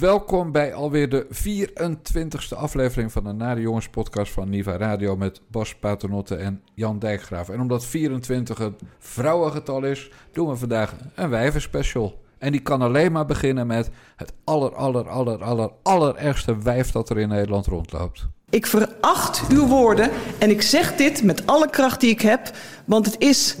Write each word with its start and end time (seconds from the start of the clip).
welkom 0.00 0.52
bij 0.52 0.74
alweer 0.74 1.08
de 1.08 1.26
24e 1.32 2.56
aflevering 2.56 3.12
van 3.12 3.24
de 3.24 3.32
Nare 3.32 3.60
Jongens 3.60 3.88
podcast 3.88 4.32
van 4.32 4.48
Niva 4.48 4.76
Radio 4.76 5.16
met 5.16 5.40
Bas 5.50 5.74
Paternotte 5.74 6.34
en 6.34 6.62
Jan 6.74 6.98
Dijkgraaf. 6.98 7.48
En 7.48 7.60
omdat 7.60 7.84
24 7.84 8.58
het 8.58 8.80
vrouwengetal 8.98 9.84
is, 9.84 10.10
doen 10.32 10.48
we 10.48 10.56
vandaag 10.56 10.94
een 11.14 11.28
wijvenspecial. 11.28 12.20
En 12.38 12.52
die 12.52 12.60
kan 12.60 12.82
alleen 12.82 13.12
maar 13.12 13.26
beginnen 13.26 13.66
met 13.66 13.90
het 14.16 14.32
aller, 14.44 14.74
aller, 14.74 15.08
aller, 15.08 15.44
aller, 15.44 15.70
allerergste 15.82 16.58
wijf 16.58 16.90
dat 16.90 17.10
er 17.10 17.18
in 17.18 17.28
Nederland 17.28 17.66
rondloopt. 17.66 18.26
Ik 18.50 18.66
veracht 18.66 19.42
uw 19.48 19.66
woorden 19.66 20.10
en 20.38 20.50
ik 20.50 20.62
zeg 20.62 20.96
dit 20.96 21.22
met 21.22 21.46
alle 21.46 21.70
kracht 21.70 22.00
die 22.00 22.10
ik 22.10 22.20
heb, 22.20 22.50
want 22.84 23.06
het 23.06 23.16
is 23.18 23.56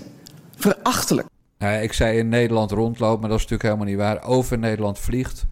verachtelijk. 0.56 1.28
Nou 1.58 1.72
ja, 1.72 1.78
ik 1.78 1.92
zei 1.92 2.18
in 2.18 2.28
Nederland 2.28 2.70
rondloopt, 2.70 3.20
maar 3.20 3.30
dat 3.30 3.38
is 3.38 3.44
natuurlijk 3.48 3.62
helemaal 3.62 3.86
niet 3.86 4.20
waar. 4.22 4.28
Over 4.28 4.58
Nederland 4.58 4.98
vliegt 4.98 5.46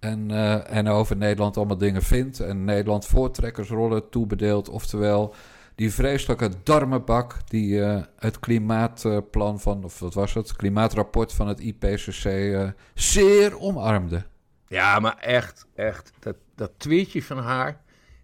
en, 0.00 0.30
eh, 0.30 0.76
en 0.76 0.88
over 0.88 1.16
Nederland 1.16 1.56
allemaal 1.56 1.78
dingen 1.78 2.02
vindt. 2.02 2.40
En 2.40 2.64
Nederland 2.64 3.06
voortrekkersrollen 3.06 4.08
toebedeelt. 4.10 4.68
Oftewel, 4.68 5.34
die 5.74 5.92
vreselijke 5.92 6.50
darmenbak 6.62 7.36
die 7.48 7.78
uh, 7.78 8.02
het 8.18 8.40
klimaatplan 8.40 9.60
van, 9.60 9.84
of 9.84 9.98
wat 9.98 10.14
was 10.14 10.34
het, 10.34 10.56
klimaatrapport 10.56 11.32
van 11.32 11.48
het 11.48 11.60
IPCC 11.60 12.24
uh, 12.24 12.68
zeer 12.94 13.60
omarmde. 13.60 14.24
Ja, 14.68 14.98
maar 14.98 15.16
echt, 15.18 15.66
echt. 15.74 16.12
Dat, 16.18 16.36
dat 16.54 16.70
tweetje 16.76 17.22
van 17.22 17.38
haar, 17.38 17.80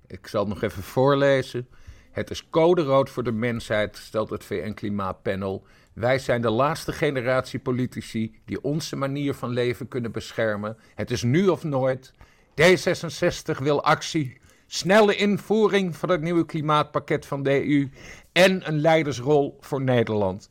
ik 0.06 0.27
zal 0.27 0.40
het 0.40 0.48
nog 0.48 0.62
even 0.62 0.82
voorlezen. 0.82 1.68
Het 2.10 2.30
is 2.30 2.50
code 2.50 2.82
rood 2.82 3.10
voor 3.10 3.24
de 3.24 3.32
mensheid, 3.32 3.96
stelt 3.96 4.30
het 4.30 4.44
VN-klimaatpanel. 4.44 5.66
Wij 5.94 6.18
zijn 6.18 6.42
de 6.42 6.50
laatste 6.50 6.92
generatie 6.92 7.58
politici 7.58 8.34
die 8.44 8.62
onze 8.62 8.96
manier 8.96 9.34
van 9.34 9.50
leven 9.50 9.88
kunnen 9.88 10.12
beschermen. 10.12 10.76
Het 10.94 11.10
is 11.10 11.22
nu 11.22 11.48
of 11.48 11.64
nooit. 11.64 12.12
D66 12.60 13.58
wil 13.58 13.84
actie, 13.84 14.40
snelle 14.66 15.16
invoering 15.16 15.96
van 15.96 16.10
het 16.10 16.20
nieuwe 16.20 16.46
klimaatpakket 16.46 17.26
van 17.26 17.42
de 17.42 17.68
EU 17.68 17.90
en 18.32 18.68
een 18.68 18.80
leidersrol 18.80 19.56
voor 19.60 19.82
Nederland. 19.82 20.48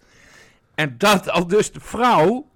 En 0.75 0.97
dat 0.97 1.29
al 1.29 1.47
dus 1.47 1.71
de 1.71 1.79
vrouw 1.79 2.47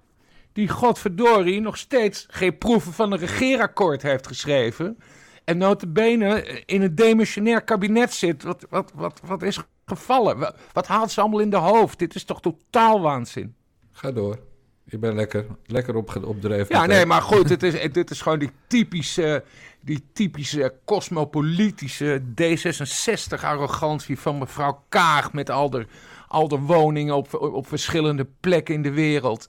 die 0.52 0.68
godverdorie 0.68 1.60
nog 1.60 1.76
steeds 1.76 2.26
geen 2.30 2.58
proeven 2.58 2.92
van 2.92 3.12
een 3.12 3.18
regeerakkoord 3.18 4.02
heeft 4.02 4.26
geschreven 4.26 4.98
en 5.44 5.58
notabene 5.58 6.62
in 6.66 6.82
een 6.82 6.94
demissionair 6.94 7.62
kabinet 7.62 8.12
zit. 8.12 8.42
Wat, 8.42 8.66
wat, 8.70 8.92
wat, 8.94 9.20
wat 9.24 9.42
is 9.42 9.58
gevallen? 9.88 10.54
Wat, 10.72 10.86
haalt 10.86 11.10
ze 11.10 11.20
allemaal 11.20 11.40
in 11.40 11.50
de 11.50 11.56
hoofd? 11.56 11.98
Dit 11.98 12.14
is 12.14 12.24
toch 12.24 12.40
totaal 12.40 13.00
waanzin? 13.00 13.54
Ga 13.92 14.12
door. 14.12 14.38
Ik 14.86 15.00
ben 15.00 15.14
lekker, 15.14 15.46
lekker 15.66 15.94
op, 15.94 16.24
opdreven. 16.24 16.76
Ja, 16.76 16.86
nee, 16.86 17.06
maar 17.06 17.22
goed, 17.22 17.48
het 17.48 17.62
is, 17.62 17.74
dit 17.92 18.10
is 18.10 18.20
gewoon 18.20 18.38
die 18.38 18.50
typische, 18.66 19.44
die 19.80 20.04
typische 20.12 20.74
cosmopolitische 20.84 22.22
D66-arrogantie 22.42 24.18
van 24.18 24.38
mevrouw 24.38 24.84
Kaag 24.88 25.32
met 25.32 25.50
al 25.50 25.70
de, 25.70 25.86
al 26.28 26.48
de 26.48 26.58
woningen 26.58 27.14
op, 27.14 27.34
op 27.34 27.66
verschillende 27.66 28.26
plekken 28.40 28.74
in 28.74 28.82
de 28.82 28.92
wereld. 28.92 29.48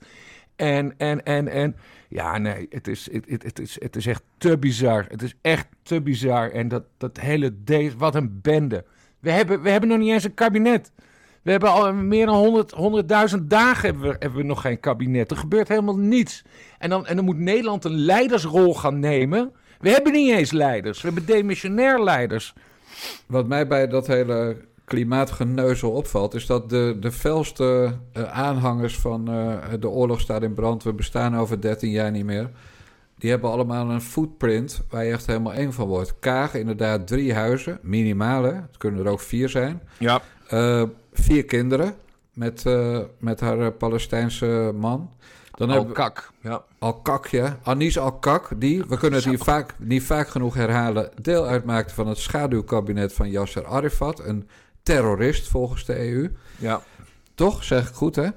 En, 0.56 0.94
en, 0.98 1.24
en, 1.24 1.48
en 1.48 1.76
ja, 2.08 2.38
nee, 2.38 2.66
het 2.70 2.88
is, 2.88 3.12
het, 3.12 3.42
het, 3.42 3.58
is, 3.58 3.80
het 3.80 3.96
is 3.96 4.06
echt 4.06 4.22
te 4.38 4.58
bizar. 4.58 5.04
Het 5.08 5.22
is 5.22 5.34
echt 5.40 5.66
te 5.82 6.00
bizar. 6.00 6.50
En 6.50 6.68
dat, 6.68 6.84
dat 6.96 7.20
hele, 7.20 7.54
wat 7.96 8.14
een 8.14 8.40
bende. 8.40 8.84
We 9.20 9.30
hebben, 9.30 9.62
we 9.62 9.70
hebben 9.70 9.88
nog 9.88 9.98
niet 9.98 10.10
eens 10.10 10.24
een 10.24 10.34
kabinet. 10.34 10.92
We 11.42 11.50
hebben 11.50 11.70
al 11.70 11.94
meer 11.94 12.26
dan 12.26 12.34
100, 12.34 12.74
100.000 13.36 13.42
dagen 13.42 13.84
hebben 13.84 14.08
we, 14.08 14.16
hebben 14.18 14.38
we 14.38 14.44
nog 14.44 14.60
geen 14.60 14.80
kabinet. 14.80 15.30
Er 15.30 15.36
gebeurt 15.36 15.68
helemaal 15.68 15.98
niets. 15.98 16.44
En 16.78 16.90
dan, 16.90 17.06
en 17.06 17.16
dan 17.16 17.24
moet 17.24 17.38
Nederland 17.38 17.84
een 17.84 17.98
leidersrol 17.98 18.74
gaan 18.74 18.98
nemen. 18.98 19.52
We 19.80 19.90
hebben 19.90 20.12
niet 20.12 20.30
eens 20.30 20.52
leiders. 20.52 21.00
We 21.00 21.08
hebben 21.08 21.26
demissionair 21.26 22.02
leiders. 22.02 22.54
Wat 23.26 23.46
mij 23.46 23.66
bij 23.66 23.86
dat 23.86 24.06
hele 24.06 24.56
klimaatgeneuzel 24.84 25.90
opvalt, 25.90 26.34
is 26.34 26.46
dat 26.46 26.70
de, 26.70 26.96
de 27.00 27.12
felste 27.12 27.92
uh, 28.12 28.22
aanhangers 28.22 28.98
van 28.98 29.30
uh, 29.30 29.56
de 29.80 29.88
oorlog 29.88 30.20
staat 30.20 30.42
in 30.42 30.54
brand. 30.54 30.82
We 30.82 30.92
bestaan 30.92 31.36
over 31.36 31.60
13 31.60 31.90
jaar 31.90 32.10
niet 32.10 32.24
meer. 32.24 32.50
Die 33.20 33.30
hebben 33.30 33.50
allemaal 33.50 33.90
een 33.90 34.00
footprint 34.00 34.82
waar 34.90 35.04
je 35.04 35.12
echt 35.12 35.26
helemaal 35.26 35.52
één 35.52 35.72
van 35.72 35.86
wordt. 35.86 36.14
Kaag, 36.18 36.54
inderdaad, 36.54 37.06
drie 37.06 37.34
huizen, 37.34 37.78
minimale. 37.82 38.52
Het 38.52 38.76
kunnen 38.78 39.04
er 39.04 39.10
ook 39.10 39.20
vier 39.20 39.48
zijn. 39.48 39.82
Ja. 39.98 40.20
Uh, 40.50 40.82
vier 41.12 41.44
kinderen 41.44 41.94
met, 42.32 42.64
met 43.18 43.40
haar 43.40 43.72
Palestijnse 43.72 44.72
man. 44.74 45.10
Dan 45.50 45.70
Al-Kak, 45.70 46.32
ja. 46.42 46.64
Al-Kak, 46.78 47.26
ja. 47.26 47.58
Anis 47.62 47.98
Al-Kak, 47.98 48.50
die, 48.56 48.84
we 48.84 48.98
kunnen 48.98 49.20
het 49.20 49.28
niet 49.28 49.42
vaak, 49.42 49.74
niet 49.78 50.02
vaak 50.02 50.28
genoeg 50.28 50.54
herhalen... 50.54 51.10
deel 51.22 51.46
uitmaakte 51.46 51.94
van 51.94 52.06
het 52.06 52.18
schaduwkabinet 52.18 53.12
van 53.12 53.30
Yasser 53.30 53.66
Arafat... 53.66 54.20
een 54.20 54.48
terrorist 54.82 55.48
volgens 55.48 55.84
de 55.84 56.10
EU. 56.10 56.32
Ja. 56.58 56.82
Toch, 57.34 57.64
zeg 57.64 57.88
ik 57.88 57.94
goed, 57.94 58.16
hè? 58.16 58.28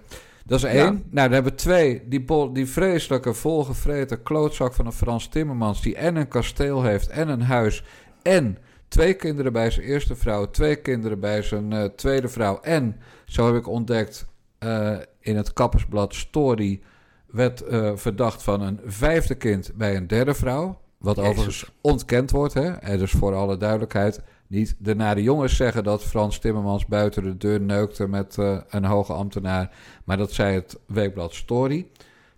Dat 0.44 0.58
is 0.58 0.64
één. 0.64 0.92
Nou, 0.94 1.04
dan 1.12 1.32
hebben 1.32 1.52
we 1.52 1.58
twee. 1.58 2.08
Die, 2.08 2.22
bol, 2.24 2.54
die 2.54 2.68
vreselijke, 2.68 3.34
volgevreten 3.34 4.24
klootzak 4.24 4.74
van 4.74 4.86
een 4.86 4.92
Frans 4.92 5.28
Timmermans... 5.28 5.82
die 5.82 5.96
en 5.96 6.16
een 6.16 6.28
kasteel 6.28 6.84
heeft 6.84 7.08
en 7.08 7.28
een 7.28 7.42
huis... 7.42 7.84
en 8.22 8.58
twee 8.88 9.14
kinderen 9.14 9.54
bij 9.54 9.72
zijn 9.72 9.86
eerste 9.86 10.16
vrouw... 10.16 10.50
twee 10.50 10.76
kinderen 10.76 11.20
bij 11.20 11.42
zijn 11.42 11.72
uh, 11.72 11.84
tweede 11.84 12.28
vrouw... 12.28 12.60
en, 12.62 13.00
zo 13.26 13.46
heb 13.46 13.56
ik 13.56 13.68
ontdekt 13.68 14.26
uh, 14.60 14.96
in 15.20 15.36
het 15.36 15.54
kappersblad 15.54 16.16
Story... 16.16 16.82
werd 17.26 17.64
uh, 17.70 17.92
verdacht 17.96 18.44
van 18.44 18.62
een 18.62 18.80
vijfde 18.86 19.36
kind 19.36 19.72
bij 19.76 19.96
een 19.96 20.08
derde 20.08 20.34
vrouw... 20.34 20.82
Wat 20.98 21.16
Jezus. 21.16 21.30
overigens 21.32 21.72
ontkend 21.82 22.32
wordt, 22.32 22.54
hè? 22.54 22.72
En 22.72 22.98
dus 22.98 23.12
voor 23.12 23.34
alle 23.34 23.58
duidelijkheid... 23.58 24.22
Niet 24.48 24.76
de 24.78 24.96
nare 24.96 25.24
jongens 25.24 25.56
zeggen 25.56 25.84
dat 25.84 26.04
Frans 26.04 26.40
Timmermans 26.40 26.86
buiten 26.86 27.24
de 27.24 27.38
deur 27.38 27.62
neukte 27.62 28.08
met 28.08 28.38
uh, 28.40 28.58
een 28.70 28.86
hoge 28.86 29.14
ambtenaar. 29.14 29.72
Maar 30.04 30.18
dat 30.18 30.32
zei 30.32 30.56
het 30.56 30.80
weekblad 30.86 31.34
Story. 31.34 31.88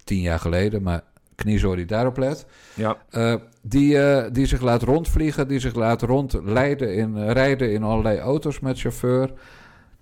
Tien 0.04 0.22
jaar 0.22 0.40
geleden, 0.40 0.82
maar 0.82 1.04
kniezoor 1.36 1.76
die 1.76 1.86
daarop 1.86 2.18
let. 2.18 2.46
Ja. 2.74 2.98
Uh, 3.12 3.36
die, 3.62 3.96
uh, 3.96 4.26
die 4.32 4.46
zich 4.46 4.62
laat 4.62 4.82
rondvliegen, 4.82 5.48
die 5.48 5.60
zich 5.60 5.76
laat 5.76 6.02
rondleiden 6.02 6.96
in, 6.96 7.30
rijden 7.32 7.72
in 7.72 7.84
allerlei 7.84 8.20
auto's 8.20 8.60
met 8.60 8.80
chauffeur. 8.80 9.32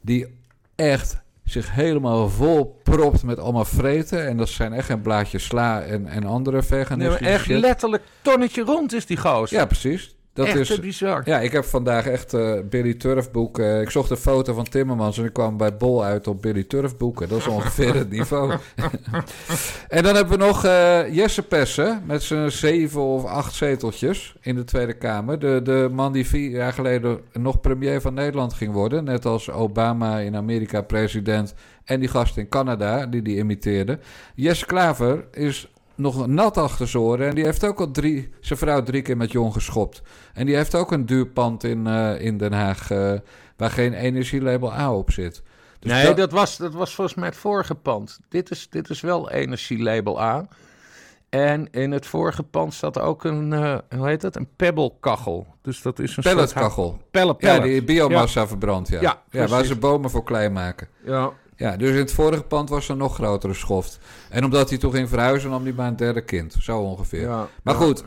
Die 0.02 0.28
echt 0.76 1.22
zich 1.44 1.72
helemaal 1.72 2.30
vol 2.30 2.80
propt 2.84 3.24
met 3.24 3.40
allemaal 3.40 3.66
vreten. 3.66 4.28
En 4.28 4.38
dat 4.38 4.50
zijn 4.50 4.74
echt 4.74 4.86
geen 4.86 5.02
blaadjes 5.02 5.44
sla 5.44 5.82
en, 5.82 6.08
en 6.08 6.24
andere 6.24 6.64
veganistische 6.64 7.24
nee, 7.24 7.34
Echt 7.34 7.44
shit. 7.44 7.60
letterlijk 7.60 8.04
tonnetje 8.22 8.62
rond 8.62 8.94
is 8.94 9.06
die 9.06 9.18
goos. 9.18 9.50
Ja, 9.50 9.66
precies. 9.66 10.16
Dat 10.34 10.48
echt 10.48 10.58
is 10.58 10.80
bizar. 10.80 11.22
Ja, 11.26 11.40
ik 11.40 11.52
heb 11.52 11.66
vandaag 11.66 12.08
echt 12.08 12.34
uh, 12.34 12.54
Billy 12.70 12.94
Turf 12.94 13.32
boeken. 13.32 13.66
Uh, 13.66 13.82
ik 13.82 13.90
zocht 13.90 14.10
een 14.10 14.18
foto 14.18 14.54
van 14.54 14.70
Timmermans 14.70 15.18
en 15.18 15.26
ik 15.26 15.34
kwam 15.34 15.58
bij 15.58 15.78
Bol 15.78 16.04
uit 16.04 16.28
op 16.28 16.42
Billy 16.42 16.64
Turf 16.64 16.98
boeken. 16.98 17.30
Dat 17.30 17.38
is 17.38 17.48
ongeveer 17.48 17.96
het 17.96 18.10
niveau. 18.18 18.54
en 19.88 20.04
dan 20.04 20.16
hebben 20.16 20.40
we 20.40 20.46
nog 20.46 20.66
uh, 20.66 21.16
Jesse 21.16 21.44
Pessen 21.44 22.02
met 22.06 22.24
zijn 22.24 22.52
zeven 22.52 23.02
of 23.02 23.26
acht 23.26 23.54
zeteltjes 23.54 24.36
in 24.42 24.56
de 24.56 24.64
Tweede 24.64 24.94
Kamer. 24.94 25.40
De, 25.40 25.60
de 25.64 25.90
man 25.92 26.12
die 26.12 26.28
vier 26.28 26.50
jaar 26.50 26.74
geleden 26.74 27.20
nog 27.34 27.62
premier 27.62 28.02
van 28.02 28.14
Nederland 28.14 28.54
ging 28.54 28.74
worden. 28.74 29.04
Net 29.04 29.26
als 29.26 29.50
Obama 29.52 30.20
in 30.20 30.36
Amerika 30.36 30.82
president 30.82 31.54
en 31.86 32.00
die 32.00 32.10
gast 32.10 32.38
in 32.38 32.50
Canada 32.50 33.06
die 33.06 33.22
die 33.22 33.38
imiteerde. 33.38 34.00
Jesse 34.36 34.66
Klaver 34.66 35.26
is 35.32 35.73
nog 35.96 36.28
nat 36.28 36.58
achter 36.58 36.88
zijn 36.88 37.04
oren. 37.04 37.28
En 37.28 37.36
die 37.36 37.44
heeft 37.44 37.66
ook 37.66 37.80
al 37.80 37.92
drie, 37.92 38.30
zijn 38.40 38.60
vrouw 38.60 38.84
drie 38.84 39.02
keer 39.02 39.18
met 39.18 39.32
jong 39.32 39.54
geschopt. 39.54 40.02
En 40.34 40.46
die 40.46 40.56
heeft 40.56 40.76
ook 40.76 40.92
een 40.92 41.06
duur 41.06 41.28
pand 41.28 41.64
in, 41.64 41.88
uh, 41.88 42.22
in 42.22 42.38
Den 42.38 42.54
Haag 42.54 42.92
uh, 42.92 43.14
waar 43.58 43.72
geen 43.72 43.94
energielabel 43.94 44.74
A 44.74 44.94
op 44.94 45.12
zit. 45.12 45.44
Dus 45.80 45.92
nee, 45.92 46.06
dat... 46.06 46.18
dat... 46.18 46.32
was, 46.32 46.58
dat 46.58 46.74
was 46.74 46.96
volgens 46.96 47.18
mij 47.18 47.28
het 47.28 47.38
vorige 47.38 47.76
pand. 47.76 48.20
Dit 48.30 48.52
is, 48.52 48.70
dit 48.70 48.90
is 48.90 49.02
wel 49.02 49.32
energielabel 49.32 50.22
A. 50.22 50.48
En 51.30 51.68
in 51.72 51.92
het 51.92 52.06
vorige 52.06 52.44
pand 52.44 52.74
zat 52.74 53.00
ook 53.00 53.24
een, 53.24 53.52
uh, 53.52 53.78
hoe 53.96 54.08
heet 54.08 54.22
dat? 54.22 54.36
Een 54.36 54.48
pebbelkachel. 54.56 55.48
Dus 55.62 55.82
dat 55.82 56.00
is 56.00 56.18
een 56.18 56.24
pelletkachel. 56.24 56.88
Soort... 56.90 57.12
Pellet, 57.12 57.38
pellet. 57.38 57.58
Ja, 57.58 57.64
die 57.64 57.84
biomassa 57.84 58.42
ja. 58.42 58.48
verbrandt, 58.48 58.90
ja. 58.90 59.02
Ja, 59.02 59.22
ja, 59.30 59.48
waar 59.48 59.64
ze 59.64 59.76
bomen 59.76 60.10
voor 60.10 60.24
klein 60.24 60.54
maken. 60.54 60.88
Ja. 61.06 61.32
Ja, 61.56 61.78
dus 61.78 61.90
in 61.90 61.98
het 61.98 62.12
vorige 62.12 62.44
pand 62.44 62.70
was 62.70 62.90
er 62.90 62.96
nog 62.96 63.14
grotere 63.14 63.54
schoft. 63.54 64.00
En 64.30 64.44
omdat 64.44 64.70
hij 64.70 64.78
toch 64.78 64.94
ging 64.94 65.10
verhuizen, 65.10 65.50
nam 65.50 65.64
hij 65.64 65.74
maar 65.74 65.88
een 65.88 65.96
derde 65.96 66.22
kind. 66.24 66.56
Zo 66.60 66.80
ongeveer. 66.80 67.22
Ja, 67.22 67.48
maar 67.64 67.74
ja. 67.74 67.80
goed, 67.80 68.04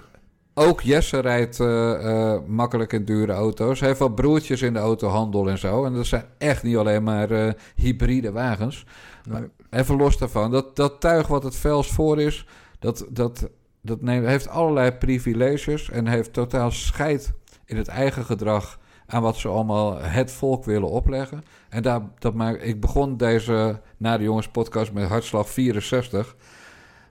ook 0.58 0.80
Jesse 0.80 1.18
rijdt 1.18 1.58
uh, 1.58 1.66
uh, 1.68 2.38
makkelijk 2.46 2.92
in 2.92 3.04
dure 3.04 3.32
auto's. 3.32 3.78
Hij 3.78 3.88
heeft 3.88 4.00
wel 4.00 4.08
broertjes 4.08 4.62
in 4.62 4.72
de 4.72 4.78
autohandel 4.78 5.50
en 5.50 5.58
zo. 5.58 5.84
En 5.84 5.94
dat 5.94 6.06
zijn 6.06 6.24
echt 6.38 6.62
niet 6.62 6.76
alleen 6.76 7.02
maar 7.02 7.30
uh, 7.30 7.52
hybride 7.74 8.32
wagens. 8.32 8.84
Nee. 9.24 9.40
Maar 9.40 9.48
even 9.80 9.96
los 9.96 10.18
daarvan. 10.18 10.50
Dat, 10.50 10.76
dat 10.76 11.00
tuig 11.00 11.26
wat 11.26 11.42
het 11.42 11.56
vels 11.56 11.90
voor 11.90 12.20
is, 12.20 12.46
dat, 12.78 13.06
dat, 13.10 13.48
dat 13.82 14.02
neemt, 14.02 14.26
heeft 14.26 14.48
allerlei 14.48 14.92
privileges. 14.92 15.90
En 15.90 16.06
heeft 16.06 16.32
totaal 16.32 16.70
scheid 16.70 17.32
in 17.64 17.76
het 17.76 17.88
eigen 17.88 18.24
gedrag 18.24 18.78
aan 19.06 19.22
wat 19.22 19.36
ze 19.36 19.48
allemaal 19.48 19.98
het 19.98 20.32
volk 20.32 20.64
willen 20.64 20.90
opleggen. 20.90 21.44
En 21.76 21.82
daar, 21.82 22.00
dat 22.18 22.34
maak, 22.34 22.60
ik 22.60 22.80
begon 22.80 23.16
deze 23.16 23.80
Na 23.96 24.16
de 24.16 24.24
Jongens 24.24 24.48
podcast 24.48 24.92
met 24.92 25.08
hartslag 25.08 25.48
64. 25.48 26.36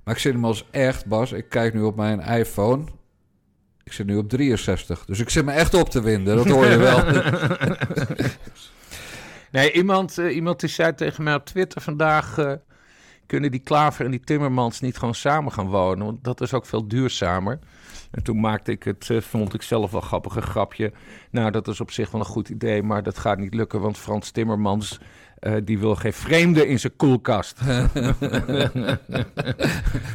Maar 0.04 0.14
ik 0.14 0.20
zit 0.20 0.34
hem 0.34 0.46
als 0.46 0.68
echt, 0.72 1.06
Bas. 1.06 1.32
Ik 1.32 1.50
kijk 1.50 1.74
nu 1.74 1.82
op 1.82 1.96
mijn 1.96 2.20
iPhone. 2.20 2.84
Ik 3.84 3.94
zit 3.94 4.06
nu 4.06 4.18
op 4.18 4.30
63. 4.30 5.06
Dus 5.06 5.20
ik 5.20 5.30
zit 5.30 5.46
me 5.46 5.52
echt 5.52 5.74
op 5.74 5.90
te 5.90 6.02
winden. 6.02 6.36
Dat 6.36 6.48
hoor 6.48 6.66
je 6.66 6.78
wel. 6.78 7.04
nee, 9.52 9.72
iemand, 9.72 10.18
uh, 10.18 10.36
iemand 10.36 10.60
die 10.60 10.70
zei 10.70 10.96
tegen 10.96 11.24
mij 11.24 11.36
op 11.36 11.46
Twitter 11.46 11.82
vandaag... 11.82 12.38
Uh, 12.38 12.52
kunnen 13.26 13.52
die 13.52 13.60
Klaver 13.60 14.06
en 14.06 14.12
die 14.12 14.20
Timmermans 14.20 14.82
niet 14.82 14.98
gewoon 14.98 15.16
samen 15.16 15.52
gaan 15.52 15.68
wonen? 15.68 16.06
Want 16.06 16.24
dat 16.24 16.42
is 16.42 16.54
ook 16.54 16.66
veel 16.66 16.88
duurzamer. 16.88 17.60
En 18.12 18.24
toen 18.24 18.40
maakte 18.40 18.72
ik 18.72 18.84
het, 18.84 19.10
uh, 19.10 19.22
vond 19.22 19.54
ik 19.54 19.62
zelf 19.62 19.92
wel 19.92 20.02
grappig, 20.02 20.36
een 20.36 20.42
grapje. 20.42 20.92
Nou, 21.32 21.52
dat 21.52 21.68
is 21.68 21.82
op 21.82 21.92
zich 21.92 22.12
wel 22.12 22.22
een 22.22 22.28
goed 22.28 22.50
idee, 22.50 22.84
maar 22.84 23.04
dat 23.04 23.18
gaat 23.18 23.38
niet 23.38 23.54
lukken. 23.54 23.82
Want 23.82 23.98
Frans 23.98 24.32
Timmermans 24.32 25.00
uh, 25.40 25.56
die 25.64 25.80
wil 25.80 25.96
geen 25.96 26.14
vreemde 26.14 26.68
in 26.68 26.80
zijn 26.80 26.96
koelkast. 26.96 27.60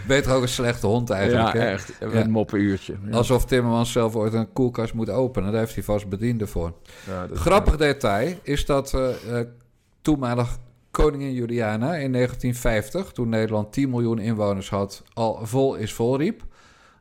Beter 0.06 0.32
ook 0.32 0.42
een 0.42 0.48
slechte 0.48 0.86
hond 0.86 1.10
eigenlijk. 1.10 1.54
Ja, 1.54 1.60
echt. 1.60 1.92
Een 2.00 2.10
ja. 2.10 2.28
moppenuurtje. 2.28 2.96
Ja. 3.04 3.16
Alsof 3.16 3.44
Timmermans 3.44 3.92
zelf 3.92 4.16
ooit 4.16 4.32
een 4.32 4.52
koelkast 4.52 4.94
moet 4.94 5.10
openen. 5.10 5.50
Daar 5.50 5.60
heeft 5.60 5.74
hij 5.74 5.84
vast 5.84 6.08
bediende 6.08 6.46
voor. 6.46 6.72
Ja, 7.06 7.26
Grappig 7.32 7.76
detail 7.76 8.38
is 8.42 8.66
dat 8.66 8.92
uh, 8.94 9.40
toenmalig 10.02 10.58
koningin 11.02 11.32
Juliana 11.32 11.96
in 11.96 12.12
1950... 12.12 13.12
toen 13.12 13.28
Nederland 13.28 13.72
10 13.72 13.90
miljoen 13.90 14.18
inwoners 14.18 14.70
had... 14.70 15.02
al 15.12 15.38
vol 15.42 15.74
is 15.74 15.92
vol 15.92 16.18
riep. 16.18 16.42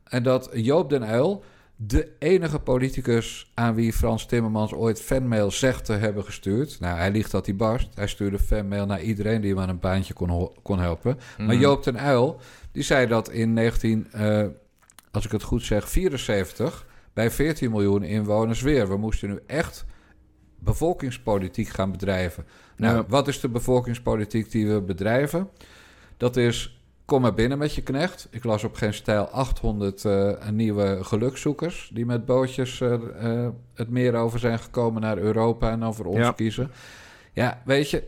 En 0.03 0.23
dat 0.23 0.49
Joop 0.53 0.89
den 0.89 1.13
Uyl 1.13 1.43
de 1.75 2.11
enige 2.19 2.59
politicus 2.59 3.51
aan 3.53 3.75
wie 3.75 3.93
Frans 3.93 4.25
Timmermans 4.25 4.73
ooit 4.73 5.01
fanmail 5.01 5.51
zegt 5.51 5.85
te 5.85 5.93
hebben 5.93 6.23
gestuurd. 6.23 6.79
Nou, 6.79 6.97
hij 6.97 7.11
liegt 7.11 7.31
dat 7.31 7.45
hij 7.45 7.55
barst. 7.55 7.87
Hij 7.95 8.07
stuurde 8.07 8.39
fanmail 8.39 8.85
naar 8.85 9.01
iedereen 9.01 9.41
die 9.41 9.49
hem 9.53 9.59
aan 9.59 9.69
een 9.69 9.79
baantje 9.79 10.13
kon, 10.13 10.51
kon 10.63 10.79
helpen. 10.79 11.17
Maar 11.37 11.47
Mhm. 11.47 11.59
Joop 11.59 11.83
ten 11.83 12.07
Uyl, 12.07 12.39
die 12.71 12.83
zei 12.83 13.07
dat 13.07 13.29
in 13.29 13.53
19, 13.53 14.07
uh, 14.15 14.45
als 15.11 15.25
ik 15.25 15.31
het 15.31 15.43
goed 15.43 15.63
zeg, 15.63 15.89
74... 15.89 16.87
bij 17.13 17.31
14 17.31 17.71
miljoen 17.71 18.03
inwoners 18.03 18.61
weer. 18.61 18.87
We 18.87 18.97
moesten 18.97 19.29
nu 19.29 19.39
echt 19.47 19.85
bevolkingspolitiek 20.59 21.67
gaan 21.67 21.91
bedrijven. 21.91 22.45
Nou, 22.79 22.95
ja. 22.95 23.05
wat 23.07 23.27
is 23.27 23.39
de 23.39 23.49
bevolkingspolitiek 23.49 24.51
die 24.51 24.67
we 24.67 24.81
bedrijven? 24.81 25.49
Dat 26.17 26.37
is 26.37 26.79
Kom 27.09 27.21
maar 27.21 27.33
binnen 27.33 27.57
met 27.57 27.73
je 27.73 27.81
knecht. 27.81 28.27
Ik 28.31 28.43
las 28.43 28.63
op 28.63 28.75
geen 28.75 28.93
stijl 28.93 29.23
800 29.23 30.03
uh, 30.03 30.49
nieuwe 30.49 30.97
gelukzoekers... 31.01 31.89
die 31.93 32.05
met 32.05 32.25
bootjes 32.25 32.79
uh, 32.79 32.93
uh, 33.23 33.47
het 33.73 33.89
meer 33.89 34.15
over 34.15 34.39
zijn 34.39 34.59
gekomen 34.59 35.01
naar 35.01 35.17
Europa... 35.17 35.71
en 35.71 35.79
dan 35.79 35.95
voor 35.95 36.05
ons 36.05 36.17
ja. 36.17 36.31
kiezen. 36.31 36.71
Ja, 37.33 37.61
weet 37.65 37.89
je... 37.89 38.03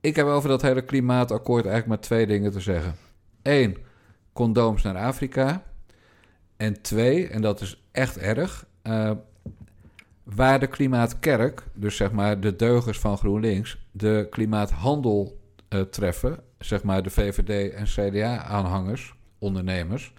Ik 0.00 0.16
heb 0.16 0.26
over 0.26 0.48
dat 0.48 0.62
hele 0.62 0.82
klimaatakkoord 0.82 1.64
eigenlijk 1.64 1.86
maar 1.86 2.08
twee 2.08 2.26
dingen 2.26 2.52
te 2.52 2.60
zeggen. 2.60 2.94
Eén, 3.42 3.76
condooms 4.32 4.82
naar 4.82 4.96
Afrika. 4.96 5.62
En 6.56 6.82
twee, 6.82 7.28
en 7.28 7.42
dat 7.42 7.60
is 7.60 7.84
echt 7.92 8.18
erg... 8.18 8.66
eh, 10.30 10.36
waar 10.36 10.60
de 10.60 10.66
klimaatkerk, 10.66 11.62
dus 11.74 11.96
zeg 11.96 12.12
maar 12.12 12.40
de 12.40 12.56
deugers 12.56 12.98
van 12.98 13.18
GroenLinks... 13.18 13.86
de 13.90 14.26
klimaathandel 14.30 15.38
uh, 15.68 15.80
treffen, 15.80 16.38
zeg 16.58 16.82
maar 16.82 17.02
de 17.02 17.10
VVD 17.10 17.72
en 17.72 17.84
CDA-aanhangers, 17.84 19.14
ondernemers. 19.38 20.12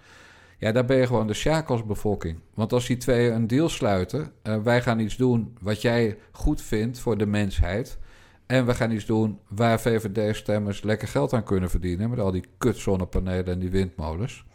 Ja, 0.58 0.72
daar 0.72 0.86
ben 0.86 0.98
je 0.98 1.08
gewoon 1.08 1.28
de 1.28 1.34
sjaak 1.34 1.70
als 1.70 1.86
bevolking. 1.86 2.40
Want 2.54 2.74
als 2.74 2.88
die 2.88 2.98
twee 2.98 3.30
een 3.30 3.48
deal 3.48 3.70
sluiten, 3.70 4.32
uh, 4.44 4.58
wij 4.58 4.82
gaan 4.82 5.00
iets 5.00 5.18
doen 5.18 5.58
wat 5.62 5.82
jij 5.82 6.18
goed 6.32 6.62
vindt 6.62 7.00
voor 7.00 7.18
de 7.18 7.26
mensheid. 7.26 7.98
En 8.46 8.66
we 8.66 8.74
gaan 8.74 8.92
iets 8.92 9.06
doen 9.06 9.40
waar 9.48 9.82
VVD-stemmers 9.82 10.84
lekker 10.84 11.08
geld 11.08 11.34
aan 11.34 11.44
kunnen 11.44 11.70
verdienen. 11.70 12.10
Met 12.10 12.20
al 12.20 12.32
die 12.32 12.46
kutzonnepanelen 12.58 13.46
en 13.46 13.60
die 13.60 13.70
windmolens. 13.70 14.46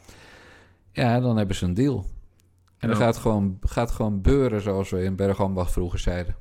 Ja, 0.93 1.21
dan 1.21 1.37
hebben 1.37 1.57
ze 1.57 1.65
een 1.65 1.75
deal. 1.75 2.07
En 2.93 2.99
dan 2.99 3.07
gaat 3.07 3.17
gewoon, 3.17 3.59
gaat 3.61 3.91
gewoon 3.91 4.21
beuren, 4.21 4.61
zoals 4.61 4.91
we 4.91 5.03
in 5.03 5.17
Bergambach 5.17 5.71
vroeger 5.71 5.99
zeiden. 5.99 6.37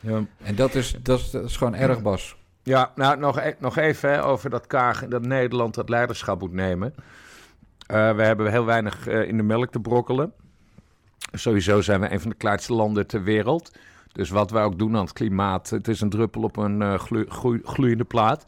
Ja. 0.00 0.24
En 0.42 0.54
dat 0.54 0.74
is, 0.74 0.96
dat, 1.02 1.18
is, 1.18 1.30
dat 1.30 1.44
is 1.44 1.56
gewoon 1.56 1.74
erg, 1.74 2.02
Bas. 2.02 2.36
Ja, 2.62 2.92
nou 2.94 3.18
nog, 3.18 3.40
e 3.40 3.54
nog 3.58 3.76
even 3.76 4.10
hè, 4.10 4.24
over 4.24 4.50
dat 4.50 4.66
Kaag 4.66 5.06
dat 5.06 5.22
Nederland 5.22 5.74
dat 5.74 5.88
leiderschap 5.88 6.40
moet 6.40 6.52
nemen. 6.52 6.94
Uh, 6.94 8.14
we 8.14 8.22
hebben 8.22 8.50
heel 8.50 8.64
weinig 8.64 9.08
uh, 9.08 9.28
in 9.28 9.36
de 9.36 9.42
melk 9.42 9.72
te 9.72 9.80
brokkelen. 9.80 10.32
Sowieso 11.32 11.80
zijn 11.80 12.00
we 12.00 12.12
een 12.12 12.20
van 12.20 12.30
de 12.30 12.36
kleinste 12.36 12.72
landen 12.72 13.06
ter 13.06 13.22
wereld. 13.22 13.72
Dus 14.12 14.30
wat 14.30 14.50
wij 14.50 14.62
ook 14.62 14.78
doen 14.78 14.96
aan 14.96 15.02
het 15.02 15.12
klimaat, 15.12 15.70
het 15.70 15.88
is 15.88 16.00
een 16.00 16.10
druppel 16.10 16.42
op 16.42 16.56
een 16.56 16.80
uh, 16.80 16.98
glu 16.98 17.26
gloeiende 17.64 18.04
plaat. 18.04 18.46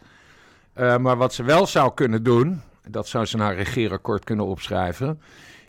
maar 0.74 1.16
wat 1.16 1.34
ze 1.34 1.42
wel 1.42 1.66
zou 1.66 1.94
kunnen 1.94 2.22
doen, 2.22 2.60
dat 2.88 3.08
zou 3.08 3.24
ze 3.24 3.36
naar 3.36 3.54
regeerakkoord 3.54 4.24
kunnen 4.24 4.46
opschrijven, 4.46 5.20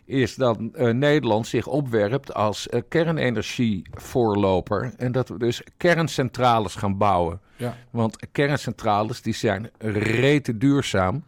is 0.06 0.34
dat 0.34 0.58
Nederland 0.92 1.46
zich 1.46 1.66
opwerpt 1.66 2.34
als 2.34 2.68
kernenergievoorloper. 2.88 4.92
En 4.96 5.12
dat 5.12 5.28
we 5.28 5.38
dus 5.38 5.62
kerncentrales 5.76 6.74
gaan 6.74 6.96
bouwen. 6.96 7.40
Ja. 7.56 7.76
Want 7.90 8.18
kerncentrales 8.32 9.22
die 9.22 9.34
zijn 9.34 9.70
rete 9.78 10.58
duurzaam. 10.58 11.24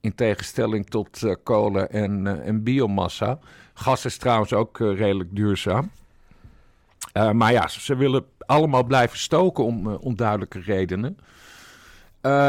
In 0.00 0.14
tegenstelling 0.14 0.86
tot 0.86 1.22
uh, 1.22 1.34
kolen 1.42 1.90
en, 1.90 2.24
uh, 2.24 2.46
en, 2.46 2.62
biomassa. 2.62 3.38
Gas 3.74 4.04
is 4.04 4.16
trouwens 4.16 4.52
ook 4.52 4.78
uh, 4.78 4.98
redelijk 4.98 5.36
duurzaam. 5.36 5.90
Uh, 7.16 7.30
maar 7.30 7.52
ja, 7.52 7.68
ze 7.68 7.96
willen 7.96 8.24
allemaal 8.38 8.84
blijven 8.84 9.18
stoken 9.18 9.64
om 9.64 9.86
onduidelijke 9.86 10.60
redenen. 10.60 11.18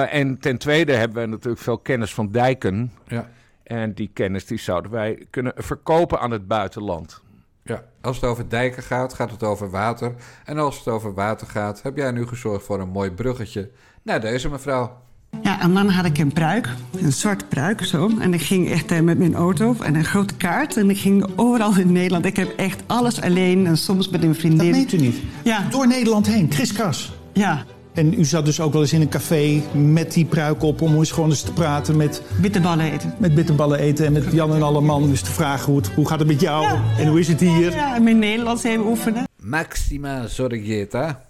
en 0.10 0.40
ten 0.40 0.58
tweede 0.58 0.94
hebben 0.94 1.22
we 1.22 1.28
natuurlijk 1.28 1.63
veel 1.63 1.78
kennis 1.78 2.13
van 2.13 2.31
dijken. 2.31 2.92
Ja. 3.08 3.30
En 3.68 3.94
die 3.94 4.10
kennis 4.14 4.46
die 4.46 4.60
zouden 4.60 4.92
wij 4.92 5.25
kunnen 5.30 5.54
verkopen 5.56 6.19
aan 6.19 6.31
het 6.31 6.48
buitenland. 6.48 7.22
Ja, 7.64 7.84
als 8.02 8.16
het 8.16 8.25
over 8.25 8.50
dijken 8.50 8.84
gaat, 8.84 9.14
gaat 9.14 9.31
het 9.31 9.44
over 9.44 9.69
water. 9.69 10.14
En 10.46 10.58
als 10.58 10.78
het 10.78 10.88
over 10.88 11.14
water 11.14 11.48
gaat, 11.48 11.81
heb 11.81 11.98
jij 11.98 12.12
nu 12.12 12.28
gezorgd 12.28 12.66
voor 12.66 12.80
een 12.80 12.90
mooi 12.90 13.12
bruggetje 13.12 13.69
naar 14.04 14.22
deze 14.22 14.50
mevrouw. 14.50 14.98
Ja, 15.42 15.62
en 15.62 15.74
dan 15.74 15.90
had 15.90 16.06
ik 16.06 16.18
een 16.18 16.34
pruik, 16.34 16.69
een 17.00 17.14
zwarte 17.14 17.46
pruik 17.46 17.86
zo. 17.86 18.12
En 18.19 18.34
ik 18.34 18.42
ging 18.42 18.69
echt 18.69 18.92
uh, 18.92 19.00
met 19.00 19.18
mijn 19.18 19.36
auto 19.36 19.75
en 19.81 19.96
een 19.96 20.06
grote 20.06 20.36
kaart. 20.36 20.78
En 20.78 20.90
ik 20.90 20.98
ging 20.98 21.28
overal 21.36 21.77
in 21.77 21.91
Nederland. 21.91 22.25
Ik 22.25 22.36
heb 22.36 22.53
echt 22.58 22.84
alles 22.86 23.22
alleen 23.22 23.65
en 23.65 23.77
soms 23.77 24.10
met 24.10 24.24
een 24.24 24.36
vriendin. 24.36 24.72
Dat 24.72 24.75
meent 24.75 24.94
u 24.94 24.98
niet? 24.98 25.22
Ja. 25.44 25.68
Door 25.70 25.88
Nederland 25.88 26.27
heen, 26.27 26.48
kriskras. 26.48 27.13
Ja. 27.34 27.65
En 27.98 28.20
u 28.20 28.25
zat 28.25 28.46
dus 28.46 28.62
ook 28.62 28.74
wel 28.74 28.82
eens 28.82 28.94
in 28.94 29.01
een 29.01 29.10
café 29.10 29.62
met 29.74 30.13
die 30.13 30.25
pruik 30.25 30.63
op... 30.63 30.82
om 30.82 30.96
eens 30.96 31.12
gewoon 31.12 31.30
eens 31.30 31.42
te 31.42 31.54
praten 31.54 31.98
met... 31.98 32.22
Bitterballen 32.42 32.92
eten. 32.92 33.16
Met 33.18 33.36
bitterballen 33.36 33.80
eten 33.80 34.06
en 34.06 34.12
met 34.12 34.32
Jan 34.32 34.54
en 34.54 34.62
alle 34.62 34.82
man. 34.82 35.10
Dus 35.10 35.22
te 35.22 35.32
vragen 35.32 35.66
hoe, 35.66 35.77
het, 35.77 35.88
hoe 35.88 36.08
gaat 36.08 36.20
het 36.20 36.27
met 36.27 36.42
jou 36.42 36.63
ja. 36.63 36.84
en 36.98 37.08
hoe 37.08 37.20
is 37.20 37.27
het 37.27 37.39
hier? 37.39 37.72
Ja, 37.72 37.96
en 37.96 38.04
mijn 38.04 38.20
Nederlands 38.20 38.63
even 38.63 38.86
oefenen. 38.86 39.27
Maxima 39.38 40.27
Zorgieta. 40.27 41.25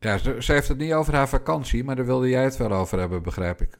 Ja, 0.00 0.18
ze, 0.18 0.36
ze, 0.38 0.52
heeft 0.52 0.68
het 0.68 0.78
niet 0.78 0.92
over 0.92 1.14
haar 1.14 1.28
vakantie, 1.28 1.84
maar 1.84 1.96
daar 1.96 2.06
wilde 2.06 2.28
jij 2.28 2.44
het 2.44 2.56
wel 2.56 2.72
over 2.72 2.98
hebben, 2.98 3.22
begrijp 3.22 3.60
ik. 3.60 3.78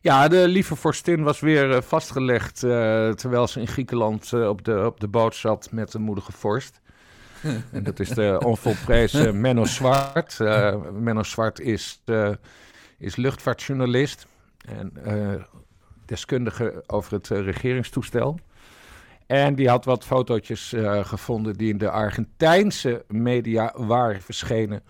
Ja, 0.00 0.28
de 0.28 0.48
lieve 0.48 0.76
vorstin 0.76 1.22
was 1.22 1.40
weer 1.40 1.70
uh, 1.70 1.80
vastgelegd... 1.80 2.62
Uh, 2.62 2.70
terwijl 3.10 3.46
ze 3.46 3.60
in 3.60 3.68
Griekenland 3.68 4.32
uh, 4.34 4.48
op, 4.48 4.64
de, 4.64 4.86
op 4.86 5.00
de 5.00 5.08
boot 5.08 5.34
zat 5.34 5.68
met 5.70 5.94
een 5.94 6.02
moedige 6.02 6.32
vorst. 6.32 6.80
En 7.72 7.82
dat 7.82 8.00
is 8.00 8.08
de 8.08 8.40
onvolprezen 8.44 9.40
Menno 9.40 9.64
Zwart. 9.64 10.38
Uh, 10.42 10.74
Menno 10.92 11.22
Zwart 11.22 11.60
is, 11.60 12.00
uh, 12.04 12.30
is 12.98 13.16
luchtvaartjournalist 13.16 14.26
en 14.66 14.92
uh, 15.06 15.34
deskundige 16.04 16.82
over 16.86 17.12
het 17.12 17.28
regeringstoestel. 17.28 18.38
En 19.26 19.54
die 19.54 19.68
had 19.68 19.84
wat 19.84 20.04
fotootjes 20.04 20.74
gevonden 21.02 21.56
die 21.56 21.72
in 21.72 21.78
de 21.78 21.90
Argentijnse 21.90 23.04
media 23.08 23.72
waren 23.76 24.22
verschenen. 24.22 24.82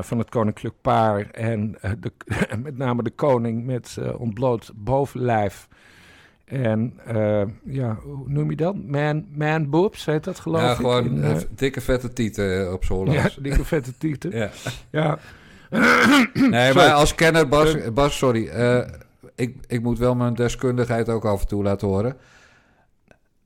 van 0.00 0.18
het 0.18 0.28
koninklijk 0.28 0.74
paar 0.80 1.30
en 1.30 1.76
de, 2.00 2.12
met 2.62 2.76
name 2.76 3.02
de 3.02 3.10
koning 3.10 3.64
met 3.64 3.98
ontbloot 4.16 4.70
bovenlijf. 4.74 5.68
En 6.52 6.98
uh, 7.12 7.42
ja, 7.64 7.98
hoe 8.02 8.24
noem 8.26 8.50
je 8.50 8.56
dat? 8.56 8.74
Man, 8.86 9.26
man 9.34 9.70
boobs, 9.70 10.04
heet 10.04 10.24
dat 10.24 10.40
geloof 10.40 10.60
ja, 10.60 10.70
ik? 10.70 10.76
Ja, 10.76 10.82
gewoon 10.82 11.04
in, 11.04 11.16
uh, 11.16 11.36
dikke 11.54 11.80
vette 11.80 12.12
tieten 12.12 12.72
op 12.72 12.84
z'n 12.84 13.10
Ja, 13.10 13.30
dikke 13.40 13.64
vette 13.64 13.96
tieten. 13.98 14.30
ja. 14.36 14.50
ja. 14.90 15.18
nee, 16.50 16.74
maar 16.74 16.92
als 16.92 17.14
kenner, 17.14 17.48
Bas, 17.48 17.76
Bas 17.92 18.18
sorry. 18.18 18.48
Uh, 18.56 18.84
ik, 19.34 19.56
ik 19.66 19.82
moet 19.82 19.98
wel 19.98 20.14
mijn 20.14 20.34
deskundigheid 20.34 21.08
ook 21.08 21.24
af 21.24 21.40
en 21.40 21.46
toe 21.46 21.62
laten 21.62 21.88
horen. 21.88 22.16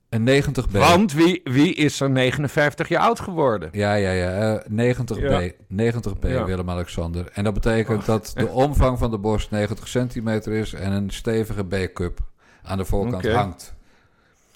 Een 0.08 0.42
90B. 0.42 0.70
Want 0.70 1.12
wie, 1.12 1.40
wie 1.44 1.74
is 1.74 2.00
er 2.00 2.10
59 2.10 2.88
jaar 2.88 3.02
oud 3.02 3.20
geworden? 3.20 3.68
Ja, 3.72 3.94
ja, 3.94 4.10
ja. 4.10 4.62
90B. 4.70 5.18
Ja. 5.18 5.50
90B, 5.72 6.28
ja. 6.28 6.44
Willem-Alexander. 6.44 7.28
En 7.32 7.44
dat 7.44 7.54
betekent 7.54 8.00
oh. 8.00 8.06
dat 8.06 8.32
de 8.34 8.48
omvang 8.48 8.98
van 8.98 9.10
de 9.10 9.18
borst 9.18 9.50
90 9.50 9.88
centimeter 9.88 10.52
is... 10.52 10.72
en 10.72 10.92
een 10.92 11.10
stevige 11.10 11.64
B-cup 11.64 12.20
aan 12.66 12.78
de 12.78 12.84
voorkant 12.84 13.24
okay. 13.24 13.36
hangt. 13.36 13.74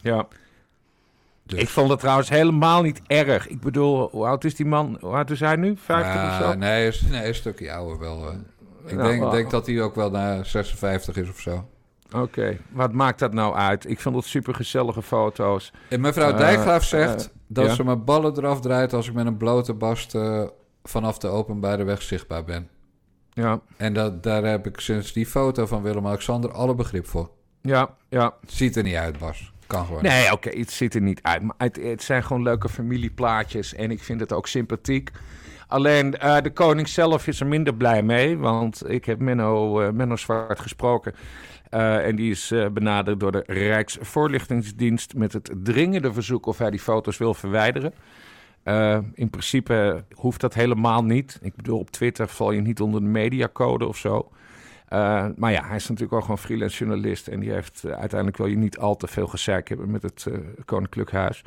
Ja. 0.01 0.27
Dus. 1.43 1.61
Ik 1.61 1.69
vond 1.69 1.91
het 1.91 2.01
trouwens 2.01 2.29
helemaal 2.29 2.83
niet 2.83 3.01
erg. 3.07 3.49
Ik 3.49 3.61
bedoel, 3.61 4.09
hoe 4.11 4.27
oud 4.27 4.45
is 4.45 4.55
die 4.55 4.67
man? 4.67 4.97
Hoe 5.01 5.13
oud 5.13 5.31
is 5.31 5.41
hij 5.41 5.57
nu? 5.57 5.77
50 5.77 6.15
ja, 6.15 6.29
of 6.29 6.45
zo? 6.45 6.55
Nee, 6.55 6.87
is, 6.87 7.01
nee, 7.01 7.27
een 7.27 7.35
stukje 7.35 7.73
ouder 7.73 7.99
wel. 7.99 8.23
Uh. 8.23 8.35
Ik 8.87 8.97
nou, 8.97 9.09
denk, 9.09 9.31
denk, 9.31 9.51
dat 9.51 9.67
hij 9.67 9.83
ook 9.83 9.95
wel 9.95 10.11
naar 10.11 10.47
56 10.47 11.17
is 11.17 11.29
of 11.29 11.41
zo. 11.41 11.69
Oké, 12.17 12.59
wat 12.71 12.93
maakt 12.93 13.19
dat 13.19 13.33
nou 13.33 13.55
uit? 13.55 13.91
Ik 13.91 14.01
vond 14.01 14.17
het 14.17 14.25
super 14.25 14.55
gezellige 14.55 15.03
foto's. 15.03 15.73
En 15.89 16.01
mevrouw 16.01 16.31
Eh, 16.31 16.39
Dijkgraaf 16.39 16.85
zegt 16.85 17.25
eh, 17.25 17.37
dat 17.47 17.67
ja. 17.67 17.75
ze 17.75 17.85
mijn 17.85 18.05
ballen 18.05 18.39
eraf 18.39 18.61
draait 18.61 18.93
als 18.93 19.09
ik 19.09 19.15
met 19.15 19.27
een 19.27 19.37
blote 19.37 19.75
bast 19.75 20.15
eh, 20.15 20.43
vanaf 20.83 21.19
de 21.19 21.29
openbare 21.29 21.85
weg 21.85 22.03
zichtbaar 22.03 22.45
ben. 22.45 22.69
Ja, 23.33 23.61
En 23.77 23.93
dat, 23.93 24.23
daar 24.23 24.45
heb 24.45 24.67
ik 24.67 24.81
sinds 24.81 25.13
die 25.13 25.27
foto 25.27 25.67
van 25.67 25.83
Willem-Alexander 25.83 26.53
alle 26.53 26.75
begrip 26.75 27.07
voor. 27.07 27.31
Ja, 27.61 27.95
ja. 28.09 28.35
Ziet 28.47 28.77
er 28.77 28.83
niet 28.83 28.95
uit, 28.95 29.19
Bas. 29.19 29.53
Kan 29.67 29.87
gewoon. 29.87 30.03
Nee, 30.03 30.33
oké, 30.33 30.59
het 30.59 30.71
ziet 30.71 30.95
er 30.95 31.01
niet 31.01 31.23
uit. 31.23 31.43
Maar 31.43 31.55
het, 31.59 31.77
het 31.83 32.03
zijn 32.03 32.25
gewoon 32.25 32.43
leuke 32.43 32.69
familieplaatjes 32.69 33.75
en 33.75 33.91
ik 33.91 34.03
vind 34.03 34.21
het 34.21 34.33
ook 34.33 34.47
sympathiek. 34.47 35.11
Alleen 35.71 36.19
eh, 36.19 36.41
de 36.43 36.53
koning 36.53 36.89
zelf 36.89 37.27
is 37.27 37.41
er 37.41 37.47
minder 37.47 37.75
blij 37.75 38.03
mee, 38.03 38.39
want 38.39 38.91
ik 38.91 39.05
heb 39.05 39.19
Menno, 39.19 39.81
eh, 39.81 39.91
Menno 39.93 40.17
Zwart 40.17 40.61
gesproken. 40.61 41.15
Eh, 41.69 42.07
en 42.07 42.17
die 42.17 42.31
is 42.31 42.55
benaderd 42.73 43.21
door 43.21 43.33
de 43.33 43.43
Rijksvoorlichtingsdienst 43.47 45.15
met 45.15 45.33
het 45.33 45.51
dringende 45.63 46.13
verzoek 46.13 46.47
of 46.47 46.59
hij 46.59 46.71
die 46.71 46.81
foto's 46.81 47.19
wil 47.19 47.35
verwijderen. 47.35 47.93
In 49.15 49.31
principe 49.31 50.05
hoeft 50.15 50.41
dat 50.41 50.55
helemaal 50.55 51.05
niet. 51.05 51.39
Ik 51.43 51.55
bedoel, 51.57 51.79
op 51.79 51.91
Twitter 51.91 52.29
val 52.29 52.51
je 52.51 52.61
niet 52.61 52.81
onder 52.81 53.01
de 53.01 53.07
mediacode 53.07 53.87
of 53.87 53.97
zo. 53.97 54.31
Eh, 54.91 55.27
maar 55.37 55.53
ja, 55.53 55.67
hij 55.67 55.77
is 55.77 55.89
natuurlijk 55.89 56.13
ook 56.13 56.21
gewoon 56.21 56.39
freelance 56.39 56.85
journalist. 56.85 57.29
En 57.29 57.41
die 57.41 57.51
heeft 57.51 57.85
eh, 57.85 57.91
uiteindelijk 57.91 58.37
wil 58.37 58.47
je 58.47 58.57
niet 58.57 58.79
al 58.79 58.97
te 58.97 59.07
veel 59.07 59.27
gezeik 59.27 59.69
hebben 59.69 59.91
met 59.91 60.03
het 60.03 60.27
eh, 60.29 60.39
Koninklijk 60.65 61.13
Huis. 61.13 61.43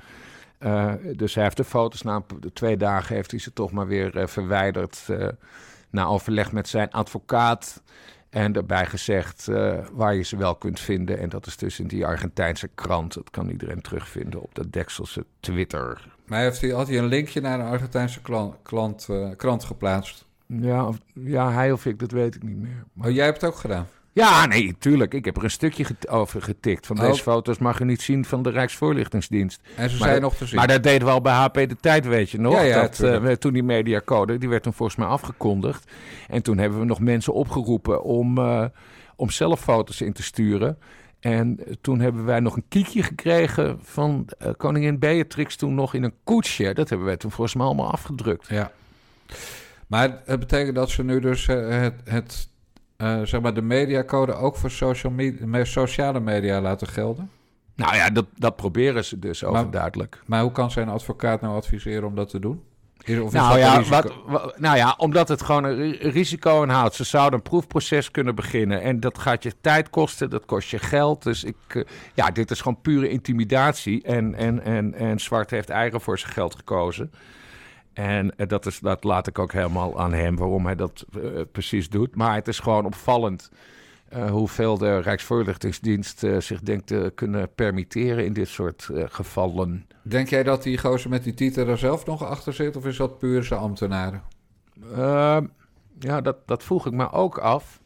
Dus 1.15 1.35
hij 1.35 1.43
heeft 1.43 1.57
de 1.57 1.63
foto's 1.63 2.01
na 2.01 2.23
de 2.39 2.53
twee 2.53 2.77
dagen 2.77 3.15
heeft 3.15 3.31
hij 3.31 3.39
ze 3.39 3.53
toch 3.53 3.71
maar 3.71 3.87
weer 3.87 4.29
verwijderd. 4.29 5.09
na 5.89 6.05
overleg 6.05 6.51
met 6.51 6.67
zijn 6.67 6.91
advocaat. 6.91 7.83
En 8.29 8.51
daarbij 8.51 8.85
gezegd 8.85 9.47
waar 9.91 10.15
je 10.15 10.23
ze 10.23 10.37
wel 10.37 10.55
kunt 10.55 10.79
vinden. 10.79 11.19
En 11.19 11.29
dat 11.29 11.45
is 11.45 11.57
dus 11.57 11.79
in 11.79 11.87
die 11.87 12.05
Argentijnse 12.05 12.69
krant. 12.75 13.13
Dat 13.13 13.29
kan 13.29 13.49
iedereen 13.49 13.81
terugvinden 13.81 14.41
op 14.41 14.55
de 14.55 14.69
Dekselse 14.69 15.25
Twitter. 15.39 16.15
Maar 16.25 16.39
heeft 16.39 16.61
hij, 16.61 16.69
had 16.69 16.87
hij 16.87 16.97
een 16.97 17.05
linkje 17.05 17.41
naar 17.41 17.59
een 17.59 17.65
Argentijnse 17.65 18.21
klant, 18.61 19.07
krant 19.37 19.63
geplaatst? 19.63 20.25
Ja, 20.61 20.87
of, 20.87 20.97
ja, 21.13 21.51
hij 21.51 21.71
of 21.71 21.85
ik, 21.85 21.99
dat 21.99 22.11
weet 22.11 22.35
ik 22.35 22.43
niet 22.43 22.57
meer. 22.57 22.83
Maar- 22.93 23.07
Oh, 23.09 23.13
jij 23.15 23.25
hebt 23.25 23.41
het 23.41 23.49
ook 23.49 23.55
gedaan? 23.57 23.87
Ja, 24.11 24.45
nee, 24.45 24.75
tuurlijk. 24.79 25.13
Ik 25.13 25.25
heb 25.25 25.37
er 25.37 25.43
een 25.43 25.49
stukje 25.51 25.83
get- 25.83 26.07
over 26.07 26.41
getikt. 26.41 26.85
Van 26.87 26.99
Oh. 26.99 27.05
deze 27.07 27.21
foto's 27.21 27.57
mag 27.57 27.79
je 27.79 27.85
niet 27.85 28.01
zien 28.01 28.25
van 28.25 28.43
de 28.43 28.49
Rijksvoorlichtingsdienst. 28.49 29.61
En 29.63 29.89
ze 29.89 29.97
Maar 29.97 30.07
zijn 30.07 30.11
dat- 30.11 30.21
nog 30.21 30.35
te 30.35 30.45
zien. 30.45 30.55
Maar 30.55 30.67
dat 30.67 30.83
deden 30.83 31.07
we 31.07 31.13
al 31.13 31.21
bij 31.21 31.33
HP 31.33 31.53
de 31.53 31.75
Tijd, 31.81 32.05
weet 32.05 32.29
je 32.29 32.39
nog. 32.39 32.53
Ja, 32.53 32.61
ja, 32.61 32.81
dat, 32.81 32.99
eh, 32.99 33.31
toen 33.31 33.53
die 33.53 33.63
mediacode, 33.63 34.37
die 34.37 34.49
werd 34.49 34.63
toen 34.63 34.73
volgens 34.73 34.97
mij 34.97 35.07
afgekondigd. 35.07 35.91
En 36.29 36.41
toen 36.43 36.57
hebben 36.57 36.79
we 36.79 36.85
nog 36.85 36.99
mensen 36.99 37.33
opgeroepen 37.33 38.03
om, 38.03 38.37
eh, 38.37 38.65
om 39.15 39.29
zelf 39.29 39.59
foto's 39.61 40.01
in 40.01 40.13
te 40.13 40.23
sturen. 40.23 40.77
En 41.19 41.59
toen 41.81 41.99
hebben 41.99 42.25
wij 42.25 42.39
nog 42.39 42.55
een 42.55 42.65
kiekje 42.69 43.03
gekregen 43.03 43.79
van 43.81 44.27
eh, 44.37 44.49
koningin 44.57 44.99
Beatrix 44.99 45.55
toen 45.55 45.75
nog 45.75 45.93
in 45.93 46.03
een 46.03 46.13
koetsje. 46.23 46.73
Dat 46.73 46.89
hebben 46.89 47.07
wij 47.07 47.17
toen 47.17 47.31
volgens 47.31 47.55
mij 47.55 47.65
allemaal 47.65 47.91
afgedrukt. 47.91 48.47
Ja. 48.47 48.71
Maar 49.87 50.21
het 50.25 50.39
betekent 50.39 50.75
dat 50.75 50.89
ze 50.89 51.03
nu 51.03 51.19
dus 51.19 51.47
eh, 51.47 51.69
het, 51.69 51.93
het 52.03 52.49
eh, 52.97 53.21
zeg 53.23 53.41
maar 53.41 53.53
de 53.53 53.61
mediacode 53.61 54.33
ook 54.33 54.55
voor 54.55 54.71
social 54.71 55.11
media, 55.13 55.45
me- 55.45 55.65
sociale 55.65 56.19
media 56.19 56.61
laten 56.61 56.87
gelden? 56.87 57.29
Nou 57.75 57.95
ja, 57.95 58.09
dat, 58.09 58.25
dat 58.37 58.55
proberen 58.55 59.05
ze 59.05 59.19
dus 59.19 59.43
overduidelijk. 59.43 60.21
Maar 60.25 60.41
hoe 60.41 60.51
kan 60.51 60.71
zijn 60.71 60.89
advocaat 60.89 61.41
nou 61.41 61.55
adviseren 61.55 62.03
om 62.07 62.15
dat 62.15 62.29
te 62.29 62.39
doen? 62.39 62.63
Is, 63.03 63.19
of 63.19 63.31
Nou 63.33 63.57
ja, 63.57 63.83
wat, 63.83 64.13
nou 64.59 64.77
ja, 64.77 64.93
omdat 64.97 65.27
het 65.27 65.41
gewoon 65.41 65.63
een 65.63 65.75
ri- 65.75 66.09
risico 66.09 66.63
inhoudt. 66.63 66.95
Ze 66.95 67.03
zouden 67.03 67.33
een 67.33 67.41
proefproces 67.49 68.11
kunnen 68.11 68.35
beginnen. 68.35 68.81
En 68.81 68.99
dat 68.99 69.17
gaat 69.17 69.43
je 69.43 69.53
tijd 69.61 69.89
kosten, 69.89 70.29
dat 70.29 70.45
kost 70.45 70.69
je 70.69 70.79
geld. 70.79 71.23
Dus 71.23 71.43
ik, 71.43 71.55
eh, 71.67 71.81
ja, 72.13 72.31
dit 72.31 72.51
is 72.51 72.61
gewoon 72.61 72.81
pure 72.81 73.09
intimidatie. 73.09 74.03
En, 74.03 74.35
en, 74.35 74.63
en, 74.63 74.93
en 74.93 75.19
Zwart 75.19 75.49
heeft 75.49 75.69
eigen 75.69 76.01
voor 76.01 76.19
zijn 76.19 76.31
geld 76.33 76.55
gekozen. 76.55 77.11
En 77.93 78.37
eh, 78.37 78.47
dat, 78.47 78.65
is, 78.65 78.79
dat 78.79 79.03
laat 79.03 79.27
ik 79.27 79.39
ook 79.39 79.51
helemaal 79.51 79.99
aan 79.99 80.13
hem, 80.13 80.35
waarom 80.35 80.65
hij 80.65 80.75
dat 80.75 81.05
eh, 81.13 81.21
precies 81.51 81.89
doet. 81.89 82.15
Maar 82.15 82.35
het 82.35 82.47
is 82.47 82.59
gewoon 82.59 82.85
opvallend 82.85 83.51
eh, 84.09 84.29
hoeveel 84.29 84.77
de 84.77 84.99
Rijksvoorlichtingsdienst 84.99 86.25
zich 86.37 86.61
denkt 86.61 86.87
te 86.87 87.11
kunnen 87.15 87.49
permitteren 87.55 88.25
in 88.25 88.33
dit 88.33 88.47
soort 88.47 88.89
gevallen. 88.93 89.85
Denk 90.01 90.29
jij 90.29 90.43
dat 90.43 90.63
die 90.63 90.77
gozer 90.77 91.09
met 91.09 91.23
die 91.23 91.33
titel 91.33 91.67
er 91.67 91.77
zelf 91.77 92.05
nog 92.05 92.23
achter 92.23 92.53
zit? 92.53 92.75
Of 92.75 92.85
is 92.85 92.97
dat 92.97 93.17
puur 93.17 93.43
zijn 93.43 93.59
ambtenaren? 93.59 94.21
Uh, 94.91 95.37
ja, 95.99 96.21
dat, 96.21 96.37
dat 96.45 96.63
vroeg 96.63 96.85
ik 96.85 96.93
me 96.93 97.11
ook 97.11 97.37
af. 97.37 97.81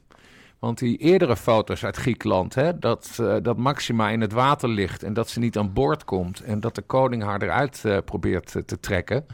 Want 0.60 0.78
die 0.78 0.98
eerdere 0.98 1.36
foto's 1.36 1.86
uit 1.86 1.96
Griekenland, 1.96 2.56
hè, 2.56 2.80
dat, 2.80 3.18
uh, 3.22 3.36
dat 3.42 3.58
Maxima 3.58 4.10
in 4.10 4.22
het 4.22 4.32
water 4.32 4.70
ligt 4.70 5.04
en 5.04 5.14
dat 5.14 5.30
ze 5.30 5.40
niet 5.40 5.58
aan 5.58 5.74
boord 5.74 6.04
komt 6.04 6.42
en 6.42 6.60
dat 6.60 6.76
de 6.76 6.82
koning 6.82 7.24
haar 7.24 7.42
eruit 7.42 7.84
uh, 7.86 7.98
probeert 8.06 8.56
te 8.66 8.80
trekken. 8.80 9.26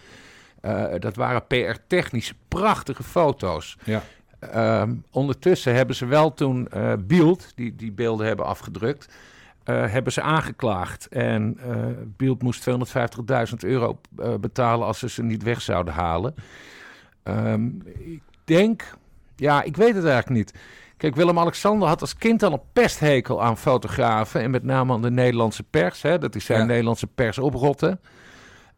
Uh, 0.65 0.85
dat 0.99 1.15
waren 1.15 1.47
PR-technisch 1.47 2.33
prachtige 2.47 3.03
foto's. 3.03 3.77
Ja. 3.83 4.01
Uh, 4.53 4.83
ondertussen 5.11 5.75
hebben 5.75 5.95
ze 5.95 6.05
wel 6.05 6.33
toen 6.33 6.67
uh, 6.75 6.93
Beeld, 6.99 7.51
die 7.55 7.75
die 7.75 7.91
beelden 7.91 8.27
hebben 8.27 8.45
afgedrukt, 8.45 9.13
uh, 9.65 9.91
hebben 9.91 10.13
ze 10.13 10.21
aangeklaagd. 10.21 11.07
En 11.07 11.57
uh, 11.67 11.85
Beeld 12.17 12.41
moest 12.41 12.69
250.000 12.69 13.55
euro 13.59 13.99
betalen 14.39 14.87
als 14.87 14.99
ze 14.99 15.09
ze 15.09 15.23
niet 15.23 15.43
weg 15.43 15.61
zouden 15.61 15.93
halen. 15.93 16.35
Um, 17.23 17.81
ik 17.85 18.21
denk, 18.43 18.97
ja, 19.35 19.61
ik 19.61 19.77
weet 19.77 19.95
het 19.95 20.05
eigenlijk 20.05 20.35
niet. 20.35 20.53
Kijk, 20.97 21.15
Willem-Alexander 21.15 21.87
had 21.87 22.01
als 22.01 22.15
kind 22.15 22.43
al 22.43 22.53
een 22.53 22.61
pesthekel 22.73 23.43
aan 23.43 23.57
fotografen. 23.57 24.41
En 24.41 24.51
met 24.51 24.63
name 24.63 24.93
aan 24.93 25.01
de 25.01 25.11
Nederlandse 25.11 25.63
pers. 25.63 26.01
Hè, 26.01 26.17
dat 26.17 26.35
is 26.35 26.45
zijn 26.45 26.59
ja. 26.59 26.65
Nederlandse 26.65 27.07
pers 27.07 27.37
oprotten. 27.37 27.99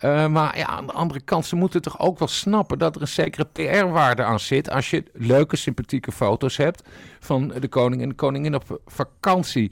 Uh, 0.05 0.27
maar 0.27 0.57
ja, 0.57 0.65
aan 0.65 0.85
de 0.85 0.91
andere 0.93 1.19
kant, 1.19 1.45
ze 1.45 1.55
moeten 1.55 1.81
toch 1.81 2.00
ook 2.00 2.19
wel 2.19 2.27
snappen 2.27 2.79
dat 2.79 2.95
er 2.95 3.01
een 3.01 3.07
zekere 3.07 3.45
PR-waarde 3.45 4.24
aan 4.24 4.39
zit. 4.39 4.69
Als 4.69 4.89
je 4.89 5.03
leuke, 5.13 5.55
sympathieke 5.55 6.12
foto's 6.12 6.57
hebt 6.57 6.89
van 7.19 7.47
de 7.59 7.67
koning 7.67 8.01
en 8.01 8.09
de 8.09 8.15
koningin 8.15 8.55
op 8.55 8.81
vakantie. 8.85 9.71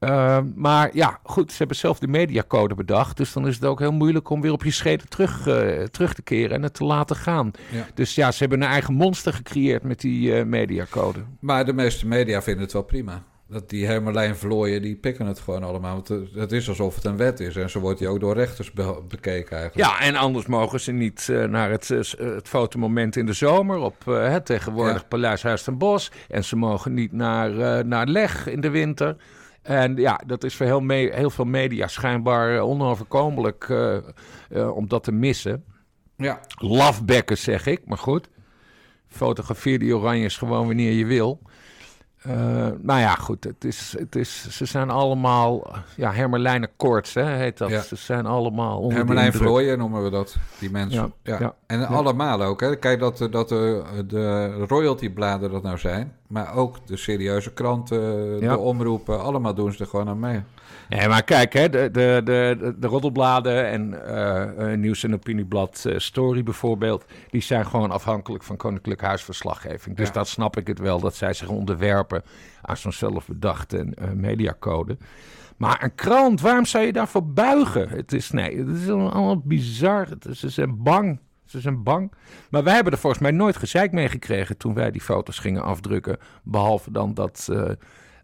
Uh, 0.00 0.38
maar 0.54 0.90
ja, 0.92 1.18
goed, 1.22 1.50
ze 1.50 1.58
hebben 1.58 1.76
zelf 1.76 1.98
de 1.98 2.06
mediacode 2.06 2.74
bedacht. 2.74 3.16
Dus 3.16 3.32
dan 3.32 3.46
is 3.46 3.54
het 3.54 3.64
ook 3.64 3.78
heel 3.78 3.92
moeilijk 3.92 4.30
om 4.30 4.40
weer 4.40 4.52
op 4.52 4.64
je 4.64 4.70
scheden 4.70 5.08
terug, 5.08 5.46
uh, 5.46 5.82
terug 5.82 6.14
te 6.14 6.22
keren 6.22 6.56
en 6.56 6.62
het 6.62 6.74
te 6.74 6.84
laten 6.84 7.16
gaan. 7.16 7.50
Ja. 7.70 7.86
Dus 7.94 8.14
ja, 8.14 8.32
ze 8.32 8.38
hebben 8.38 8.62
een 8.62 8.68
eigen 8.68 8.94
monster 8.94 9.32
gecreëerd 9.32 9.82
met 9.82 10.00
die 10.00 10.44
mediacode. 10.44 11.24
Maar 11.40 11.64
de 11.64 11.72
meeste 11.72 12.06
media 12.06 12.42
vinden 12.42 12.62
het 12.62 12.72
wel 12.72 12.82
prima. 12.82 13.22
Dat 13.54 13.70
die 13.70 13.86
Hermelijn 13.86 14.36
vlooien, 14.36 14.82
die 14.82 14.96
pikken 14.96 15.26
het 15.26 15.38
gewoon 15.38 15.62
allemaal. 15.62 15.92
Want 15.94 16.08
het 16.34 16.52
is 16.52 16.68
alsof 16.68 16.94
het 16.94 17.04
een 17.04 17.16
wet 17.16 17.40
is. 17.40 17.56
En 17.56 17.70
zo 17.70 17.80
wordt 17.80 17.98
die 17.98 18.08
ook 18.08 18.20
door 18.20 18.34
rechters 18.34 18.72
be 18.72 19.02
bekeken 19.08 19.56
eigenlijk. 19.58 19.90
Ja, 19.90 20.00
en 20.00 20.16
anders 20.16 20.46
mogen 20.46 20.80
ze 20.80 20.92
niet 20.92 21.28
uh, 21.30 21.44
naar 21.44 21.70
het, 21.70 21.90
uh, 21.90 22.00
het 22.18 22.48
fotomoment 22.48 23.16
in 23.16 23.26
de 23.26 23.32
zomer 23.32 23.78
op 23.78 24.04
uh, 24.08 24.28
het 24.28 24.46
tegenwoordig 24.46 25.00
ja. 25.00 25.08
Paleis 25.08 25.42
Huis 25.42 25.62
ten 25.62 25.78
Bosch. 25.78 26.10
En 26.28 26.44
ze 26.44 26.56
mogen 26.56 26.94
niet 26.94 27.12
naar, 27.12 27.86
naar 27.86 28.06
Leg 28.06 28.46
in 28.46 28.60
de 28.60 28.70
winter. 28.70 29.16
En 29.62 29.96
ja, 29.96 30.20
dat 30.26 30.44
is 30.44 30.56
voor 30.56 30.66
heel, 30.66 30.80
me 30.80 31.10
heel 31.14 31.30
veel 31.30 31.44
media 31.44 31.86
schijnbaar 31.86 32.60
onoverkomelijk 32.60 33.74
om 34.74 34.88
dat 34.88 35.04
te 35.04 35.12
missen. 35.12 35.64
Ja. 36.16 36.40
Lafbekken 36.56 37.38
zeg 37.38 37.66
ik, 37.66 37.80
maar 37.86 37.98
goed. 37.98 38.28
Fotografeer 39.08 39.78
die 39.78 39.96
oranjes 39.96 40.36
gewoon 40.36 40.66
wanneer 40.66 40.92
je 40.92 41.06
wil. 41.06 41.40
Uh, 42.28 42.34
nou 42.80 43.00
ja, 43.00 43.14
goed, 43.14 43.44
het 43.44 43.64
is, 43.64 43.94
het 43.98 44.16
is, 44.16 44.48
ze 44.50 44.64
zijn 44.64 44.90
allemaal, 44.90 45.76
ja, 45.96 46.12
Hermelijnen 46.12 46.70
koorts, 46.76 47.14
hè, 47.14 47.24
heet 47.24 47.58
dat. 47.58 47.70
Ja. 47.70 47.80
Ze 47.82 47.96
zijn 47.96 48.26
allemaal 48.26 48.78
onder 48.78 48.96
Hermelijn 48.96 49.32
Vlooien 49.32 49.78
noemen 49.78 50.04
we 50.04 50.10
dat, 50.10 50.36
die 50.58 50.70
mensen. 50.70 51.12
Ja, 51.22 51.32
ja. 51.32 51.38
ja. 51.38 51.54
En 51.74 51.80
Ja. 51.80 51.86
allemaal 51.86 52.42
ook, 52.42 52.60
hè. 52.60 52.76
Kijk 52.76 52.98
dat, 53.00 53.28
dat 53.30 53.48
de, 53.48 53.82
de 54.06 54.52
royaltybladen 54.68 55.50
dat 55.50 55.62
nou 55.62 55.78
zijn. 55.78 56.12
Maar 56.26 56.54
ook 56.54 56.86
de 56.86 56.96
serieuze 56.96 57.52
kranten, 57.52 58.00
Ja. 58.40 58.52
de 58.52 58.58
omroepen, 58.58 59.22
allemaal 59.22 59.54
doen 59.54 59.72
ze 59.72 59.78
er 59.78 59.86
gewoon 59.86 60.08
aan 60.08 60.18
mee. 60.18 60.40
Nee, 60.88 61.08
maar 61.08 61.22
kijk, 61.22 61.52
hè, 61.52 61.68
de, 61.68 61.88
de, 61.92 62.20
de, 62.24 62.74
de 62.78 62.86
roddelbladen 62.86 63.66
en 63.68 64.06
eh, 64.06 64.72
eh, 64.72 64.78
Nieuws- 64.78 65.04
en 65.04 65.14
Opinieblad 65.14 65.84
eh, 65.88 65.98
Story 65.98 66.42
bijvoorbeeld... 66.42 67.04
die 67.30 67.42
zijn 67.42 67.66
gewoon 67.66 67.90
afhankelijk 67.90 68.42
van 68.44 68.56
Koninklijk 68.56 69.00
Huisverslaggeving. 69.00 69.96
Dus 69.96 70.06
Ja. 70.06 70.12
dat 70.12 70.28
snap 70.28 70.56
ik 70.56 70.66
het 70.66 70.78
wel, 70.78 71.00
dat 71.00 71.14
zij 71.14 71.32
zich 71.32 71.48
onderwerpen... 71.48 72.22
aan 72.62 72.76
zo'n 72.76 72.92
zelfbedachte 72.92 73.86
eh, 73.94 74.10
mediacode. 74.10 74.96
Maar 75.56 75.82
een 75.82 75.94
krant, 75.94 76.40
waarom 76.40 76.64
zou 76.66 76.84
je 76.84 76.92
daarvoor 76.92 77.26
buigen? 77.26 77.88
Het 77.88 78.12
is, 78.12 78.30
nee, 78.30 78.58
het 78.58 78.68
is 78.68 78.88
allemaal 78.88 79.38
bizar. 79.44 80.06
Het 80.08 80.24
is, 80.26 80.38
ze 80.40 80.48
zijn 80.48 80.82
bang. 80.82 81.18
Ze 81.54 81.60
zijn 81.60 81.82
bang. 81.82 82.12
Maar 82.50 82.64
wij 82.64 82.74
hebben 82.74 82.92
er 82.92 82.98
volgens 82.98 83.22
mij 83.22 83.30
nooit 83.30 83.56
gezeik 83.56 83.92
mee 83.92 84.08
gekregen... 84.08 84.56
toen 84.56 84.74
wij 84.74 84.90
die 84.90 85.00
foto's 85.00 85.38
gingen 85.38 85.62
afdrukken. 85.62 86.18
Behalve 86.42 86.92
dan 86.92 87.14
dat... 87.14 87.48
eh, 87.52 87.70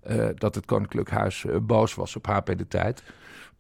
uh, 0.09 0.29
dat 0.35 0.55
het 0.55 0.67
Koninklijk 0.67 1.11
Huis 1.11 1.45
uh, 1.45 1.57
boos 1.63 1.95
was 1.95 2.17
op 2.17 2.27
HP 2.27 2.59
de 2.59 2.69
Tijd. 2.69 3.03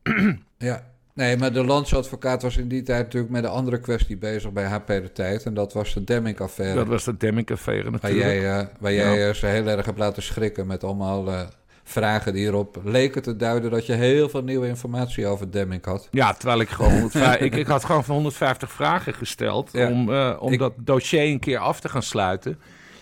Ja. 0.58 0.88
Nee, 1.14 1.36
maar 1.36 1.52
de 1.52 1.64
landsadvocaat 1.64 2.42
was 2.42 2.56
in 2.56 2.68
die 2.68 2.82
tijd 2.82 3.04
natuurlijk 3.04 3.32
met 3.32 3.44
een 3.44 3.50
andere 3.50 3.80
kwestie 3.80 4.16
bezig 4.16 4.52
bij 4.52 4.64
HP 4.64 4.86
de 4.86 5.12
Tijd. 5.12 5.44
En 5.44 5.54
dat 5.54 5.72
was 5.72 5.94
de 5.94 6.04
Demming-affaire. 6.04 6.74
Dat 6.74 6.86
was 6.86 7.04
de 7.04 7.16
Demming-affaire 7.16 7.90
Waar 7.90 8.00
natuurlijk. 8.02 8.24
jij, 8.24 8.60
uh, 8.60 8.66
waar 8.80 8.92
jij 8.92 9.18
ja. 9.18 9.32
ze 9.32 9.46
heel 9.46 9.66
erg 9.66 9.86
hebt 9.86 9.98
laten 9.98 10.22
schrikken 10.22 10.66
met 10.66 10.84
allemaal 10.84 11.48
vragen 11.90 12.32
die 12.32 12.46
erop 12.46 12.80
leken 12.84 13.22
te 13.22 13.36
duiden 13.36 13.70
dat 13.70 13.86
je 13.86 13.92
heel 13.92 14.28
veel 14.28 14.42
nieuwe 14.42 14.66
informatie 14.66 15.26
over 15.26 15.50
Demming 15.50 15.84
had. 15.84 16.08
Ja, 16.10 16.32
terwijl 16.32 16.60
ik 16.60 16.68
gewoon 16.68 16.92
150, 16.92 17.40
ik, 17.46 17.54
ik 17.54 17.66
had 17.66 17.84
gewoon 17.84 18.04
van 18.04 18.14
150 18.14 18.70
vragen 18.72 19.14
gesteld 19.14 19.68
Ja. 19.72 19.88
om, 19.88 20.12
eh, 20.12 20.36
om 20.40 20.52
Ik- 20.52 20.58
dat 20.58 20.72
dossier 20.76 21.22
een 21.22 21.38
keer 21.40 21.58
af 21.58 21.80
te 21.80 21.88
gaan 21.88 22.02
sluiten. 22.02 22.58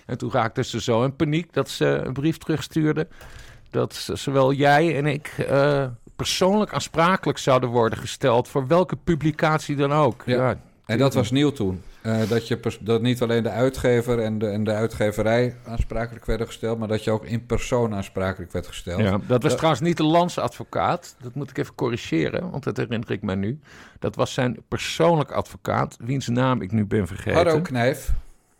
En 0.06 0.18
toen 0.18 0.30
raakte 0.32 0.64
ze 0.64 0.80
zo 0.80 1.04
in 1.04 1.16
paniek 1.16 1.52
dat 1.52 1.68
ze 1.68 1.84
een 1.86 2.12
brief 2.12 2.38
terugstuurde 2.38 3.08
dat 3.70 4.08
zowel 4.12 4.52
jij 4.52 4.96
en 4.96 5.06
ik 5.06 5.34
eh, 5.48 5.84
persoonlijk 6.16 6.72
aansprakelijk 6.72 7.38
zouden 7.38 7.68
worden 7.68 7.98
gesteld 7.98 8.48
voor 8.48 8.66
welke 8.66 8.96
publicatie 8.96 9.76
dan 9.76 9.92
ook. 9.92 10.22
Ja. 10.26 10.34
Ja, 10.48 10.58
En 10.86 10.98
dat 10.98 11.14
was 11.14 11.30
nieuw 11.30 11.50
toen. 11.50 11.82
Eh, 12.08 12.28
dat, 12.28 12.48
je 12.48 12.78
dat 12.80 13.02
niet 13.02 13.22
alleen 13.22 13.42
de 13.42 13.50
uitgever 13.50 14.18
en 14.18 14.38
de, 14.38 14.48
en 14.48 14.64
de 14.64 14.72
uitgeverij 14.72 15.56
aansprakelijk 15.66 16.26
werden 16.26 16.46
gesteld, 16.46 16.78
maar 16.78 16.88
dat 16.88 17.04
je 17.04 17.10
ook 17.10 17.24
in 17.24 17.46
persoon 17.46 17.94
aansprakelijk 17.94 18.52
werd 18.52 18.66
gesteld. 18.66 19.00
Ja, 19.00 19.18
dat 19.26 19.42
was 19.42 19.54
trouwens 19.54 19.82
niet 19.82 19.96
de 19.96 20.04
landsadvocaat. 20.04 21.16
Dat 21.22 21.34
moet 21.34 21.50
ik 21.50 21.58
even 21.58 21.74
corrigeren, 21.74 22.50
want 22.50 22.64
dat 22.64 22.76
herinner 22.76 23.10
ik 23.10 23.22
me 23.22 23.36
nu. 23.36 23.60
Dat 23.98 24.16
was 24.16 24.32
zijn 24.32 24.56
persoonlijk 24.68 25.30
advocaat, 25.30 25.96
wiens 26.00 26.28
naam 26.28 26.62
ik 26.62 26.72
nu 26.72 26.86
ben 26.86 27.06
vergeten. 27.06 27.34
Harro 27.34 27.60
Knijf. 27.60 28.12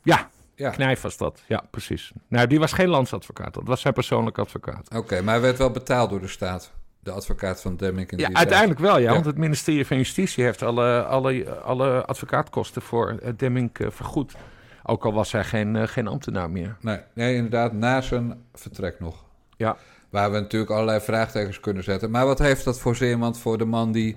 Ja, 0.03 0.31
Ja. 0.55 0.71
Knijf 0.71 1.01
was 1.01 1.17
dat. 1.17 1.43
Ja, 1.47 1.65
precies. 1.71 2.13
Nou, 2.29 2.47
die 2.47 2.59
was 2.59 2.73
geen 2.73 2.89
landsadvocaat. 2.89 3.55
Dat 3.55 3.67
was 3.67 3.81
zijn 3.81 3.95
persoonlijk 3.95 4.39
advocaat. 4.39 4.95
Oké, 4.95 5.23
maar 5.23 5.35
hij 5.35 5.43
werd 5.43 5.59
wel 5.59 5.71
betaald 5.71 6.11
door 6.11 6.21
de 6.21 6.29
staat. 6.29 6.73
De 7.01 7.11
advocaat 7.11 7.61
van 7.61 7.77
Demming 7.77 8.11
in 8.11 8.19
Ja, 8.19 8.33
uiteindelijk 8.33 8.81
wel, 8.81 8.99
ja, 8.99 9.09
Ja. 9.09 9.13
Want 9.13 9.25
het 9.25 9.37
ministerie 9.37 9.87
van 9.87 9.97
Justitie 9.97 10.45
heeft 10.45 10.63
alle, 10.63 11.03
alle, 11.03 11.51
alle 11.51 12.05
advocaatkosten 12.05 12.83
voor 12.83 13.19
eh, 13.23 13.33
Demming 13.37 13.79
eh, 13.79 13.87
vergoed. 13.91 14.35
Ook 14.83 15.05
al 15.05 15.13
was 15.13 15.33
hij 15.33 15.45
geen, 15.45 15.77
eh, 15.77 15.89
geen 15.89 16.07
ambtenaar 16.07 16.51
meer. 16.51 16.77
Nee, 16.81 16.99
nee, 17.13 17.35
inderdaad, 17.35 17.73
na 17.73 18.01
zijn 18.01 18.43
vertrek 18.55 19.01
nog. 19.01 19.25
Ja. 19.57 19.77
Waar 20.11 20.33
we 20.33 20.41
natuurlijk 20.41 20.71
allerlei 20.71 21.01
vraagtekens 21.01 21.61
kunnen 21.61 21.85
zetten. 21.85 22.11
Maar 22.11 22.27
wat 22.27 22.39
heeft 22.39 22.65
dat 22.65 22.79
voor 22.79 22.97
zin? 22.97 23.19
Want 23.19 23.39
voor 23.39 23.59
de 23.59 23.65
man 23.65 23.93
die 23.93 24.17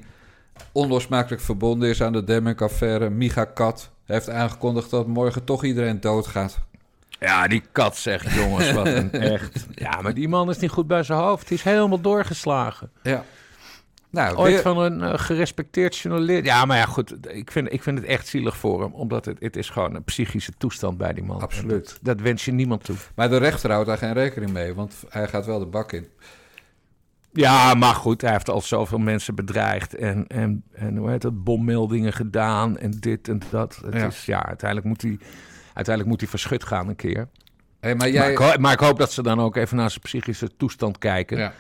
onlosmakelijk 0.72 1.42
verbonden 1.42 1.90
is 1.90 2.04
aan 2.04 2.14
de 2.14 2.24
Demming-affaire, 2.24 3.10
Micha 3.10 3.46
Kat, 3.46 3.92
heeft 4.06 4.30
aangekondigd 4.30 4.90
dat 4.90 5.08
morgen 5.08 5.44
toch 5.44 5.64
iedereen 5.64 6.00
doodgaat. 6.00 6.60
Ja, 7.26 7.48
die 7.48 7.64
kat 7.72 7.98
zegt, 7.98 8.32
jongens, 8.34 8.72
wat 8.72 8.86
een 8.88 9.12
echt... 9.34 9.66
Ja, 9.72 10.02
maar 10.02 10.14
die 10.14 10.28
man 10.28 10.50
is 10.50 10.58
niet 10.60 10.70
goed 10.72 10.88
bij 10.88 11.04
zijn 11.04 11.20
hoofd. 11.20 11.48
Die 11.48 11.58
is 11.58 11.64
helemaal 11.64 12.02
doorgeslagen. 12.02 12.92
Ja. 13.04 13.24
Nou, 14.10 14.36
Ooit 14.38 14.54
weer- 14.54 14.62
van 14.62 14.78
een 14.78 15.02
eh, 15.02 15.20
gerespecteerd 15.20 15.98
journalist. 15.98 16.46
Ja, 16.46 16.66
maar 16.66 16.78
ja, 16.78 16.86
goed. 16.86 17.16
Ik 17.36 17.52
vind, 17.52 17.74
ik 17.74 17.84
vind 17.84 17.98
het 17.98 18.08
echt 18.08 18.28
zielig 18.28 18.58
voor 18.58 18.82
hem. 18.82 18.94
Omdat 18.94 19.26
het, 19.26 19.38
het 19.40 19.56
is 19.56 19.70
gewoon 19.70 19.96
een 19.96 20.04
psychische 20.04 20.52
toestand 20.58 20.98
bij 20.98 21.14
die 21.14 21.24
man. 21.24 21.42
Absoluut. 21.42 21.88
Dat, 21.88 22.00
dat 22.02 22.22
wens 22.22 22.46
je 22.46 22.52
niemand 22.52 22.84
toe. 22.84 22.96
maar 23.16 23.30
de 23.30 23.38
rechter 23.38 23.72
houdt 23.72 23.88
daar 23.88 23.98
geen 23.98 24.14
rekening 24.14 24.52
mee, 24.52 24.74
want 24.74 24.96
hij 25.10 25.28
gaat 25.28 25.46
wel 25.46 25.60
de 25.60 25.66
bak 25.66 25.92
in. 25.92 26.08
Ja, 27.34 27.74
maar 27.74 27.96
goed, 27.96 28.22
hij 28.22 28.32
heeft 28.32 28.50
al 28.50 28.62
zoveel 28.62 28.98
mensen 28.98 29.36
bedreigd 29.36 29.96
en, 29.96 30.28
en, 30.28 30.64
en 30.74 30.98
hoe 30.98 31.10
heet 31.10 31.22
dat, 31.22 31.44
bommeldingen 31.44 32.14
gedaan 32.14 32.78
en 32.78 32.92
dit 33.00 33.28
en 33.28 33.42
dat. 33.50 33.80
Het 33.86 33.94
Ja. 33.94 34.06
Is, 34.08 34.26
ja, 34.26 34.46
uiteindelijk 34.46 34.88
moet, 34.90 35.02
hij, 35.02 35.18
uiteindelijk 35.74 36.08
moet 36.08 36.20
hij 36.22 36.30
verschut 36.30 36.64
gaan 36.64 36.88
een 36.88 36.96
keer. 36.96 37.28
Hey, 37.80 37.96
maar 37.96 37.98
Maar, 37.98 38.10
jij... 38.10 38.32
ik 38.32 38.38
hoop, 38.38 38.58
maar 38.58 38.74
ik 38.74 38.80
hoop 38.80 38.98
dat 39.00 39.12
ze 39.12 39.24
dan 39.24 39.40
ook 39.40 39.56
even 39.56 39.78
naar 39.78 39.90
zijn 39.90 40.02
psychische 40.02 40.50
toestand 40.58 40.98
kijken. 40.98 41.38
Ja. 41.38 41.54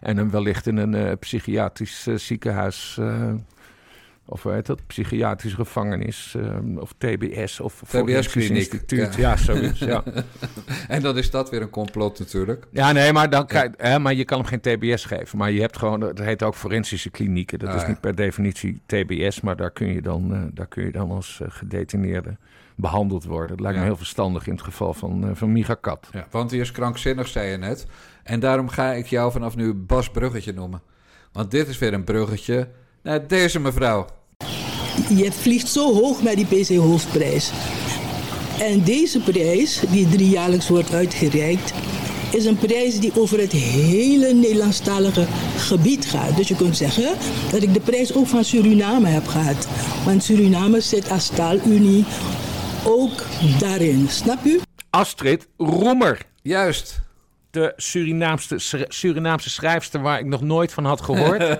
En 0.00 0.16
hem 0.16 0.30
wellicht 0.30 0.66
in 0.66 0.76
een 0.76 0.94
eh, 0.94 1.12
psychiatrisch 1.20 2.06
eh, 2.06 2.14
ziekenhuis, 2.14 2.96
eh, 3.00 3.30
of 4.26 4.42
hoe 4.42 4.52
heet 4.52 4.66
dat, 4.66 4.86
psychiatrische 4.86 5.56
gevangenis, 5.56 6.36
of 6.78 6.92
TBS, 6.98 7.60
of 7.60 7.82
Forensisch 7.86 8.32
kliniek, 8.32 8.56
Instituut. 8.56 9.14
ja. 9.14 9.28
Ja, 9.30 9.36
zoiets, 9.36 9.78
ja. 9.78 10.02
En 10.88 11.02
dan 11.02 11.18
is 11.18 11.30
dat 11.30 11.50
weer 11.50 11.62
een 11.62 11.70
complot 11.70 12.18
natuurlijk. 12.18 12.66
Ja, 12.70 12.92
nee, 12.92 13.12
maar, 13.12 13.30
dan 13.30 13.46
krijg, 13.46 13.70
hè, 13.76 13.98
maar 13.98 14.14
je 14.14 14.24
kan 14.24 14.38
hem 14.38 14.46
geen 14.46 14.60
TBS 14.60 15.04
geven. 15.04 15.38
Maar 15.38 15.50
je 15.50 15.60
hebt 15.60 15.78
gewoon, 15.78 16.00
dat 16.00 16.18
heet 16.18 16.42
ook 16.42 16.54
forensische 16.54 17.10
klinieken. 17.10 17.58
Dat 17.58 17.68
Ah, 17.68 17.74
is 17.74 17.80
ja. 17.82 17.88
niet 17.88 18.00
per 18.00 18.14
definitie 18.14 18.80
TBS, 18.86 19.40
maar 19.40 19.56
daar 19.56 19.70
kun 19.70 19.92
je 19.92 20.02
dan, 20.02 20.50
daar 20.54 20.66
kun 20.68 20.84
je 20.84 20.92
dan 20.92 21.10
als 21.10 21.40
gedetineerde 21.48 22.36
behandeld 22.76 23.24
worden. 23.24 23.48
Dat 23.48 23.60
lijkt 23.60 23.76
Ja. 23.76 23.82
me 23.82 23.88
heel 23.88 23.96
verstandig 23.98 24.46
in 24.46 24.52
het 24.52 24.62
geval 24.62 24.94
van, 24.94 25.24
eh, 25.24 25.30
van 25.34 25.52
Micha 25.52 25.74
Kat. 25.74 26.08
Ja, 26.12 26.26
want 26.30 26.50
hij 26.50 26.60
is 26.60 26.70
krankzinnig, 26.72 27.28
zei 27.28 27.50
je 27.50 27.56
net. 27.56 27.86
En 28.22 28.40
daarom 28.40 28.68
ga 28.68 28.92
ik 28.92 29.06
jou 29.06 29.32
vanaf 29.32 29.56
nu 29.56 29.74
Bas 29.74 30.10
Bruggetje 30.10 30.52
noemen. 30.52 30.82
Want 31.32 31.50
dit 31.50 31.68
is 31.68 31.78
weer 31.78 31.92
een 31.94 32.04
bruggetje 32.04 32.68
naar 33.02 33.26
deze 33.26 33.60
mevrouw. 33.60 34.06
Je 35.08 35.32
vliegt 35.32 35.68
zo 35.68 35.94
hoog 35.94 36.22
met 36.22 36.36
die 36.36 36.46
PC 36.46 36.76
Hoofdprijs. 36.76 37.50
En 38.60 38.82
deze 38.84 39.20
prijs, 39.20 39.80
die 39.90 40.08
driejaarlijks 40.08 40.68
wordt 40.68 40.94
uitgereikt, 40.94 41.72
is 42.32 42.44
een 42.44 42.56
prijs 42.56 43.00
die 43.00 43.12
over 43.20 43.38
het 43.40 43.52
hele 43.52 44.32
Nederlandstalige 44.32 45.26
gebied 45.56 46.06
gaat. 46.06 46.36
Dus 46.36 46.48
je 46.48 46.56
kunt 46.56 46.76
zeggen 46.76 47.14
dat 47.50 47.62
ik 47.62 47.74
de 47.74 47.80
prijs 47.80 48.14
ook 48.14 48.26
van 48.26 48.44
Suriname 48.44 49.08
heb 49.08 49.26
gehad. 49.26 49.68
Want 50.04 50.22
Suriname 50.22 50.80
zit 50.80 51.10
als 51.10 51.28
taalunie 51.28 52.04
ook 52.84 53.12
daarin. 53.60 54.08
Snap 54.08 54.44
u? 54.44 54.60
Astrid 54.90 55.48
Roemer. 55.56 56.18
Juist. 56.42 57.02
De 57.50 57.72
Surinaamse, 57.76 58.84
Surinaamse 58.88 59.50
schrijfster 59.50 60.00
waar 60.02 60.18
ik 60.18 60.26
nog 60.26 60.40
nooit 60.40 60.72
van 60.72 60.84
had 60.84 61.00
gehoord. 61.00 61.42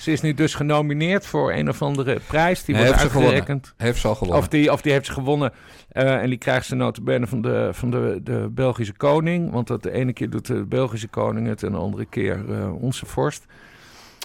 ze 0.00 0.12
is 0.12 0.20
nu 0.20 0.34
dus 0.34 0.54
genomineerd 0.54 1.26
voor 1.26 1.52
een 1.52 1.68
of 1.68 1.82
andere 1.82 2.20
prijs. 2.26 2.64
Die 2.64 2.74
Nee, 2.74 2.84
wordt 2.84 2.98
heeft 3.00 3.10
ze 3.12 3.16
gewonnen. 3.18 3.40
uitgerekend. 3.40 3.74
Heeft 3.76 4.00
ze 4.00 4.08
al 4.08 4.14
gewonnen. 4.14 4.38
Of 4.42 4.48
die, 4.48 4.72
of 4.72 4.80
die 4.80 4.92
heeft 4.92 5.06
ze 5.06 5.12
gewonnen. 5.12 5.52
eh, 5.88 6.14
en 6.22 6.28
die 6.28 6.38
krijgt 6.38 6.66
ze 6.66 6.74
notabene 6.74 7.26
van 7.26 7.40
de, 7.42 7.68
van 7.72 7.90
de, 7.90 8.20
de 8.22 8.48
Belgische 8.50 8.92
koning. 8.96 9.50
Want 9.50 9.66
dat 9.66 9.82
de 9.82 9.90
ene 9.92 10.12
keer 10.12 10.30
doet 10.30 10.46
de 10.46 10.64
Belgische 10.64 11.08
koning 11.08 11.46
het 11.46 11.62
en 11.62 11.72
de 11.72 11.78
andere 11.78 12.04
keer 12.06 12.44
eh, 12.52 12.82
onze 12.82 13.06
vorst. 13.06 13.44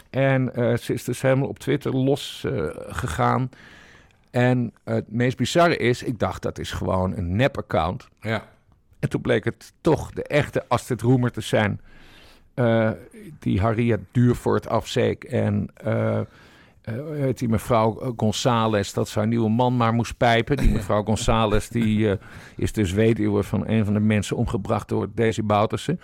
En 0.10 0.56
eh, 0.56 0.78
ze 0.78 0.94
is 0.94 1.04
dus 1.04 1.22
helemaal 1.22 1.48
op 1.48 1.60
Twitter 1.60 1.96
los 1.96 2.44
eh, 2.46 2.64
gegaan. 2.88 3.50
En 4.36 4.74
het 4.84 5.12
meest 5.12 5.38
bizarre 5.38 5.78
is, 5.78 6.04
ik 6.04 6.20
dacht 6.20 6.42
dat 6.42 6.60
is 6.60 6.72
gewoon 6.72 7.18
een 7.18 7.36
nep-account. 7.36 8.08
Ja. 8.22 8.48
En 9.00 9.10
toen 9.10 9.22
bleek 9.22 9.44
het 9.44 9.74
toch 9.82 10.12
de 10.12 10.24
echte 10.24 10.64
Astrid 10.68 11.02
Roemer 11.02 11.32
te 11.32 11.42
zijn. 11.42 11.82
eh, 12.54 12.92
die 13.40 13.60
Harriet 13.60 14.00
Duurvoort 14.12 14.68
afzeek. 14.68 15.24
En 15.24 15.68
eh, 15.74 16.20
heet 17.12 17.40
die 17.40 17.50
mevrouw 17.50 18.14
Gonzales, 18.18 18.94
dat 18.94 19.14
haar 19.14 19.28
nieuwe 19.28 19.50
man 19.50 19.78
maar 19.78 19.94
moest 19.94 20.18
pijpen. 20.18 20.58
Die 20.58 20.72
mevrouw 20.80 21.04
Gonzales 21.04 21.68
die, 21.68 22.10
eh, 22.10 22.18
is 22.56 22.72
dus 22.72 22.92
weduwe 22.92 23.44
van 23.44 23.68
een 23.68 23.86
van 23.86 23.94
de 23.94 24.00
mensen 24.00 24.38
omgebracht 24.38 24.88
door 24.88 25.08
Daisy 25.16 25.44
Boutersen. 25.44 26.00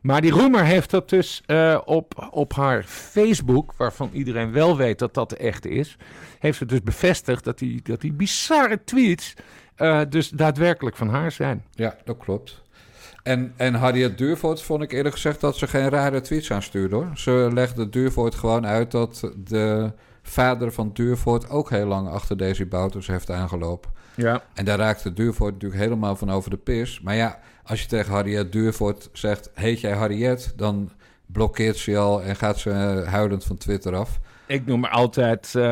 Maar 0.00 0.20
die 0.20 0.30
Roemer 0.30 0.64
heeft 0.64 0.90
dat 0.90 1.08
dus 1.08 1.42
eh, 1.46 1.80
op, 1.84 2.28
op 2.30 2.52
haar 2.52 2.82
Facebook, 2.82 3.74
waarvan 3.76 4.10
iedereen 4.12 4.52
wel 4.52 4.76
weet 4.76 4.98
dat 4.98 5.14
dat 5.14 5.30
de 5.30 5.36
echte 5.36 5.68
is, 5.68 5.96
heeft 6.38 6.58
ze 6.58 6.66
dus 6.66 6.82
bevestigd 6.82 7.44
dat 7.44 7.58
die, 7.58 7.80
dat 7.82 8.00
die 8.00 8.12
bizarre 8.12 8.84
tweets 8.84 9.34
eh, 9.74 10.00
dus 10.08 10.28
daadwerkelijk 10.28 10.96
van 10.96 11.08
haar 11.08 11.32
zijn. 11.32 11.64
ja, 11.70 11.96
dat 12.04 12.16
klopt. 12.18 12.62
En, 13.22 13.52
en 13.56 13.74
Harriet 13.74 14.18
Duurvoort 14.18 14.62
vond 14.62 14.82
ik 14.82 14.92
eerlijk 14.92 15.14
gezegd 15.14 15.40
dat 15.40 15.56
ze 15.56 15.66
geen 15.66 15.88
rare 15.88 16.20
tweets 16.20 16.50
aanstuurde 16.50 16.94
hoor. 16.94 17.10
Ze 17.14 17.50
legde 17.52 17.88
Duurvoort 17.88 18.34
gewoon 18.34 18.66
uit 18.66 18.90
dat 18.90 19.32
de 19.36 19.92
vader 20.28 20.72
van 20.72 20.90
Duurvoort 20.92 21.48
ook 21.50 21.70
heel 21.70 21.86
lang 21.86 22.08
achter 22.08 22.36
Daisy 22.36 22.68
Bouters 22.68 23.06
heeft 23.06 23.30
aangelopen. 23.30 23.90
Ja. 24.14 24.42
En 24.54 24.64
daar 24.64 24.78
raakte 24.78 25.12
Duurvoort 25.12 25.52
natuurlijk 25.52 25.80
helemaal 25.80 26.16
van 26.16 26.30
over 26.30 26.50
de 26.50 26.56
pis. 26.56 27.00
Maar 27.00 27.14
ja, 27.14 27.38
als 27.64 27.82
je 27.82 27.88
tegen 27.88 28.12
Harriet 28.12 28.52
Duurvoort 28.52 29.08
zegt... 29.12 29.50
heet 29.54 29.80
jij 29.80 29.92
Harriet, 29.92 30.52
dan 30.56 30.90
blokkeert 31.26 31.76
ze 31.76 31.98
al... 31.98 32.22
en 32.22 32.36
gaat 32.36 32.58
ze 32.58 32.70
eh, 32.70 33.12
huilend 33.12 33.44
van 33.44 33.56
Twitter 33.56 33.94
af. 33.94 34.18
Ik 34.46 34.66
noem 34.66 34.82
haar 34.84 34.92
altijd 34.92 35.54
eh, 35.54 35.62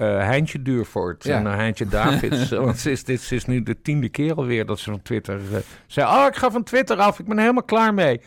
Heintje 0.00 0.62
Duurvoort 0.62 1.24
Ja. 1.24 1.38
en 1.38 1.44
uh, 1.46 1.54
Heintje 1.54 1.88
Davids. 1.96 2.50
want 2.50 2.78
ze 2.78 2.90
is, 2.90 3.04
dit 3.04 3.20
ze 3.20 3.34
is 3.34 3.44
nu 3.44 3.62
de 3.62 3.82
tiende 3.82 4.08
keer 4.08 4.34
alweer 4.34 4.66
dat 4.66 4.78
ze 4.78 4.90
van 4.90 5.02
Twitter 5.02 5.40
zei... 5.86 6.06
Oh, 6.06 6.26
ik 6.28 6.36
ga 6.36 6.50
van 6.50 6.62
Twitter 6.62 6.96
af, 6.98 7.18
ik 7.18 7.26
ben 7.26 7.38
helemaal 7.38 7.62
klaar 7.62 7.94
mee. 7.94 8.20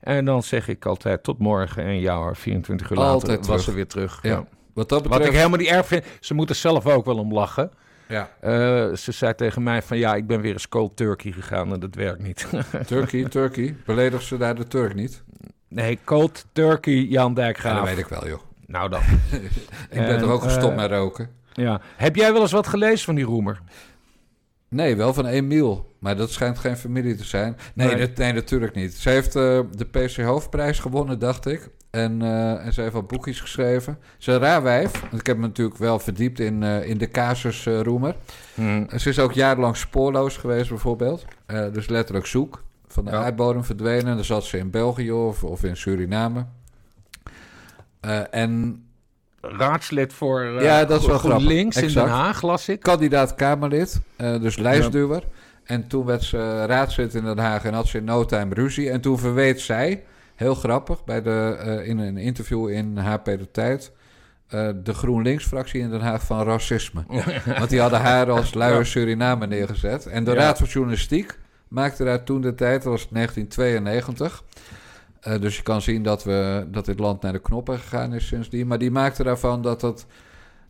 En 0.00 0.24
dan 0.24 0.42
zeg 0.42 0.68
ik 0.68 0.86
altijd 0.86 1.22
tot 1.22 1.38
morgen 1.38 1.82
en 1.84 2.00
ja 2.00 2.16
hoor, 2.16 2.36
24 2.36 2.90
uur 2.90 2.96
later 2.96 3.12
Altijd 3.12 3.36
was 3.38 3.46
terug. 3.46 3.62
ze 3.62 3.72
weer 3.72 3.86
terug. 3.86 4.18
Ja. 4.22 4.30
Ja. 4.30 4.44
Wat 4.78 4.88
dat 4.88 5.00
Wat 5.00 5.08
betreft... 5.08 5.30
ik 5.30 5.36
helemaal 5.36 5.58
niet 5.58 5.68
erg 5.68 5.86
vind, 5.86 6.04
ze 6.20 6.34
moeten 6.34 6.56
zelf 6.56 6.86
ook 6.86 7.04
wel 7.04 7.18
om 7.18 7.32
lachen. 7.32 7.70
Ja, 8.08 8.30
Eh, 8.40 8.50
ze 8.94 9.12
zei 9.12 9.34
tegen 9.34 9.62
mij 9.62 9.82
van 9.82 9.98
ja, 9.98 10.14
ik 10.14 10.26
ben 10.26 10.40
weer 10.40 10.52
eens 10.52 10.68
cold 10.68 10.96
turkey 10.96 11.32
gegaan 11.32 11.72
en 11.72 11.80
dat 11.80 11.94
werkt 11.94 12.22
niet. 12.22 12.46
Turkey, 12.86 13.24
Turkey. 13.24 13.76
Beledig 13.86 14.22
ze 14.22 14.36
daar 14.36 14.54
de 14.54 14.66
Turk 14.66 14.94
niet? 14.94 15.22
nee, 15.68 15.98
cold 16.04 16.44
turkey 16.52 16.94
Jan 16.94 17.28
Ja, 17.28 17.34
Dijkgraaf. 17.34 17.76
dat 17.76 17.88
weet 17.88 17.98
ik 17.98 18.06
wel, 18.06 18.28
joh. 18.28 18.40
Nou 18.66 18.88
dan. 18.90 19.00
Ik 19.90 20.00
ben 20.00 20.06
En, 20.06 20.18
toch 20.18 20.30
ook 20.30 20.42
gestopt 20.42 20.72
eh, 20.72 20.76
met 20.76 20.90
roken? 20.90 21.30
Ja. 21.52 21.80
Heb 21.96 22.16
jij 22.16 22.32
wel 22.32 22.40
eens 22.40 22.52
wat 22.52 22.66
gelezen 22.66 23.04
van 23.04 23.14
die 23.14 23.24
roemer? 23.24 23.60
Nee, 24.68 24.96
wel 24.96 25.14
van 25.14 25.26
Emiel. 25.26 25.94
Maar 25.98 26.16
dat 26.16 26.30
schijnt 26.30 26.58
geen 26.58 26.76
familie 26.76 27.14
te 27.14 27.24
zijn. 27.24 27.56
Nee, 27.74 27.86
Nee. 27.88 28.06
Dat, 28.06 28.16
nee 28.16 28.32
natuurlijk 28.32 28.74
niet. 28.74 28.94
Ze 28.94 29.10
heeft 29.10 29.36
eh, 29.36 29.60
de 29.72 29.84
PC 29.90 30.16
Hoofdprijs 30.16 30.78
gewonnen, 30.78 31.18
dacht 31.18 31.46
ik. 31.46 31.68
En, 31.90 32.22
eh, 32.22 32.66
en 32.66 32.72
ze 32.72 32.80
heeft 32.80 32.92
wat 32.92 33.06
boekjes 33.06 33.40
geschreven. 33.40 33.98
Ze 34.18 34.30
is 34.30 34.36
een 34.36 34.42
raar 34.42 34.62
wijf. 34.62 35.00
Want 35.00 35.20
Ik 35.20 35.26
heb 35.26 35.36
me 35.36 35.46
natuurlijk 35.46 35.78
wel 35.78 35.98
verdiept 35.98 36.40
in, 36.40 36.62
eh, 36.62 36.88
in 36.88 36.98
de 36.98 37.08
casus 37.08 37.64
Roemer. 37.66 38.16
Hm. 38.54 38.96
Ze 38.98 39.08
is 39.08 39.18
ook 39.18 39.32
jarenlang 39.32 39.76
spoorloos 39.76 40.36
geweest, 40.36 40.68
bijvoorbeeld. 40.68 41.24
Dus 41.72 41.88
letterlijk 41.88 42.26
zoek. 42.26 42.66
van 42.90 43.04
de 43.04 43.10
Ja. 43.10 43.16
aardbodem 43.24 43.64
verdwenen. 43.64 44.14
Dan 44.14 44.24
zat 44.24 44.44
ze 44.44 44.58
in 44.58 44.70
België 44.70 45.12
of, 45.12 45.44
of 45.44 45.64
in 45.64 45.76
Suriname. 45.76 46.44
En 48.30 48.82
Raadslid 49.40 50.12
voor 50.12 50.42
eh, 50.42 50.62
Ja, 50.62 50.84
dat 50.84 51.00
is 51.00 51.06
wel 51.06 51.18
GroenLinks 51.18 51.76
grappig. 51.76 51.96
in. 51.96 52.02
Den 52.02 52.12
Haag, 52.12 52.42
las 52.42 52.68
ik. 52.68 52.80
kandidaat 52.80 53.34
Kamerlid, 53.34 54.00
eh, 54.16 54.40
dus 54.40 54.56
lijstduwer. 54.56 55.22
En 55.64 55.86
toen 55.86 56.04
werd 56.04 56.22
ze 56.22 56.66
raadslid 56.66 57.14
in 57.14 57.24
Den 57.24 57.38
Haag 57.38 57.64
en 57.64 57.74
had 57.74 57.86
ze 57.86 57.98
in 57.98 58.04
no 58.04 58.24
time 58.24 58.54
ruzie. 58.54 58.90
En 58.90 59.00
toen 59.00 59.18
verweet 59.18 59.60
zij, 59.60 60.04
heel 60.34 60.54
grappig, 60.54 61.04
bij 61.04 61.22
de, 61.22 61.56
eh, 61.60 61.88
in 61.88 61.98
een 61.98 62.16
interview 62.16 62.68
in 62.68 62.96
HP 62.96 63.24
De 63.24 63.48
Tijd... 63.52 63.92
de 64.84 64.94
GroenLinks-fractie 64.94 65.80
in 65.80 65.90
Den 65.90 66.00
Haag 66.00 66.22
van 66.22 66.44
racisme. 66.44 67.04
Want 67.58 67.70
die 67.70 67.80
hadden 67.80 68.00
haar 68.00 68.30
als 68.30 68.54
luie 68.54 68.84
Suriname 68.84 69.46
neergezet. 69.46 70.06
En 70.06 70.24
de. 70.24 70.32
Raad 70.34 70.58
van 70.58 70.66
Journalistiek 70.66 71.38
maakte 71.68 72.04
daar 72.04 72.24
toen 72.24 72.40
de 72.40 72.54
tijd, 72.54 72.82
dat 72.82 72.92
was 72.92 73.08
1992... 73.08 74.42
Eh, 75.20 75.40
dus 75.40 75.56
je 75.56 75.62
kan 75.62 75.82
zien 75.82 76.02
dat, 76.02 76.24
we, 76.24 76.66
dat 76.70 76.84
dit 76.84 76.98
land 76.98 77.22
naar 77.22 77.32
de 77.32 77.40
knoppen 77.40 77.78
gegaan 77.78 78.14
is 78.14 78.26
sindsdien. 78.26 78.66
Maar 78.66 78.78
die 78.78 78.90
maakte 78.90 79.22
daarvan 79.22 79.62
dat, 79.62 79.82
het, 79.82 80.06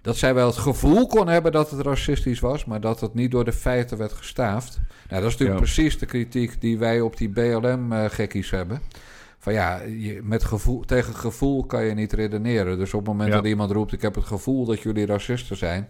dat 0.02 0.16
zij 0.16 0.34
wel 0.34 0.46
het 0.46 0.56
gevoel 0.56 1.06
kon 1.06 1.28
hebben 1.28 1.52
dat 1.52 1.70
het 1.70 1.80
racistisch 1.80 2.40
was, 2.40 2.64
maar 2.64 2.80
dat 2.80 3.00
het 3.00 3.14
niet 3.14 3.30
door 3.30 3.44
de 3.44 3.52
feiten 3.52 3.98
werd 3.98 4.12
gestaafd. 4.12 4.78
Nou, 5.08 5.22
dat 5.22 5.30
is 5.30 5.38
natuurlijk 5.38 5.58
Ja. 5.66 5.72
precies 5.72 5.98
de 5.98 6.06
kritiek 6.06 6.60
die 6.60 6.78
wij 6.78 7.00
op 7.00 7.16
die 7.16 7.28
BLM-gekkies 7.28 8.50
hebben. 8.50 8.80
Van 9.38 9.52
ja, 9.52 9.80
je, 9.82 10.20
met 10.22 10.44
gevoel, 10.44 10.80
tegen 10.84 11.14
gevoel 11.14 11.64
kan 11.66 11.84
je 11.84 11.94
niet 11.94 12.12
redeneren. 12.12 12.78
Dus 12.78 12.94
op 12.94 13.00
het 13.00 13.08
moment 13.08 13.28
Ja. 13.30 13.34
dat 13.36 13.46
iemand 13.46 13.70
roept: 13.70 13.92
Ik 13.92 14.02
heb 14.02 14.14
het 14.14 14.24
gevoel 14.24 14.64
dat 14.64 14.80
jullie 14.80 15.06
racisten 15.06 15.56
zijn. 15.56 15.88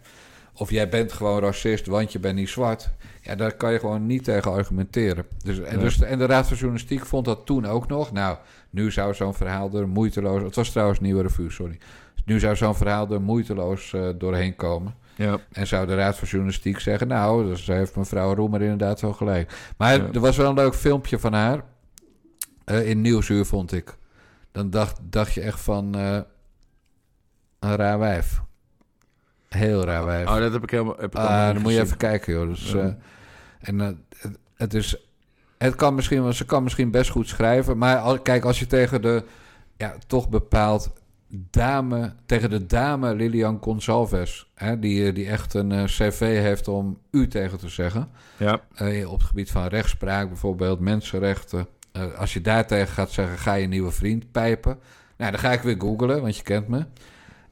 Of 0.54 0.70
jij 0.70 0.88
bent 0.88 1.12
gewoon 1.12 1.40
racist, 1.40 1.86
want 1.86 2.12
je 2.12 2.18
bent 2.18 2.34
niet 2.36 2.48
zwart. 2.48 2.90
Ja, 3.28 3.34
daar 3.34 3.52
kan 3.54 3.72
je 3.72 3.78
gewoon 3.78 4.06
niet 4.06 4.24
tegen 4.24 4.52
argumenteren. 4.52 5.24
Dus, 5.44 5.58
en, 5.60 5.78
dus, 5.78 6.00
en 6.00 6.18
de 6.18 6.26
Raad 6.26 6.46
van 6.48 6.56
Journalistiek 6.56 7.06
vond 7.06 7.24
dat 7.24 7.46
toen 7.46 7.66
ook 7.66 7.88
nog. 7.88 8.12
Nou, 8.12 8.36
nu 8.70 8.92
zou 8.92 9.14
zo'n 9.14 9.34
verhaal 9.34 9.70
er 9.74 9.88
moeiteloos... 9.88 10.42
Het 10.42 10.54
was 10.54 10.70
trouwens 10.70 11.00
Nieuwe 11.00 11.22
Revue, 11.22 11.50
sorry. 11.50 11.78
Nu 12.24 12.38
zou 12.38 12.56
zo'n 12.56 12.74
verhaal 12.74 13.10
er 13.10 13.20
moeiteloos 13.22 13.92
eh, 13.92 14.08
doorheen 14.18 14.56
komen. 14.56 14.94
Ja. 15.14 15.38
En 15.52 15.66
zou 15.66 15.86
de 15.86 15.94
Raad 15.94 16.16
van 16.18 16.28
Journalistiek 16.28 16.78
zeggen... 16.80 17.08
Nou, 17.08 17.46
dus 17.46 17.66
heeft 17.66 17.96
mevrouw 17.96 18.34
Roemer 18.34 18.62
inderdaad 18.62 19.00
wel 19.00 19.12
gelijk. 19.12 19.72
Maar 19.76 19.96
Ja. 19.96 20.08
er 20.12 20.20
was 20.20 20.36
wel 20.36 20.48
een 20.48 20.54
leuk 20.54 20.74
filmpje 20.74 21.18
van 21.18 21.32
haar. 21.32 21.62
eh, 22.64 22.88
in 22.88 23.00
Nieuwsuur, 23.00 23.44
vond 23.44 23.72
ik. 23.72 23.96
Dan 24.52 24.70
dacht, 24.70 24.98
dacht 25.02 25.32
je 25.32 25.40
echt 25.40 25.60
van... 25.60 25.94
eh, 25.94 26.18
een 27.58 27.76
raar 27.76 27.98
wijf. 27.98 28.40
Heel 29.58 29.84
raar 29.84 30.04
wijf. 30.04 30.28
Oh, 30.28 30.38
dat 30.38 30.52
heb 30.52 30.62
ik 30.62 30.70
helemaal. 30.70 30.96
Heb 30.98 31.14
ik 31.14 31.20
Ah, 31.20 31.52
dan 31.52 31.62
moet 31.62 31.72
je 31.72 31.80
even 31.80 31.96
kijken, 31.96 32.32
joh. 32.32 32.48
Dus, 32.48 32.70
Ja. 32.72 32.78
eh, 32.78 32.92
en 33.60 33.80
eh, 33.80 33.86
het, 34.18 34.38
het 34.56 34.74
is... 34.74 34.96
Het 35.58 35.74
kan 35.74 35.94
misschien, 35.94 36.32
ze 36.34 36.44
kan 36.44 36.62
misschien 36.62 36.90
best 36.90 37.10
goed 37.10 37.28
schrijven. 37.28 37.78
Maar 37.78 38.18
kijk, 38.22 38.44
als 38.44 38.58
je 38.58 38.66
tegen 38.66 39.02
de... 39.02 39.24
Ja, 39.76 39.94
toch 40.06 40.28
bepaald 40.28 40.92
dame... 41.28 42.12
Tegen 42.26 42.50
de 42.50 42.66
dame 42.66 43.14
Lilian 43.14 43.58
Gonsalves... 43.60 44.50
Hè, 44.54 44.78
die, 44.78 45.06
eh, 45.06 45.14
die 45.14 45.26
echt 45.28 45.54
een 45.54 45.84
cv 45.86 46.20
heeft 46.20 46.68
om 46.68 46.98
u 47.10 47.28
tegen 47.28 47.58
te 47.58 47.68
zeggen... 47.68 48.08
Ja. 48.36 48.60
Op 49.06 49.18
het 49.18 49.22
gebied 49.28 49.50
van 49.50 49.66
rechtspraak 49.66 50.28
bijvoorbeeld, 50.28 50.80
mensenrechten. 50.80 51.66
Als 52.16 52.32
je 52.32 52.40
daartegen 52.40 52.88
gaat 52.94 53.10
zeggen, 53.10 53.38
ga 53.38 53.54
je 53.54 53.66
nieuwe 53.66 53.90
vriend 53.90 54.32
pijpen. 54.32 54.78
Nou, 55.16 55.30
dan 55.30 55.40
ga 55.40 55.52
ik 55.52 55.60
weer 55.60 55.76
googlen, 55.78 56.20
want 56.22 56.36
je 56.36 56.42
kent 56.42 56.68
me. 56.68 56.84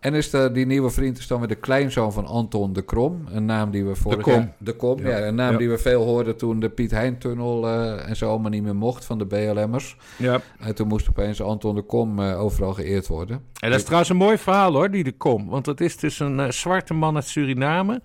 En 0.07 0.15
is 0.15 0.31
de, 0.31 0.51
die 0.53 0.67
nieuwe 0.67 0.91
vriend 0.91 1.19
is 1.19 1.27
dan 1.27 1.39
weer 1.39 1.49
de 1.49 1.55
kleinzoon 1.55 2.13
van 2.13 2.27
Anton 2.27 2.73
de 2.73 2.83
Krom. 2.85 3.25
Een 3.31 3.45
naam 3.45 3.71
die 3.71 3.85
we 3.85 3.95
vorig 3.95 4.21
Kom. 4.21 4.33
jaar... 4.33 4.55
De 4.59 4.73
Kom. 4.73 4.99
Ja. 4.99 5.09
Ja. 5.09 5.27
een 5.27 5.35
naam 5.35 5.53
Ja. 5.53 5.59
die 5.59 5.69
we 5.69 5.79
veel 5.79 6.05
hoorden 6.05 6.37
toen 6.37 6.61
de 6.61 6.69
Piet 6.69 6.91
Hein-tunnel 6.91 7.67
eh, 7.69 8.09
en 8.09 8.17
zo 8.17 8.29
allemaal 8.31 8.51
niet 8.51 8.63
meer 8.63 8.77
mocht 8.77 9.05
van 9.05 9.19
de 9.19 9.27
BLM'ers. 9.27 9.97
ja. 10.17 10.41
En 10.59 10.75
toen 10.75 10.89
moest 10.89 11.09
opeens 11.09 11.43
Anton 11.43 11.75
de 11.75 11.83
Kom 11.83 12.21
eh, 12.21 12.41
overal 12.41 12.73
geëerd 12.75 13.07
worden. 13.07 13.37
En 13.61 13.69
dat 13.71 13.79
is 13.79 13.85
trouwens 13.85 14.11
een 14.11 14.17
mooi 14.17 14.39
verhaal 14.39 14.73
hoor, 14.73 14.91
die 14.91 15.05
er 15.05 15.13
komt. 15.17 15.51
Want 15.51 15.65
dat 15.65 15.81
is 15.81 15.97
dus 15.97 16.19
een 16.19 16.41
eh, 16.41 16.51
zwarte 16.51 16.95
man 16.95 17.15
uit 17.15 17.25
Suriname. 17.25 18.01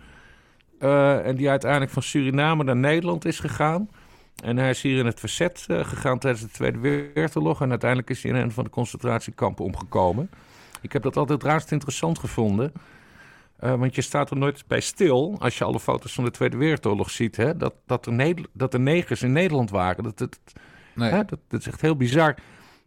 en 1.23 1.35
die 1.35 1.49
uiteindelijk 1.49 1.91
van 1.91 2.03
Suriname 2.03 2.63
naar 2.63 2.75
Nederland 2.75 3.25
is 3.25 3.39
gegaan. 3.39 3.89
En 4.43 4.57
hij 4.57 4.69
is 4.69 4.81
hier 4.81 4.97
in 4.99 5.05
het 5.05 5.19
verzet 5.19 5.65
gegaan 5.67 6.19
tijdens 6.19 6.43
de 6.43 6.49
Tweede 6.49 6.79
Wereldoorlog. 6.79 7.61
En 7.61 7.69
uiteindelijk 7.69 8.09
is 8.09 8.23
hij 8.23 8.31
in 8.31 8.37
een 8.37 8.51
van 8.51 8.63
de 8.63 8.69
concentratiekampen 8.69 9.65
omgekomen. 9.65 10.29
Ik 10.81 10.93
heb 10.93 11.01
dat 11.03 11.17
altijd 11.17 11.43
raarst 11.43 11.71
interessant 11.71 12.19
gevonden. 12.19 12.71
Eh, 13.59 13.73
want 13.75 13.95
je 13.95 14.01
staat 14.01 14.29
er 14.31 14.37
nooit 14.37 14.63
bij 14.67 14.79
stil, 14.81 15.35
als 15.39 15.57
je 15.57 15.63
alle 15.63 15.79
foto's 15.79 16.13
van 16.13 16.23
de 16.23 16.31
Tweede 16.31 16.57
Wereldoorlog 16.57 17.09
ziet, 17.09 17.35
hè, 17.37 17.57
dat, 17.57 17.73
dat, 17.85 18.05
er 18.05 18.13
Neder- 18.13 18.45
dat 18.53 18.73
er 18.73 18.79
negers 18.79 19.21
in 19.23 19.31
Nederland 19.31 19.69
waren. 19.69 20.03
Dat, 20.03 20.17
dat, 20.17 20.39
Nee, 20.93 21.09
Hè, 21.11 21.25
dat, 21.25 21.39
dat 21.47 21.59
is 21.59 21.67
echt 21.67 21.81
heel 21.81 21.95
bizar. 21.95 22.35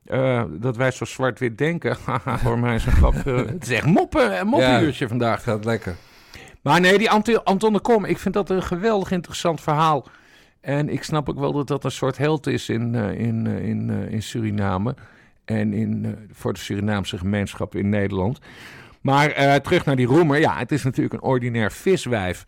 eh, 0.04 0.42
dat 0.50 0.76
wij 0.76 0.90
zo 0.90 1.04
zwart-wit 1.04 1.59
denken. 1.59 1.96
Voor 2.44 2.59
mij 2.59 2.74
is 2.74 2.87
een 2.87 2.92
grap. 2.92 3.14
eh, 3.14 3.37
het 3.46 3.62
is 3.62 3.70
echt 3.70 3.87
moppen, 3.87 4.46
moppenuurtje 4.46 5.09
vandaag. 5.09 5.42
gaat 5.42 5.64
lekker. 5.64 5.94
Maar 6.62 6.80
nee, 6.80 6.98
die 6.98 7.11
Ant 7.11 7.44
Anton 7.44 7.72
de 7.72 7.80
Kom, 7.80 8.04
ik 8.04 8.18
vind 8.18 8.35
dat 8.35 8.50
een 8.50 8.62
geweldig 8.62 9.11
interessant 9.11 9.61
verhaal. 9.61 10.07
En 10.61 10.88
ik 10.88 11.02
snap 11.02 11.28
ook 11.28 11.38
wel 11.38 11.52
dat 11.52 11.66
dat 11.66 11.85
een 11.85 11.90
soort 11.90 12.18
held 12.18 12.46
is 12.46 12.68
in, 12.68 12.94
in, 12.94 13.46
in, 13.46 13.90
in 13.90 14.22
Suriname. 14.22 14.94
En 15.44 15.72
in, 15.72 16.04
eh, 16.04 16.11
voor 16.33 16.52
de 16.52 16.59
Surinaamse 16.59 17.18
gemeenschap 17.18 17.74
in 17.74 17.88
Nederland. 17.88 18.38
Maar 19.00 19.30
eh, 19.30 19.54
terug 19.54 19.85
naar 19.85 19.96
die 19.96 20.07
roemer. 20.07 20.40
Ja, 20.40 20.59
het 20.59 20.72
is 20.72 20.83
natuurlijk 20.83 21.14
een 21.14 21.22
ordinair 21.22 21.72
viswijf. 21.72 22.44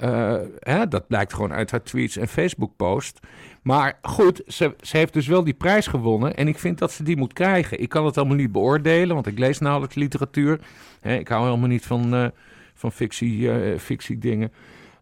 Eh, 0.00 0.36
hè, 0.58 0.88
dat 0.88 1.06
blijkt 1.06 1.34
gewoon 1.34 1.52
uit 1.52 1.70
haar 1.70 1.82
tweets 1.82 2.16
en 2.16 2.28
Facebook-post. 2.28 3.20
Maar 3.62 3.98
goed, 4.02 4.42
ze, 4.46 4.74
ze 4.80 4.96
heeft 4.96 5.12
dus 5.12 5.26
wel 5.26 5.44
die 5.44 5.54
prijs 5.54 5.86
gewonnen. 5.86 6.36
En 6.36 6.48
ik 6.48 6.58
vind 6.58 6.78
dat 6.78 6.92
ze 6.92 7.02
die 7.02 7.16
moet 7.16 7.32
krijgen. 7.32 7.80
Ik 7.80 7.88
kan 7.88 8.06
het 8.06 8.18
allemaal 8.18 8.36
niet 8.36 8.52
beoordelen, 8.52 9.14
want 9.14 9.26
ik 9.26 9.38
lees 9.38 9.58
nauwelijks 9.58 9.94
literatuur. 9.94 10.60
Hè, 11.00 11.16
ik 11.16 11.28
hou 11.28 11.44
helemaal 11.44 11.68
niet 11.68 11.86
van, 11.86 12.14
eh, 12.14 12.26
van 12.74 12.92
fictie, 12.92 13.50
eh, 13.52 13.78
fictie-dingen. 13.78 14.52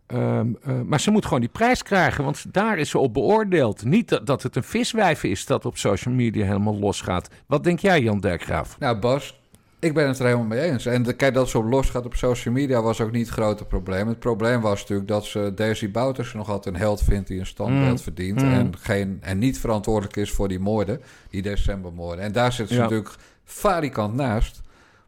Ehm, 0.09 0.47
eh, 0.63 0.81
maar 0.87 1.01
ze 1.01 1.11
moet 1.11 1.25
gewoon 1.25 1.41
die 1.41 1.49
prijs 1.49 1.83
krijgen, 1.83 2.25
want 2.25 2.45
daar 2.55 2.79
is 2.79 2.91
ze 2.91 2.99
op 2.99 3.13
beoordeeld. 3.15 3.85
Niet 3.85 4.09
dat, 4.09 4.27
dat 4.27 4.43
het 4.43 4.57
een 4.57 4.63
viswijf 4.63 5.25
is 5.25 5.47
dat 5.47 5.65
op 5.65 5.77
social 5.79 6.15
media 6.15 6.45
helemaal 6.47 6.79
losgaat. 6.79 7.29
Wat 7.47 7.65
denk 7.65 7.79
jij, 7.79 8.01
Jan 8.01 8.21
Derkgraaf? 8.21 8.79
Nou, 8.79 8.99
Bas, 8.99 9.41
ik 9.79 9.95
ben 9.95 10.09
het 10.09 10.19
er 10.19 10.25
helemaal 10.25 10.47
mee 10.47 10.61
eens. 10.71 10.87
En 10.87 11.03
de, 11.03 11.13
kijk, 11.13 11.35
dat 11.35 11.49
zo 11.49 11.65
los 11.65 11.91
gaat 11.91 12.05
op 12.07 12.15
social 12.15 12.55
media 12.55 12.83
was 12.83 13.01
ook 13.01 13.13
niet 13.13 13.27
het 13.27 13.35
grote 13.35 13.65
probleem. 13.65 14.09
Het 14.09 14.19
probleem 14.19 14.61
was 14.61 14.81
natuurlijk 14.81 15.09
dat 15.09 15.25
ze 15.25 15.53
Daisy 15.55 15.91
Bouters 15.91 16.33
nog 16.35 16.49
altijd 16.51 16.75
een 16.75 16.81
held 16.81 17.03
vindt 17.03 17.29
die 17.29 17.39
een 17.41 17.47
standbeeld 17.47 17.91
Mm. 17.91 17.99
verdient. 17.99 18.43
Mm. 18.43 18.53
En, 18.53 18.73
geen, 18.79 19.19
en 19.21 19.39
niet 19.39 19.59
verantwoordelijk 19.59 20.17
is 20.17 20.31
voor 20.31 20.49
die 20.49 20.59
moorden, 20.61 21.01
die 21.31 21.43
decembermoorden. 21.43 22.25
En 22.25 22.33
daar 22.33 22.53
zit 22.53 22.69
ze 22.69 22.75
Ja. 22.75 22.81
natuurlijk 22.81 23.15
farikant 23.45 24.15
naast. 24.15 24.61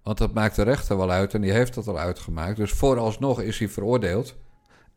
Want 0.03 0.19
dat 0.19 0.35
maakt 0.35 0.57
de 0.57 0.63
rechter 0.63 0.97
wel 0.97 1.11
uit 1.11 1.35
en 1.35 1.41
die 1.41 1.53
heeft 1.53 1.75
dat 1.75 1.89
al 1.89 1.99
uitgemaakt. 1.99 2.57
Dus 2.57 2.71
vooralsnog 2.73 3.41
is 3.41 3.59
hij 3.59 3.69
veroordeeld. 3.69 4.37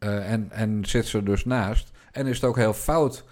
Eh, 0.03 0.31
en, 0.31 0.47
en 0.51 0.85
zit 0.85 1.05
ze 1.05 1.23
dus 1.23 1.45
naast. 1.45 1.91
En 2.11 2.27
is 2.27 2.35
het 2.35 2.45
ook 2.45 2.55
heel 2.55 2.73
fout 2.73 3.23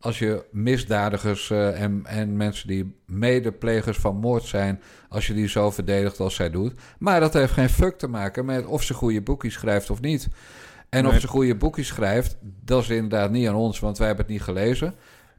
als 0.00 0.18
je 0.18 0.44
misdadigers 0.50 1.50
eh, 1.50 1.82
en, 1.82 2.02
en 2.04 2.36
mensen 2.36 2.68
die 2.68 2.94
medeplegers 3.06 3.98
van 3.98 4.16
moord 4.16 4.42
zijn, 4.42 4.80
als 5.08 5.26
je 5.26 5.34
die 5.34 5.48
zo 5.48 5.70
verdedigt 5.70 6.20
als 6.20 6.34
zij 6.34 6.50
doet. 6.50 6.72
Maar 6.98 7.20
dat 7.20 7.32
heeft 7.32 7.52
geen 7.52 7.68
fuck 7.68 7.98
te 7.98 8.08
maken 8.08 8.44
met 8.44 8.66
of 8.66 8.82
ze 8.82 8.94
goede 8.94 9.20
boekjes 9.20 9.54
schrijft 9.54 9.90
of 9.90 10.00
niet. 10.00 10.28
En 10.88 11.06
of 11.06 11.20
ze 11.20 11.28
goede 11.28 11.54
boekjes 11.54 11.86
schrijft, 11.86 12.36
dat 12.40 12.82
is 12.82 12.88
inderdaad 12.88 13.30
niet 13.30 13.48
aan 13.48 13.54
ons, 13.54 13.80
want 13.80 13.98
wij 13.98 14.06
hebben 14.06 14.24
het 14.24 14.34
niet 14.34 14.44
gelezen. 14.44 14.94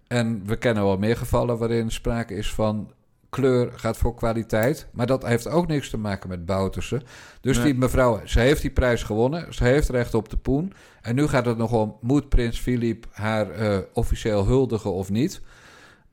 En 0.07 0.45
we 0.45 0.55
kennen 0.55 0.83
wel 0.83 0.97
meer 0.97 1.17
gevallen 1.17 1.57
waarin 1.57 1.91
sprake 1.91 2.35
is 2.35 2.53
van 2.53 2.91
kleur 3.35 3.71
gaat 3.75 3.97
voor 3.97 4.15
kwaliteit. 4.15 4.87
Maar 4.91 5.07
dat 5.07 5.25
heeft 5.25 5.47
ook 5.47 5.67
niks 5.67 5.89
te 5.89 5.97
maken 5.97 6.29
met 6.29 6.45
Boutersen. 6.45 7.01
Dus 7.41 7.55
Nee. 7.57 7.65
die 7.65 7.75
mevrouw, 7.75 8.21
ze 8.25 8.39
heeft 8.39 8.61
die 8.61 8.71
prijs 8.71 9.03
gewonnen. 9.03 9.53
Ze 9.53 9.63
heeft 9.63 9.89
recht 9.89 10.13
op 10.13 10.29
de 10.29 10.37
poen. 10.37 10.73
En 11.01 11.15
nu 11.15 11.27
gaat 11.27 11.45
het 11.45 11.57
nog 11.57 11.71
om, 11.71 11.95
moet 12.01 12.29
prins 12.29 12.59
Filip 12.59 13.05
haar 13.11 13.51
eh, 13.51 13.77
officieel 13.93 14.45
huldigen 14.45 14.93
of 14.93 15.09
niet? 15.09 15.41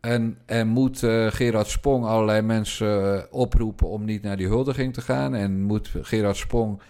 En, 0.00 0.38
en 0.46 0.68
moet 0.68 1.02
eh, 1.02 1.26
Gerard 1.26 1.66
Spong 1.66 2.04
allerlei 2.04 2.40
mensen 2.42 3.16
eh, 3.16 3.22
oproepen 3.30 3.88
om 3.88 4.04
niet 4.04 4.22
naar 4.22 4.36
die 4.36 4.46
huldiging 4.46 4.94
te 4.94 5.00
gaan? 5.00 5.34
En 5.34 5.62
moet 5.62 5.90
Gerard 6.02 6.36
Spong 6.36 6.80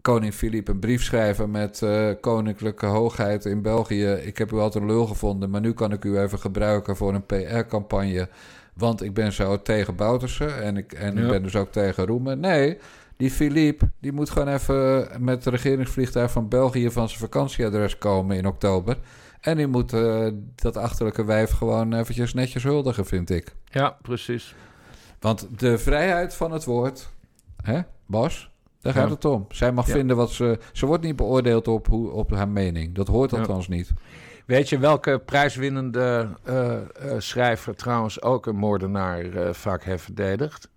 koning 0.00 0.34
Filip 0.34 0.68
een 0.68 0.78
brief 0.78 1.02
schrijven 1.02 1.50
met 1.50 1.82
koninklijke 2.20 2.86
hoogheid 2.86 3.44
in 3.44 3.62
België? 3.62 4.06
Ik 4.06 4.38
heb 4.38 4.52
u 4.52 4.56
altijd 4.58 4.82
een 4.84 4.90
lul 4.90 5.06
gevonden, 5.06 5.50
maar 5.50 5.60
nu 5.60 5.72
kan 5.72 5.92
ik 5.92 6.04
u 6.04 6.18
even 6.18 6.38
gebruiken 6.38 6.96
voor 6.96 7.14
een 7.14 7.26
PR-campagne. 7.26 8.28
Want 8.76 9.02
ik 9.02 9.14
ben 9.14 9.32
zo 9.32 9.62
tegen 9.62 9.96
Boutersen 9.96 10.62
en, 10.62 10.76
ik, 10.76 10.92
en 10.92 11.16
ik 11.16 11.22
Ja. 11.24 11.28
ben 11.30 11.42
dus 11.42 11.56
ook 11.56 11.72
tegen 11.72 12.06
Roemen. 12.06 12.40
Nee, 12.40 12.78
die 13.16 13.30
Philippe, 13.30 13.90
die 14.00 14.12
moet 14.12 14.30
gewoon 14.30 14.48
even 14.48 15.08
met 15.24 15.44
het 15.44 15.54
regeringsvliegtuig 15.54 16.30
van 16.30 16.48
België 16.48 16.90
van 16.90 17.08
zijn 17.08 17.20
vakantieadres 17.20 17.98
komen 17.98 18.36
in 18.36 18.46
oktober. 18.46 18.98
En 19.40 19.56
die 19.56 19.66
moet 19.66 19.92
eh, 19.92 20.26
dat 20.54 20.76
achterlijke 20.76 21.24
wijf 21.24 21.50
gewoon 21.50 21.92
eventjes 21.92 22.34
netjes 22.34 22.62
huldigen, 22.62 23.06
vind 23.06 23.30
ik. 23.30 23.54
Ja, 23.64 23.96
precies. 24.02 24.54
Want 25.20 25.58
de 25.58 25.78
vrijheid 25.78 26.34
van 26.34 26.52
het 26.52 26.64
woord, 26.64 27.08
hè, 27.62 27.80
Bas, 28.06 28.50
Daar 28.80 28.94
gaat 28.94 29.08
Ja. 29.08 29.14
het 29.14 29.24
om. 29.24 29.46
Zij 29.48 29.72
mag 29.72 29.86
Ja. 29.86 29.92
vinden 29.92 30.16
wat 30.16 30.30
ze... 30.30 30.58
Ze 30.72 30.86
wordt 30.86 31.02
niet 31.04 31.16
beoordeeld 31.16 31.68
op, 31.68 31.86
hoe, 31.86 32.10
op 32.10 32.30
haar 32.30 32.48
mening. 32.48 32.94
Dat 32.94 33.06
hoort 33.08 33.30
Ja. 33.30 33.38
althans 33.38 33.68
niet. 33.68 33.92
Weet 34.46 34.68
je 34.68 34.78
welke 34.78 35.18
prijswinnende 35.18 36.28
eh, 36.44 36.74
eh, 36.76 36.82
schrijver 37.18 37.74
trouwens 37.76 38.22
ook 38.22 38.46
een 38.46 38.56
moordenaar 38.56 39.24
eh, 39.24 39.52
vaak 39.52 39.82
heeft 39.84 40.02
verdedigd? 40.04 40.68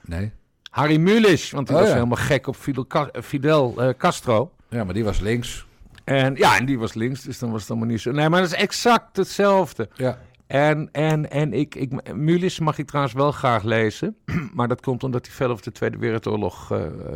Nee. 0.00 0.32
Harry 0.70 0.96
Mulisch, 0.96 1.50
want 1.50 1.66
die 1.66 1.74
Oh, 1.76 1.80
was 1.82 1.90
ja. 1.90 1.96
helemaal 1.96 2.24
gek 2.24 2.46
op 2.46 2.56
Fidel, 2.56 2.86
Ca- 2.86 3.10
Fidel 3.22 3.94
Castro. 3.98 4.52
Ja, 4.68 4.84
maar 4.84 4.94
die 4.94 5.04
was 5.04 5.20
links. 5.20 5.66
En 6.04 6.34
ja, 6.34 6.56
en 6.58 6.66
die 6.66 6.78
was 6.78 6.94
links, 6.94 7.22
dus 7.22 7.38
dan 7.38 7.50
was 7.50 7.60
het 7.60 7.70
allemaal 7.70 7.88
niet 7.88 8.00
zo. 8.00 8.10
Nee, 8.10 8.28
maar 8.28 8.40
dat 8.40 8.52
is 8.52 8.56
exact 8.58 9.16
hetzelfde. 9.16 9.88
Ja. 9.94 10.18
En, 10.46 10.88
en, 10.92 11.30
en 11.30 11.52
ik, 11.52 11.74
ik, 11.74 12.14
Mulisch 12.14 12.58
mag 12.58 12.78
ik 12.78 12.86
trouwens 12.86 13.14
wel 13.14 13.32
graag 13.32 13.62
lezen. 13.62 14.16
Maar 14.54 14.68
dat 14.68 14.80
komt 14.80 15.04
omdat 15.04 15.26
hij 15.26 15.34
veel 15.34 15.50
over 15.50 15.64
de 15.64 15.72
Tweede 15.72 15.98
Wereldoorlog 15.98 16.68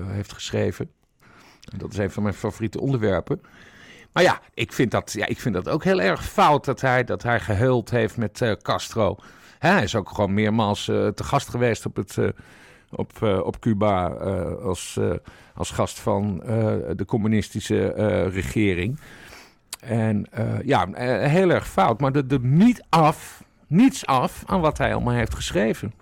heeft 0.07 0.33
geschreven. 0.33 0.91
En 1.73 1.79
dat 1.79 1.93
is 1.93 1.99
een 1.99 2.11
van 2.11 2.23
mijn 2.23 2.35
favoriete 2.35 2.81
onderwerpen. 2.81 3.41
Maar 4.19 4.27
ja, 4.27 4.41
ik 4.55 4.73
vind 4.73 4.91
dat, 4.91 5.13
ja, 5.13 5.27
ik 5.27 5.41
vind 5.41 5.55
dat 5.55 5.69
ook 5.69 5.85
heel 5.85 6.01
erg 6.01 6.25
fout 6.25 6.65
dat 6.65 6.81
hij, 6.81 7.05
dat 7.05 7.23
hij 7.23 7.41
geheuld 7.41 7.91
heeft 7.91 8.17
met 8.17 8.43
eh, 8.43 8.53
Castro. 8.63 9.17
Hè, 9.59 9.71
hij 9.71 9.83
is 9.83 9.95
ook 9.95 10.09
gewoon 10.09 10.35
meermaals 10.35 10.89
eh, 10.89 11.07
te 11.07 11.25
gast 11.25 11.49
geweest 11.49 11.87
op, 11.87 11.97
het, 11.97 12.19
eh, 12.19 12.29
op, 12.91 13.23
op 13.23 13.61
Cuba 13.61 14.07
als, 14.63 15.01
als 15.55 15.71
gast 15.71 16.01
van 16.01 16.39
de 16.97 17.05
communistische 17.07 17.87
regering. 18.29 19.01
En 19.81 20.27
ja, 20.65 20.89
heel 21.29 21.51
erg 21.51 21.69
fout. 21.69 22.01
Maar 22.01 22.13
dat 22.13 22.29
doet 22.29 22.43
niet 22.43 22.85
af, 22.89 23.45
niets 23.67 24.07
af 24.07 24.43
aan 24.47 24.61
wat 24.61 24.79
hij 24.79 24.95
allemaal 24.95 25.15
heeft 25.15 25.35
geschreven. 25.35 25.93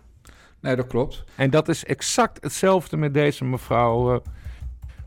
Nee, 0.61 0.77
dat 0.77 0.87
klopt. 0.87 1.25
En 1.35 1.51
dat 1.51 1.69
is 1.69 1.85
exact 1.85 2.43
hetzelfde 2.43 2.97
met 2.97 3.15
deze 3.15 3.45
mevrouw, 3.45 4.23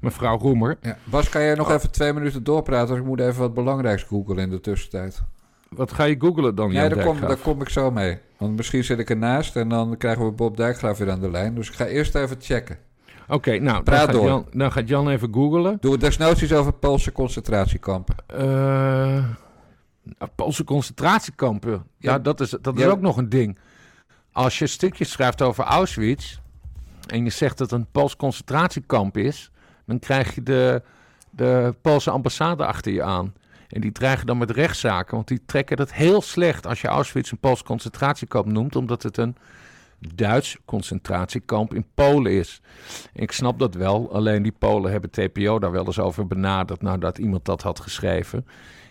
mevrouw 0.01 0.37
Roemer. 0.37 0.77
Ja. 0.81 0.97
Bas, 1.03 1.29
kan 1.29 1.41
jij 1.41 1.51
Oh. 1.51 1.57
nog 1.57 1.71
even 1.71 1.91
twee 1.91 2.13
minuten 2.13 2.43
doorpraten? 2.43 2.95
Ik 2.97 3.03
moet 3.03 3.19
even 3.19 3.39
wat 3.39 3.53
belangrijks 3.53 4.03
googlen 4.03 4.37
in 4.37 4.49
de 4.49 4.59
tussentijd. 4.59 5.21
Wat 5.69 5.91
ga 5.91 6.03
je 6.03 6.15
googlen 6.19 6.55
dan, 6.55 6.71
Jan 6.71 6.81
Nee, 6.87 6.95
daar 6.95 7.05
kom, 7.05 7.19
daar 7.19 7.37
kom 7.37 7.61
ik 7.61 7.69
zo 7.69 7.91
mee. 7.91 8.17
Want 8.37 8.55
misschien 8.55 8.83
zit 8.83 8.99
ik 8.99 9.09
ernaast 9.09 9.55
en 9.55 9.69
dan 9.69 9.97
krijgen 9.97 10.25
we 10.25 10.31
Bob 10.31 10.57
Dijkgraaf 10.57 10.97
weer 10.97 11.11
aan 11.11 11.19
de 11.19 11.31
lijn. 11.31 11.55
Dus 11.55 11.67
ik 11.67 11.73
ga 11.73 11.85
eerst 11.85 12.15
even 12.15 12.37
checken. 12.39 12.77
Oké, 13.27 13.49
nou, 13.51 13.63
dan 13.73 13.83
Praat 13.83 13.99
gaat, 13.99 14.11
door. 14.11 14.25
Jan, 14.25 14.45
dan 14.51 14.71
gaat 14.71 14.87
Jan 14.87 15.09
even 15.09 15.33
googlen. 15.33 15.77
Doe 15.79 15.91
het 15.91 16.01
desnoods 16.01 16.43
iets 16.43 16.53
over 16.53 16.73
Poolse 16.73 17.11
concentratiekampen. 17.11 18.15
Eh 18.27 19.23
Poolse 20.35 20.63
concentratiekampen. 20.63 21.71
Ja, 21.71 22.11
Ja. 22.11 22.19
dat 22.19 22.39
is, 22.39 22.49
dat 22.61 22.77
is 22.77 22.83
Ja. 22.83 22.89
ook 22.89 23.01
nog 23.01 23.17
een 23.17 23.29
ding. 23.29 23.57
Als 24.31 24.59
je 24.59 24.67
stukjes 24.67 25.11
schrijft 25.11 25.41
over 25.41 25.63
Auschwitz... 25.63 26.37
en 27.07 27.23
je 27.23 27.29
zegt 27.29 27.57
dat 27.57 27.69
het 27.69 27.79
een 27.79 27.87
Pools 27.91 28.15
concentratiekamp 28.15 29.17
is... 29.17 29.51
dan 29.89 29.99
krijg 29.99 30.35
je 30.35 30.43
de, 30.43 30.81
de 31.29 31.75
Poolse 31.81 32.09
ambassade 32.09 32.65
achter 32.65 32.91
je 32.91 33.03
aan. 33.03 33.33
En 33.67 33.81
die 33.81 33.91
dreigen 33.91 34.25
dan 34.25 34.37
met 34.37 34.51
rechtszaken... 34.51 35.15
want 35.15 35.27
die 35.27 35.45
trekken 35.45 35.77
dat 35.77 35.93
heel 35.93 36.21
slecht 36.21 36.67
als 36.67 36.81
je 36.81 36.87
Auschwitz 36.87 37.31
een 37.31 37.37
Pools 37.37 37.63
concentratiekamp 37.63 38.45
noemt... 38.45 38.75
omdat 38.75 39.03
het 39.03 39.17
een 39.17 39.35
Duits 40.15 40.57
concentratiekamp 40.65 41.73
in 41.73 41.85
Polen 41.93 42.31
is. 42.31 42.61
Ik 43.13 43.31
snap 43.31 43.59
dat 43.59 43.75
wel, 43.75 44.13
alleen 44.13 44.43
die 44.43 44.55
Polen 44.59 44.91
hebben 44.91 45.09
TPO 45.09 45.59
daar 45.59 45.71
wel 45.71 45.85
eens 45.85 45.99
over 45.99 46.27
benaderd... 46.27 46.81
nadat 46.81 47.17
iemand 47.17 47.45
dat 47.45 47.61
had 47.61 47.79
geschreven... 47.79 48.45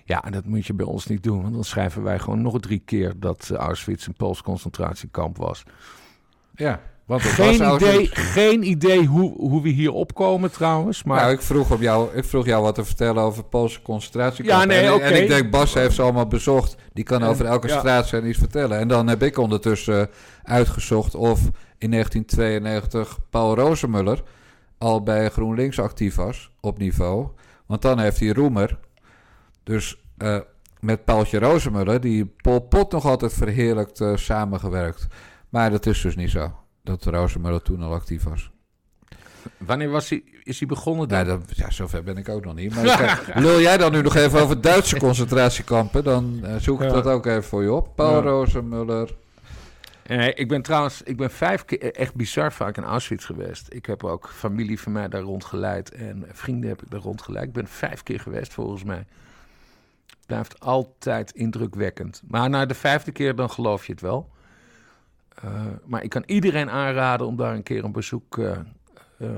Ja, 0.04 0.24
en 0.24 0.32
dat 0.32 0.44
moet 0.44 0.66
je 0.66 0.74
bij 0.74 0.86
ons 0.86 1.06
niet 1.06 1.22
doen, 1.22 1.42
want 1.42 1.54
dan 1.54 1.64
schrijven 1.64 2.02
wij 2.02 2.18
gewoon 2.18 2.42
nog 2.42 2.60
drie 2.60 2.82
keer 2.84 3.12
dat 3.16 3.50
Auschwitz 3.50 4.06
een 4.06 4.14
Pools 4.14 4.42
concentratiekamp 4.42 5.36
was. 5.36 5.62
Ja, 6.58 6.80
want 7.06 7.22
Geen 7.22 7.74
idee, 7.74 8.06
geen 8.06 8.62
idee 8.62 9.06
hoe, 9.06 9.32
hoe 9.36 9.62
we 9.62 9.68
hier 9.68 9.92
opkomen 9.92 10.50
trouwens, 10.50 11.02
maar 11.02 11.20
Nou, 11.20 11.32
ik 11.32 11.42
vroeg, 11.42 11.70
op 11.70 11.80
jou, 11.80 12.16
ik 12.16 12.24
vroeg 12.24 12.46
jou 12.46 12.62
wat 12.62 12.74
te 12.74 12.84
vertellen 12.84 13.22
over 13.22 13.44
Poolse 13.44 13.82
concentratiekampen. 13.82 14.74
Ja, 14.74 14.80
nee, 14.80 15.00
en, 15.00 15.00
en 15.00 15.22
ik 15.22 15.28
denk, 15.28 15.50
Bas 15.50 15.74
heeft 15.74 15.94
ze 15.94 16.02
allemaal 16.02 16.26
bezocht. 16.26 16.76
Die 16.92 17.04
kan 17.04 17.22
over 17.22 17.44
elke 17.46 17.68
ja. 17.68 17.78
straat 17.78 18.06
zijn 18.06 18.28
iets 18.28 18.38
vertellen. 18.38 18.78
En 18.78 18.88
dan 18.88 19.08
heb 19.08 19.22
ik 19.22 19.38
ondertussen 19.38 20.00
eh, 20.00 20.14
uitgezocht 20.42 21.14
of 21.14 21.40
in 21.78 21.90
1992 21.90 23.18
Paul 23.30 23.54
Rozemuller 23.54 24.22
al 24.78 25.02
bij 25.02 25.28
GroenLinks 25.28 25.78
actief 25.78 26.14
was 26.14 26.50
op 26.60 26.78
niveau. 26.78 27.28
Want 27.66 27.82
dan 27.82 27.98
heeft 27.98 28.20
hij 28.20 28.28
Roemer, 28.28 28.78
dus 29.64 30.00
eh, 30.16 30.38
met 30.80 31.04
Paultje 31.04 31.38
Rozemuller, 31.38 32.00
die 32.00 32.26
Pol 32.26 32.60
Pot 32.60 32.92
nog 32.92 33.04
altijd 33.04 33.32
verheerlijkt 33.32 34.00
eh, 34.00 34.16
samengewerkt. 34.16 35.06
Maar 35.48 35.70
dat 35.70 35.86
is 35.86 36.00
dus 36.00 36.16
niet 36.16 36.30
zo, 36.30 36.52
dat 36.82 37.04
Rozemuller 37.04 37.62
toen 37.62 37.82
al 37.82 37.92
actief 37.92 38.22
was. 38.22 38.50
wanneer 39.58 39.88
was 39.90 40.08
hij, 40.08 40.22
is 40.42 40.58
hij 40.58 40.68
begonnen 40.68 41.08
dan? 41.08 41.26
Nee, 41.26 41.36
dat, 41.38 41.56
ja, 41.56 41.70
zover 41.70 42.02
ben 42.02 42.16
ik 42.16 42.28
ook 42.28 42.44
nog 42.44 42.54
niet. 42.54 42.74
Maar 42.74 43.22
lul 43.34 43.60
jij 43.60 43.76
dan 43.76 43.92
nu 43.92 44.02
nog 44.02 44.14
even 44.16 44.40
over 44.40 44.60
Duitse 44.60 44.96
concentratiekampen? 45.06 46.04
Dan 46.04 46.40
eh, 46.44 46.56
zoek 46.56 46.80
ik 46.82 46.88
Ja. 46.88 46.94
dat 46.94 47.06
ook 47.06 47.26
even 47.26 47.44
voor 47.44 47.62
je 47.62 47.72
op. 47.72 47.96
Paul 47.96 48.14
Ja. 48.14 48.20
Rozenmuller. 48.20 49.14
Nee, 50.06 50.34
ik 50.34 50.48
ben 50.48 50.62
trouwens, 50.62 51.02
ik 51.02 51.16
ben 51.16 51.30
vijf 51.30 51.64
keer 51.64 51.80
eh, 51.82 52.00
echt 52.02 52.14
bizar 52.14 52.52
vaak 52.52 52.76
in 52.76 52.84
Auschwitz 52.84 53.26
geweest. 53.26 53.66
Ik 53.68 53.86
heb 53.86 54.04
ook 54.04 54.30
familie 54.34 54.80
van 54.80 54.92
mij 54.92 55.08
daar 55.08 55.20
rondgeleid 55.20 55.90
en 55.90 56.24
vrienden 56.32 56.68
heb 56.68 56.82
ik 56.82 56.90
daar 56.90 57.00
rondgeleid. 57.00 57.44
Ik 57.46 57.52
ben 57.52 57.66
vijf 57.68 58.02
keer 58.02 58.20
geweest 58.20 58.52
volgens 58.52 58.84
mij. 58.84 59.06
Blijft 60.26 60.60
altijd 60.60 61.30
indrukwekkend. 61.30 62.22
Maar 62.28 62.50
na 62.50 62.66
de 62.66 62.74
vijfde 62.74 63.12
keer 63.12 63.34
dan 63.34 63.50
geloof 63.50 63.86
je 63.86 63.92
het 63.92 64.00
wel. 64.00 64.30
Eh, 65.42 65.66
maar 65.84 66.02
ik 66.02 66.10
kan 66.10 66.22
iedereen 66.26 66.70
aanraden 66.70 67.26
om 67.26 67.36
daar 67.36 67.54
een 67.54 67.62
keer 67.62 67.84
een 67.84 67.92
bezoek 67.92 68.38
eh, 68.38 68.50
eh, 69.18 69.28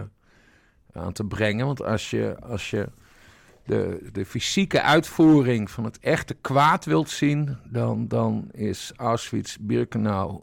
aan 0.93 1.13
te 1.13 1.25
brengen. 1.25 1.67
Want 1.67 1.83
als 1.83 2.11
je, 2.11 2.37
als 2.41 2.71
je 2.71 2.89
de, 3.65 4.09
de 4.13 4.25
fysieke 4.27 4.83
uitvoering 4.83 5.71
van 5.71 5.85
het 5.85 5.99
echte 5.99 6.35
kwaad 6.35 6.85
wilt 6.85 7.11
zien, 7.11 7.57
dan, 7.65 8.09
dan 8.09 8.49
is 8.53 8.93
Auschwitz-Birkenau 8.97 10.41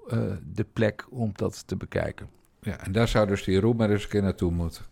de 0.53 0.65
plek 0.73 1.05
om 1.09 1.31
dat 1.33 1.67
te 1.67 1.75
bekijken. 1.75 2.29
Ja, 2.61 2.77
en 2.79 2.91
daar 2.91 3.07
zou 3.07 3.27
dus 3.27 3.43
die 3.43 3.59
Roemer 3.59 3.91
eens 3.91 4.03
een 4.03 4.09
keer 4.09 4.21
naartoe 4.21 4.51
moeten. 4.51 4.83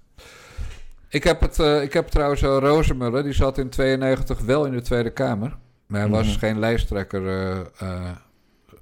Ik 1.10 1.24
heb, 1.24 1.42
het, 1.42 1.58
ik 1.84 1.94
heb 1.94 2.08
trouwens 2.08 2.42
Rozenmuller, 2.42 3.24
die 3.24 3.34
zat 3.34 3.58
in 3.58 3.70
92 3.70 4.40
wel 4.40 4.66
in 4.66 4.72
de 4.72 4.82
Tweede 4.82 5.12
Kamer. 5.12 5.58
Maar 5.86 6.00
hij 6.02 6.10
was 6.10 6.28
Mhm. 6.28 6.40
geen 6.40 6.60
lijsttrekker. 6.60 7.24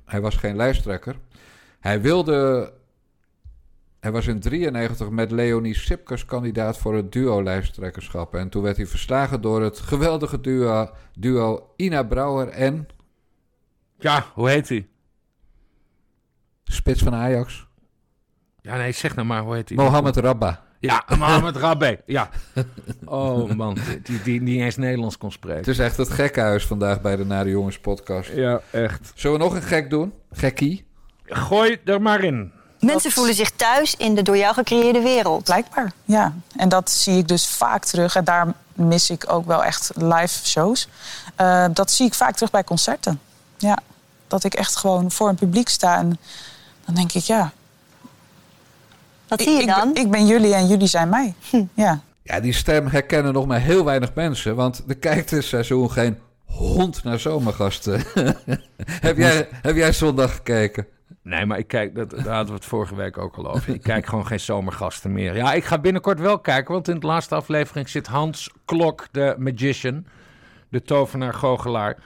hij 0.06 0.22
was 0.22 0.36
geen 0.36 0.56
lijsttrekker. 0.56 1.16
Hij 1.84 2.02
wilde... 2.02 2.72
Hij 4.00 4.12
was 4.12 4.28
in 4.28 4.40
93 4.40 5.10
met 5.10 5.32
Leonie 5.32 5.76
Sipkes 5.76 6.26
kandidaat 6.26 6.78
voor 6.78 6.96
het 6.96 7.12
duo-lijsttrekkerschap. 7.12 8.36
En 8.36 8.50
toen 8.50 8.64
werd 8.64 8.78
hij 8.78 8.86
verslagen 8.88 9.42
door 9.42 9.62
het 9.62 9.80
geweldige 9.80 10.42
duo, 10.42 10.90
duo 11.14 11.74
Ina 11.76 12.04
Brouwer 12.04 12.48
en 12.48 12.88
Ja, 14.00 14.26
hoe 14.34 14.50
heet 14.50 14.70
hij? 14.70 14.88
spits 16.64 17.02
van 17.04 17.14
Ajax, 17.14 17.68
Ja, 18.62 18.78
nee, 18.78 18.92
zeg 18.92 19.16
nou 19.16 19.28
maar, 19.28 19.42
hoe 19.42 19.56
heet 19.56 19.70
hij? 19.70 19.78
Mohamed 19.78 20.18
Rabba. 20.18 20.64
Ja, 20.80 21.04
Mohamed 21.20 21.56
Rabbe. 21.56 22.02
Ja. 22.06 22.30
Oh 23.06 23.52
man, 23.54 23.78
die, 24.04 24.22
die 24.22 24.42
niet 24.42 24.62
eens 24.62 24.76
Nederlands 24.78 25.18
kon 25.18 25.30
Het 25.30 25.38
spreken. 25.38 25.72
is 25.72 25.80
echt 25.80 25.98
het 25.98 26.10
gekkenhuis 26.10 26.66
vandaag 26.68 27.02
bij 27.02 27.16
de 27.16 27.26
Nare 27.26 27.50
Jongens 27.50 27.80
podcast. 27.80 28.32
Ja, 28.34 28.62
echt. 28.72 29.12
Zullen 29.16 29.38
we 29.38 29.44
nog 29.44 29.56
een 29.56 29.62
gek 29.62 29.90
doen? 29.90 30.14
Gekkie? 30.32 30.86
Gooi 31.36 31.78
er 31.86 32.02
maar 32.02 32.24
in. 32.24 32.52
Mensen 32.80 33.12
voelen 33.12 33.36
zich 33.36 33.52
thuis 33.52 33.96
in 33.96 34.16
de 34.16 34.22
door 34.22 34.38
jou 34.38 34.54
gecreëerde 34.54 35.02
wereld. 35.02 35.44
Blijkbaar, 35.44 35.92
ja. 36.06 36.34
En 36.56 36.70
dat 36.70 36.90
zie 36.92 37.18
ik 37.18 37.28
dus 37.28 37.48
vaak 37.48 37.86
terug. 37.86 38.16
En 38.16 38.24
daar 38.24 38.54
mis 38.74 39.10
ik 39.10 39.26
ook 39.32 39.46
wel 39.46 39.64
echt 39.64 39.92
live 39.96 40.46
shows. 40.48 40.88
Eh, 41.36 41.66
dat 41.74 41.92
zie 41.92 42.06
ik 42.06 42.14
vaak 42.14 42.34
terug 42.36 42.52
bij 42.52 42.64
concerten. 42.64 43.20
Ja, 43.58 43.78
dat 44.28 44.44
ik 44.44 44.54
echt 44.54 44.76
gewoon 44.76 45.12
voor 45.12 45.30
een 45.30 45.36
publiek 45.36 45.70
sta. 45.70 45.98
En 45.98 46.18
dan 46.86 46.96
denk 46.96 47.12
ik, 47.14 47.24
ja... 47.24 47.52
Wat 49.28 49.40
ik, 49.40 49.48
zie 49.48 49.56
je 49.56 49.62
ik 49.62 49.68
dan? 49.68 49.94
ben- 49.94 50.04
Ik, 50.04 50.12
ben 50.12 50.26
jullie 50.28 50.54
en 50.54 50.68
jullie 50.68 50.88
zijn 50.88 51.10
mij. 51.10 51.34
Ja. 51.74 52.00
Ja, 52.24 52.40
die 52.40 52.54
stem 52.54 52.88
herkennen 52.88 53.34
nog 53.34 53.46
maar 53.46 53.60
heel 53.60 53.84
weinig 53.86 54.14
mensen. 54.14 54.56
Want 54.56 54.84
er 54.88 54.96
kijkt 54.98 55.30
dit 55.30 55.44
seizoen 55.44 55.92
geen 55.92 56.18
hond 56.46 57.04
naar 57.04 57.20
zomergasten. 57.20 58.04
heb, 59.08 59.18
jij, 59.18 59.48
heb 59.52 59.76
jij 59.76 59.94
zondag 59.94 60.36
gekeken? 60.36 60.88
Nee, 61.22 61.46
maar 61.46 61.58
ik 61.58 61.68
kijk, 61.68 61.96
dat, 61.96 62.10
daar 62.10 62.26
hadden 62.26 62.48
we 62.48 62.54
het 62.54 62.66
vorige 62.66 62.96
week 62.96 63.18
ook 63.18 63.36
al 63.36 63.52
over. 63.54 63.74
Ik 63.74 63.82
kijk 63.82 64.06
gewoon 64.06 64.28
geen 64.28 64.40
zomergasten 64.40 65.14
meer. 65.14 65.36
Ja, 65.36 65.54
ik 65.54 65.64
ga 65.64 65.80
binnenkort 65.80 66.20
wel 66.20 66.40
kijken, 66.40 66.74
want 66.74 66.88
in 66.88 67.00
de 67.00 67.08
laatste 67.08 67.36
aflevering 67.36 67.90
zit 67.90 68.08
Hans 68.08 68.52
Klok, 68.66 69.08
de 69.12 69.36
magician, 69.38 70.06
de 70.70 70.82
tovenaar 70.82 71.34
goochelaar. 71.34 71.98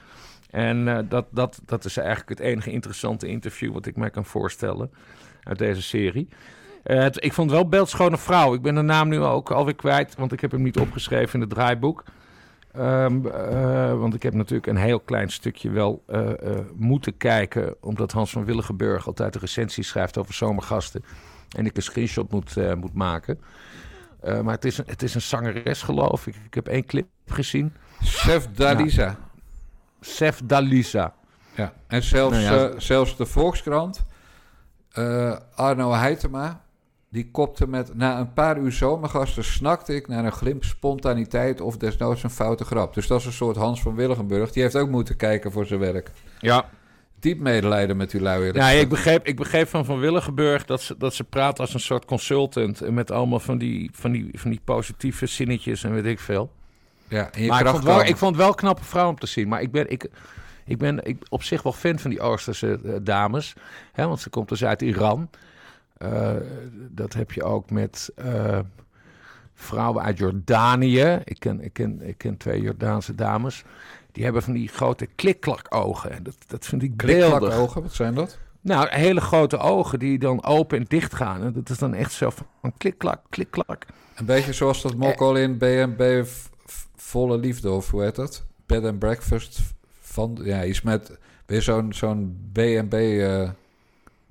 En 0.49 0.87
eh, 0.87 0.99
dat, 1.09 1.25
dat, 1.31 1.61
dat 1.65 1.85
is 1.85 1.97
eigenlijk 1.97 2.29
het 2.29 2.39
enige 2.39 2.71
interessante 2.71 3.27
interview 3.27 3.73
wat 3.73 3.85
ik 3.85 3.95
mij 3.95 4.09
kan 4.09 4.25
voorstellen 4.25 4.91
uit 5.43 5.57
deze 5.57 5.81
serie. 5.81 6.27
Eh, 6.83 7.05
ik 7.11 7.33
vond 7.33 7.51
wel 7.51 7.67
beeldschone 7.67 8.17
vrouw. 8.17 8.53
Ik 8.53 8.61
ben 8.61 8.75
de 8.75 8.81
naam 8.81 9.09
nu 9.09 9.19
ook 9.19 9.51
alweer 9.51 9.75
kwijt, 9.75 10.15
want 10.15 10.31
ik 10.31 10.41
heb 10.41 10.51
hem 10.51 10.61
niet 10.61 10.79
opgeschreven 10.79 11.33
in 11.33 11.41
het 11.41 11.49
draaiboek. 11.49 12.03
Ehm, 12.77 13.25
eh, 13.25 13.99
want 13.99 14.13
ik 14.13 14.23
heb 14.23 14.33
natuurlijk 14.33 14.67
een 14.67 14.77
heel 14.77 14.99
klein 14.99 15.29
stukje 15.29 15.69
wel 15.69 16.03
eh, 16.07 16.31
eh, 16.31 16.59
moeten 16.75 17.17
kijken. 17.17 17.75
Omdat 17.81 18.11
Hans 18.11 18.31
van 18.31 18.45
Willigenburg 18.45 19.07
altijd 19.07 19.35
een 19.35 19.41
recensie 19.41 19.83
schrijft 19.83 20.17
over 20.17 20.33
zomergasten. 20.33 21.03
En 21.57 21.65
ik 21.65 21.75
een 21.75 21.83
screenshot 21.83 22.31
moet, 22.31 22.75
moet 22.75 22.93
maken. 22.93 23.39
Maar 24.21 24.53
het 24.53 24.65
is, 24.65 24.77
een, 24.77 24.83
het 24.87 25.03
is 25.03 25.15
een 25.15 25.21
zangeres, 25.21 25.81
geloof 25.81 26.27
ik. 26.27 26.35
Ik 26.45 26.53
heb 26.53 26.67
één 26.67 26.85
clip 26.85 27.07
gezien. 27.25 27.73
Chef 28.01 28.47
Dalisa. 28.47 29.17
Sef 30.01 30.41
Dalisa. 30.43 31.13
Ja. 31.55 31.73
En 31.87 32.03
zelfs, 32.03 32.37
Nou 32.37 32.71
ja. 32.71 32.79
zelfs 32.79 33.17
de 33.17 33.25
Volkskrant, 33.25 34.05
Arno 35.55 35.93
Heitema, 35.93 36.61
die 37.09 37.31
kopte 37.31 37.67
met... 37.67 37.95
Na 37.95 38.19
een 38.19 38.33
paar 38.33 38.57
uur 38.57 38.71
zomergasten 38.71 39.43
snakte 39.43 39.95
ik 39.95 40.07
naar 40.07 40.25
een 40.25 40.31
glimp 40.31 40.63
spontaniteit... 40.63 41.61
of 41.61 41.77
desnoods 41.77 42.23
een 42.23 42.29
foute 42.29 42.65
grap. 42.65 42.93
Dus 42.93 43.07
dat 43.07 43.19
is 43.19 43.25
een 43.25 43.31
soort 43.31 43.55
Hans 43.55 43.81
van 43.81 43.95
Willigenburg. 43.95 44.51
Die 44.51 44.63
heeft 44.63 44.75
ook 44.75 44.89
moeten 44.89 45.15
kijken 45.15 45.51
voor 45.51 45.65
zijn 45.65 45.79
werk. 45.79 46.11
Ja. 46.39 46.69
Diep 47.19 47.39
medelijden 47.39 47.97
met 47.97 48.11
die 48.11 48.21
lui. 48.21 48.51
Ja, 48.53 48.69
ik 48.69 48.89
begreep, 48.89 49.27
ik 49.27 49.35
begreep 49.35 49.67
van 49.67 49.85
Van 49.85 49.99
Willigenburg 49.99 50.65
dat 50.65 50.81
ze, 50.81 50.95
dat 50.97 51.13
ze 51.13 51.23
praat 51.23 51.59
als 51.59 51.73
een 51.73 51.79
soort 51.79 52.05
consultant. 52.05 52.81
En 52.81 52.93
met 52.93 53.11
allemaal 53.11 53.39
van 53.39 53.57
die, 53.57 53.89
van, 53.93 54.11
die, 54.11 54.29
van 54.33 54.49
die 54.49 54.61
positieve 54.63 55.25
zinnetjes 55.25 55.83
en 55.83 55.93
weet 55.93 56.05
ik 56.05 56.19
veel. 56.19 56.51
Ja, 57.07 57.29
in 57.33 57.43
je 57.43 57.49
maar 57.49 57.61
ik 57.61 57.67
vond, 57.67 57.83
wel, 57.83 58.01
ik 58.03 58.17
vond 58.17 58.31
het 58.31 58.39
wel 58.41 58.47
een 58.47 58.55
knappe 58.55 58.83
vrouw 58.83 59.09
om 59.09 59.19
te 59.19 59.27
zien. 59.27 59.47
Maar 59.47 59.61
ik 59.61 59.71
ben, 59.71 59.91
ik, 59.91 60.09
ik 60.65 60.77
ben 60.77 61.05
ik, 61.05 61.17
op 61.29 61.43
zich 61.43 61.63
wel 61.63 61.73
fan 61.73 61.99
van 61.99 62.09
die 62.09 62.19
Oosterse 62.19 62.79
eh, 62.83 62.93
dames. 63.01 63.53
Hè, 63.91 64.07
want 64.07 64.19
ze 64.19 64.29
komt 64.29 64.49
dus 64.49 64.63
uit 64.63 64.81
Iran. 64.81 65.29
Eh, 65.97 66.35
dat 66.89 67.13
heb 67.13 67.31
je 67.31 67.43
ook 67.43 67.69
met 67.69 68.11
eh, 68.15 68.59
vrouwen 69.53 70.03
uit 70.03 70.17
Jordanië. 70.17 71.19
Ik 71.23 71.39
ken, 71.39 71.61
ik, 71.61 71.73
ken, 71.73 72.01
ik 72.01 72.17
ken 72.17 72.37
twee 72.37 72.61
Jordaanse 72.61 73.15
dames. 73.15 73.63
Die 74.11 74.23
hebben 74.23 74.41
van 74.41 74.53
die 74.53 74.67
grote 74.67 75.05
klikklak-ogen. 75.05 76.11
En 76.11 76.23
dat, 76.23 76.35
dat 76.47 76.65
vind 76.65 76.83
ik 76.83 76.97
beeldig. 76.97 77.37
Klikklakogen, 77.37 77.81
wat 77.81 77.93
zijn 77.93 78.13
dat? 78.13 78.37
Nou, 78.61 78.87
hele 78.89 79.21
grote 79.21 79.57
ogen 79.57 79.99
die 79.99 80.19
dan 80.19 80.43
open 80.43 80.77
en 80.77 80.85
dicht 80.87 81.15
gaan. 81.15 81.43
En 81.43 81.53
dat 81.53 81.69
is 81.69 81.77
dan 81.77 81.93
echt 81.93 82.11
zo 82.11 82.29
van 82.61 82.73
klikklak, 82.77 83.21
klikklak. 83.29 83.85
Een 84.15 84.25
beetje 84.25 84.53
zoals 84.53 84.81
dat 84.81 84.95
mokkel 84.95 85.35
in 85.35 85.57
B&B 85.57 86.27
Volle 86.95 87.37
Liefde, 87.37 87.71
of 87.71 87.91
hoe 87.91 88.03
heet 88.03 88.15
dat? 88.15 88.45
Bed 88.65 88.85
and 88.85 88.99
Breakfast 88.99 89.61
van... 89.99 90.39
Ja, 90.43 90.65
iets 90.65 90.81
met 90.81 91.17
weer 91.45 91.61
zo'n 91.61 91.93
zo'n 91.93 92.49
B&B... 92.51 92.93
eh, 92.93 93.49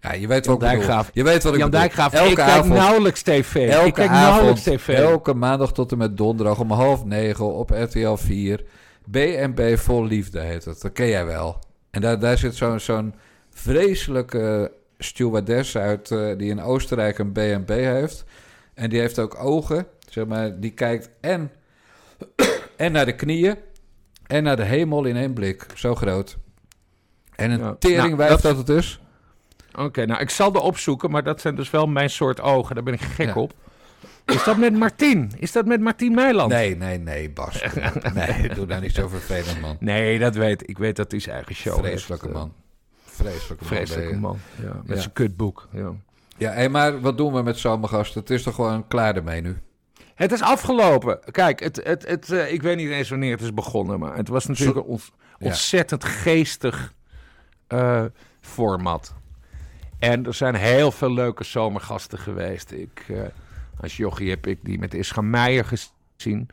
ja, 0.07 0.13
je 0.13 0.27
weet 0.27 0.47
wat 0.47 0.61
Jan 0.61 0.71
ik 0.71 0.79
bedoel. 0.79 1.03
Je 1.13 1.23
weet 1.23 1.43
wat 1.43 1.53
ik 1.53 1.59
Jan 1.59 1.71
bedoel. 1.71 1.81
Dijkgraaf, 1.87 2.13
Elke 2.13 2.29
ik 2.29 2.35
kijk 2.37 2.49
avond, 2.49 2.75
nauwelijks 2.75 3.23
tv. 3.23 3.55
Elke 3.71 3.87
ik 3.87 3.95
kijk 3.95 4.09
avond, 4.09 4.31
nauwelijks 4.31 4.63
tv. 4.63 4.89
Elke 4.89 5.35
maandag 5.35 5.73
tot 5.73 5.93
en 5.93 5.99
met 5.99 6.17
donderdag 6.17 6.61
om 6.61 6.71
half 6.71 7.05
negen 7.05 7.55
op 7.55 7.71
RTL 7.71 8.15
4. 8.15 8.65
B&B 9.11 9.61
Vol 9.79 10.05
Liefde 10.07 10.41
heet 10.41 10.65
het. 10.65 10.83
Dat 10.83 10.93
ken 10.93 11.09
jij 11.09 11.27
wel. 11.27 11.59
En 11.91 12.01
daar, 12.01 12.19
daar 12.19 12.39
zit 12.39 12.55
zo'n 12.55 12.81
zo'n 12.81 13.15
vreselijke 13.51 14.73
stewardess 14.99 15.77
uit... 15.77 16.11
eh, 16.11 16.37
die 16.37 16.51
in 16.51 16.61
Oostenrijk 16.63 17.19
een 17.19 17.33
B&B 17.33 17.69
heeft. 17.69 18.25
En 18.75 18.91
die 18.91 19.01
heeft 19.01 19.19
ook 19.19 19.45
ogen. 19.45 19.87
Zeg 20.11 20.27
maar, 20.27 20.61
die 20.61 20.71
kijkt 20.71 21.11
en, 21.21 21.51
en 22.77 22.93
naar 22.93 23.07
de 23.07 23.15
knieën... 23.15 23.57
en 24.27 24.43
naar 24.43 24.57
de 24.57 24.65
hemel 24.65 25.05
in 25.05 25.17
één 25.17 25.33
blik. 25.33 25.67
Zo 25.75 25.95
groot. 25.95 26.37
En 27.37 27.51
een 27.51 27.61
Ja. 27.61 27.77
teringwijf 27.79 28.43
Nou, 28.43 28.43
dat... 28.43 28.57
het 28.57 28.69
is. 28.69 29.01
Oké, 29.77 30.05
nou 30.07 30.21
ik 30.21 30.31
zal 30.31 30.55
er 30.55 30.61
opzoeken, 30.61 31.11
maar 31.11 31.23
dat 31.23 31.41
zijn 31.41 31.55
dus 31.55 31.71
wel 31.71 31.87
mijn 31.87 32.11
soort 32.11 32.41
ogen. 32.41 32.75
Daar 32.75 32.85
ben 32.85 32.95
ik 32.95 33.01
gek 33.01 33.27
Ja. 33.27 33.35
op. 33.35 33.53
Is 34.25 34.45
dat 34.45 34.57
met 34.57 34.75
Martien? 34.75 35.33
Is 35.39 35.53
dat 35.53 35.67
met 35.67 35.81
Martien 35.81 36.15
Meiland? 36.15 36.53
Nee, 36.53 36.77
nee, 36.77 36.99
nee, 36.99 37.31
Bas. 37.31 37.63
nee, 38.15 38.49
doe 38.55 38.67
daar 38.67 38.81
niet 38.81 38.95
zo 38.95 39.09
vervelend, 39.09 39.61
man. 39.61 39.77
Nee, 39.81 40.19
dat 40.19 40.35
weet 40.35 40.63
ik. 40.63 40.69
Ik 40.69 40.79
weet 40.79 40.97
dat 40.97 41.11
hij 41.11 41.21
zijn 41.21 41.35
eigen 41.35 41.55
show 41.55 41.79
Vreselijke 41.79 42.27
heeft. 42.27 42.39
man. 42.39 42.53
Vreselijke 43.05 43.65
man. 43.65 43.67
Vreselijke 43.77 44.15
je. 44.15 44.21
man. 44.21 44.39
Ja, 44.63 44.73
met 44.85 44.95
Ja. 44.97 45.01
zijn 45.01 45.13
kutboek. 45.13 45.69
Ja. 45.73 45.93
Ja, 46.37 46.51
hey, 46.53 46.69
maar 46.69 47.01
wat 47.01 47.17
doen 47.17 47.33
we 47.33 47.43
met 47.43 47.59
zomergasten? 47.59 48.21
Het 48.21 48.31
is 48.31 48.43
toch 48.43 48.55
gewoon 48.55 48.87
klaar 48.89 49.17
ermee 49.17 49.41
nu? 49.41 49.57
Het 50.15 50.33
is 50.33 50.43
afgelopen. 50.43 51.19
Kijk, 51.31 51.61
het, 51.61 51.81
het, 51.85 52.07
het, 52.09 52.31
eh, 52.33 52.53
ik 52.53 52.63
weet 52.63 52.77
niet 52.77 52.91
eens 52.91 53.09
wanneer 53.11 53.33
het 53.33 53.41
is 53.41 53.55
begonnen, 53.55 53.99
maar 53.99 54.17
het 54.17 54.29
was 54.29 54.47
natuurlijk 54.47 54.79
een 54.79 54.85
ont- 54.85 55.13
ontzettend 55.39 56.05
geestig 56.05 56.93
eh, 57.67 58.05
format. 58.41 59.15
En 59.99 60.27
er 60.27 60.35
zijn 60.35 60.55
heel 60.55 60.91
veel 60.93 61.13
leuke 61.13 61.45
zomergasten 61.45 62.19
geweest. 62.19 62.71
Ik, 62.71 63.05
eh, 63.09 63.21
als 63.81 63.97
jochie 63.97 64.31
heb 64.31 64.47
ik 64.47 64.65
die 64.65 64.79
met 64.79 64.95
Ischa 64.95 65.21
Meijer 65.21 65.65
gezien. 65.65 66.49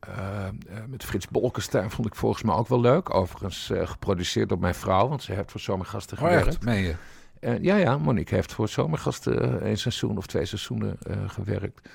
Eh, 0.00 0.48
met 0.86 1.04
Frits 1.04 1.28
Bolkestein 1.28 1.90
vond 1.90 2.06
ik 2.06 2.14
volgens 2.14 2.42
mij 2.42 2.54
ook 2.54 2.68
wel 2.68 2.80
leuk. 2.80 3.14
Overigens 3.14 3.70
geproduceerd 3.74 4.48
door 4.48 4.58
mijn 4.58 4.74
vrouw, 4.74 5.08
want 5.08 5.22
ze 5.22 5.32
heeft 5.32 5.50
voor 5.50 5.60
zomergasten 5.60 6.16
Oh, 6.18 6.22
gewerkt. 6.24 6.46
echt? 6.46 6.64
Meen 6.64 6.82
je? 6.82 6.94
Ja, 7.60 7.76
ja, 7.76 7.98
Monique 7.98 8.34
heeft 8.34 8.52
voor 8.52 8.68
zomergasten 8.68 9.66
een 9.68 9.76
seizoen 9.78 10.16
of 10.16 10.26
twee 10.26 10.44
seizoenen 10.44 10.98
gewerkt. 11.26 11.88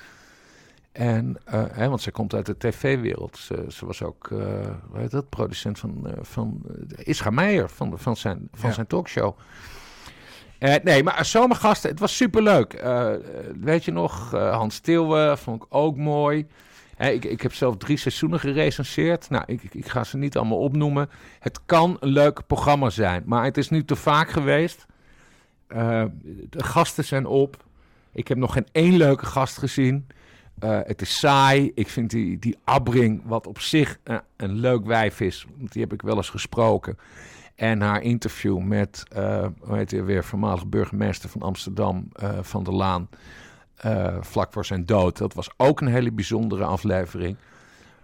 En, 0.92 1.38
hè, 1.50 1.90
want 1.90 2.02
zij 2.02 2.12
komt 2.12 2.34
uit 2.34 2.46
de 2.46 2.58
tv-wereld. 2.58 3.38
Ze, 3.38 3.66
ze 3.70 3.86
was 3.86 4.04
ook, 4.04 4.28
hoe 4.30 4.78
heet 5.00 5.12
dat, 5.12 5.30
producent 5.30 5.80
van, 5.80 6.08
van 6.22 6.62
Ischa 6.96 7.30
Meijer, 7.30 7.70
van, 7.70 8.00
van, 8.00 8.18
zijn, 8.18 8.48
van 8.54 8.70
Ja. 8.70 8.76
zijn 8.76 8.88
talkshow. 8.88 9.38
Eh, 10.60 10.76
nee, 10.84 11.04
maar 11.04 11.14
als 11.14 11.32
zomergasten, 11.32 11.90
het 11.90 12.00
was 12.00 12.16
superleuk. 12.16 12.74
Eh, 12.74 13.14
eh, 13.14 13.20
weet 13.60 13.86
je 13.86 13.92
nog, 13.92 14.34
eh, 14.34 14.56
Hans 14.56 14.80
Tilwe 14.80 15.36
vond 15.38 15.64
ik 15.64 15.68
ook 15.70 15.98
mooi. 15.98 16.48
Ik, 16.98 17.26
ik 17.26 17.42
heb 17.42 17.54
zelf 17.54 17.78
drie 17.78 17.98
seizoenen 17.98 18.40
gerecenseerd. 18.40 19.30
Nou, 19.30 19.44
ik, 19.48 19.62
ik, 19.72 19.88
ga 19.88 20.04
ze 20.04 20.18
niet 20.18 20.38
allemaal 20.38 20.58
opnoemen. 20.58 21.10
Het 21.40 21.60
kan 21.66 21.98
een 22.00 22.10
leuk 22.10 22.48
programma 22.48 22.90
zijn, 22.90 23.24
maar 23.26 23.44
het 23.44 23.58
is 23.58 23.70
nu 23.70 23.86
te 23.86 23.96
vaak 23.96 24.30
geweest. 24.30 24.86
Eh, 25.68 26.04
de 26.50 26.64
gasten 26.64 27.04
zijn 27.04 27.26
op. 27.26 27.66
Ik 28.12 28.28
heb 28.28 28.38
nog 28.38 28.54
geen 28.54 28.68
één 28.72 28.98
leuke 28.98 29.26
gast 29.26 29.58
gezien. 29.58 30.08
Eh, 30.60 30.80
het 30.84 31.02
is 31.02 31.20
saai. 31.20 31.72
Ik 31.76 31.90
vind 31.90 32.10
die, 32.10 32.40
die 32.40 32.58
Abbring, 32.64 33.22
wat 33.26 33.48
op 33.48 33.60
zich 33.60 34.00
eh, 34.04 34.18
een 34.36 34.54
leuk 34.54 34.86
wijf 34.86 35.20
is, 35.20 35.48
want 35.58 35.72
die 35.72 35.82
heb 35.82 35.94
ik 35.94 36.02
wel 36.02 36.16
eens 36.16 36.30
gesproken. 36.30 36.98
En 37.58 37.82
haar 37.82 38.02
interview 38.02 38.60
met, 38.60 39.04
eh 39.10 39.46
hoe 39.60 39.78
heet 39.78 39.92
hij 39.92 40.04
weer, 40.04 40.24
voormalig 40.24 40.68
burgemeester 40.68 41.30
van 41.30 41.42
Amsterdam, 41.42 42.10
eh, 42.14 42.38
Van 42.42 42.64
der 42.64 42.74
Laan, 42.74 43.10
eh, 43.76 44.18
vlak 44.22 44.54
voor 44.54 44.66
zijn 44.66 44.86
dood. 44.86 45.18
Dat 45.18 45.34
was 45.34 45.50
ook 45.58 45.82
een 45.82 45.88
hele 45.88 46.12
bijzondere 46.12 46.64
aflevering. 46.64 47.38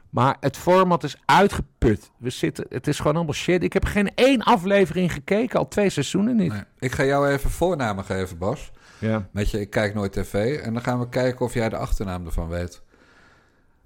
Maar 0.09 0.37
het 0.39 0.57
format 0.57 1.03
is 1.03 1.17
uitgeput. 1.25 2.11
We 2.17 2.29
zitten, 2.29 2.65
het 2.69 2.87
is 2.87 2.97
gewoon 2.97 3.15
allemaal 3.15 3.33
shit. 3.33 3.63
Ik 3.63 3.73
heb 3.73 3.85
geen 3.85 4.11
één 4.15 4.41
aflevering 4.41 5.13
gekeken, 5.13 5.59
al 5.59 5.67
twee 5.67 5.89
seizoenen 5.89 6.35
niet. 6.35 6.51
Nee. 6.51 6.63
Ik 6.79 6.91
ga 6.91 7.03
jou 7.03 7.29
even 7.29 7.49
voornamen 7.49 8.03
geven, 8.03 8.37
Bas. 8.37 8.71
Ja. 8.99 9.27
Met 9.31 9.51
je, 9.51 9.59
ik 9.59 9.69
kijk 9.69 9.93
nooit 9.93 10.11
tv. 10.11 10.59
En 10.59 10.73
dan 10.73 10.83
gaan 10.83 10.99
we 10.99 11.09
kijken 11.09 11.45
of 11.45 11.53
jij 11.53 11.69
de 11.69 11.77
achternaam 11.77 12.25
ervan 12.25 12.47
weet. 12.47 12.81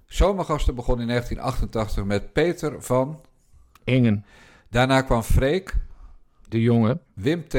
Zomergasten 0.06 0.74
begon 0.74 1.00
in 1.00 1.06
1988 1.06 2.04
met 2.04 2.32
Peter 2.32 2.82
van... 2.82 3.20
Ingen, 3.84 4.24
Daarna 4.68 5.02
kwam 5.02 5.22
Freek, 5.22 5.76
de 6.48 6.60
jongen, 6.60 7.00
Wim 7.14 7.48
T, 7.48 7.56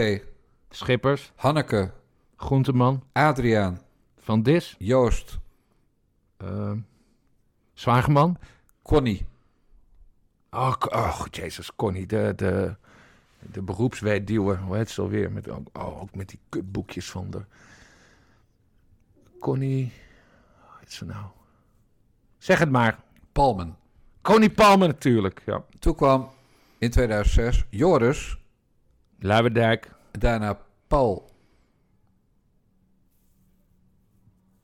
Schippers, 0.70 1.32
Hanneke, 1.36 1.92
Groenteman, 2.36 3.04
Adriaan, 3.12 3.82
Van 4.18 4.44
Dis, 4.44 4.76
Joost, 4.78 5.38
eh 6.38 6.72
Zwageman. 7.74 8.38
Connie. 8.82 9.26
Oh, 10.52 10.74
oh 10.80 11.22
jezus, 11.32 11.76
Connie, 11.76 12.06
de, 12.06 12.34
de, 12.36 12.76
de 13.40 13.62
hoe 13.66 14.76
heet 14.76 14.90
ze 14.90 15.02
alweer? 15.02 15.32
Met, 15.32 15.50
ook- 15.50 15.78
oh, 15.78 16.02
ook 16.02 16.16
met 16.16 16.30
die 16.30 16.40
kutboekjes 16.50 17.10
van 17.10 17.30
de... 17.30 17.42
Connie, 19.40 19.92
hoe 20.60 20.80
heet 20.80 20.92
ze 20.92 21.06
nou? 21.06 21.26
Zeg 22.38 22.60
het 22.60 22.70
maar. 22.72 23.00
Palmen. 23.32 23.78
Connie 24.22 24.50
Palmer 24.52 24.88
natuurlijk, 24.88 25.42
ja. 25.46 25.64
Toen 25.80 25.96
kwam 25.96 26.30
in 26.80 26.90
2006 26.90 27.66
Joris, 27.70 28.38
Luiberdijk, 29.20 29.92
daarna 30.12 30.58
Paul. 30.88 31.28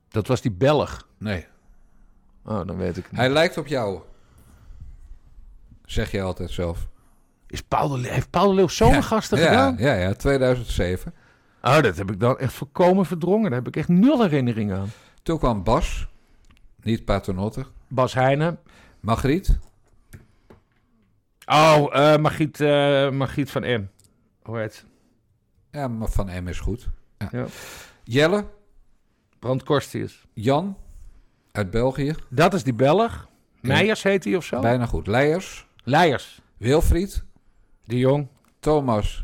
dat 0.10 0.28
was 0.28 0.42
die 0.42 0.52
Belg. 0.52 1.08
Nee, 1.18 1.46
Oh, 2.46 2.68
dan 2.68 2.78
weet 2.78 2.98
ik 2.98 3.06
het. 3.06 3.16
hij 3.16 3.30
lijkt 3.30 3.58
op 3.58 3.68
jou. 3.68 4.02
Zeg 5.86 6.12
je 6.12 6.22
altijd 6.22 6.52
zelf. 6.52 6.88
Is 7.48 7.62
Paul 7.62 7.90
de, 7.90 8.08
heeft 8.10 8.30
Paul 8.30 8.48
de 8.50 8.54
Leeuw 8.56 8.68
zomergasten 8.68 9.40
ja, 9.40 9.48
gedaan? 9.48 9.76
Ja, 9.78 9.94
ja, 9.94 10.14
2007. 10.14 11.14
Oh, 11.62 11.82
dat 11.82 11.98
heb 11.98 12.12
ik 12.12 12.20
dan 12.20 12.38
echt 12.38 12.54
volkomen 12.54 13.06
verdrongen. 13.06 13.50
Daar 13.50 13.60
heb 13.60 13.68
ik 13.68 13.76
echt 13.76 13.88
nul 13.88 14.22
herinnering 14.22 14.74
aan. 14.74 14.90
Toen 15.24 15.38
kwam 15.38 15.64
Bas, 15.64 16.08
niet 16.82 17.06
paternotte. 17.06 17.66
Bas 17.88 18.14
Heijnen. 18.14 18.60
Margriet, 19.00 19.60
Oh, 21.46 21.88
eh 21.96 22.18
Margriet, 22.18 22.60
Margriet 23.14 23.52
van 23.52 23.62
M. 23.62 23.88
Hoe 24.44 24.58
heet 24.60 24.86
ja, 25.72 25.88
maar 25.88 26.08
van 26.10 26.44
M 26.44 26.48
is 26.48 26.60
goed. 26.60 26.88
Ja. 27.18 27.28
Ja. 27.32 27.46
Jelle, 28.04 28.46
Brand 29.40 29.64
Korstius. 29.64 30.26
Jan 30.34 30.78
uit 31.52 31.70
België, 31.70 32.16
Dat 32.30 32.54
is 32.54 32.64
die 32.64 32.74
Belg. 32.74 33.28
Meijers 33.62 34.04
heet 34.04 34.24
hij 34.24 34.36
of 34.36 34.46
zo? 34.46 34.60
bijna 34.60 34.86
goed. 34.86 35.08
Leijers, 35.08 35.68
Leijers. 35.84 36.42
Wilfried, 36.58 37.24
De 37.84 37.98
Jong. 37.98 38.28
Thomas, 38.60 39.24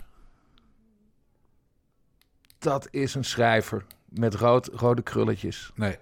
Dat 2.60 2.88
is 2.92 3.16
een 3.16 3.24
schrijver 3.24 3.86
met 4.10 4.34
rood, 4.36 4.68
rode 4.74 5.02
krulletjes. 5.02 5.72
nee, 5.76 5.98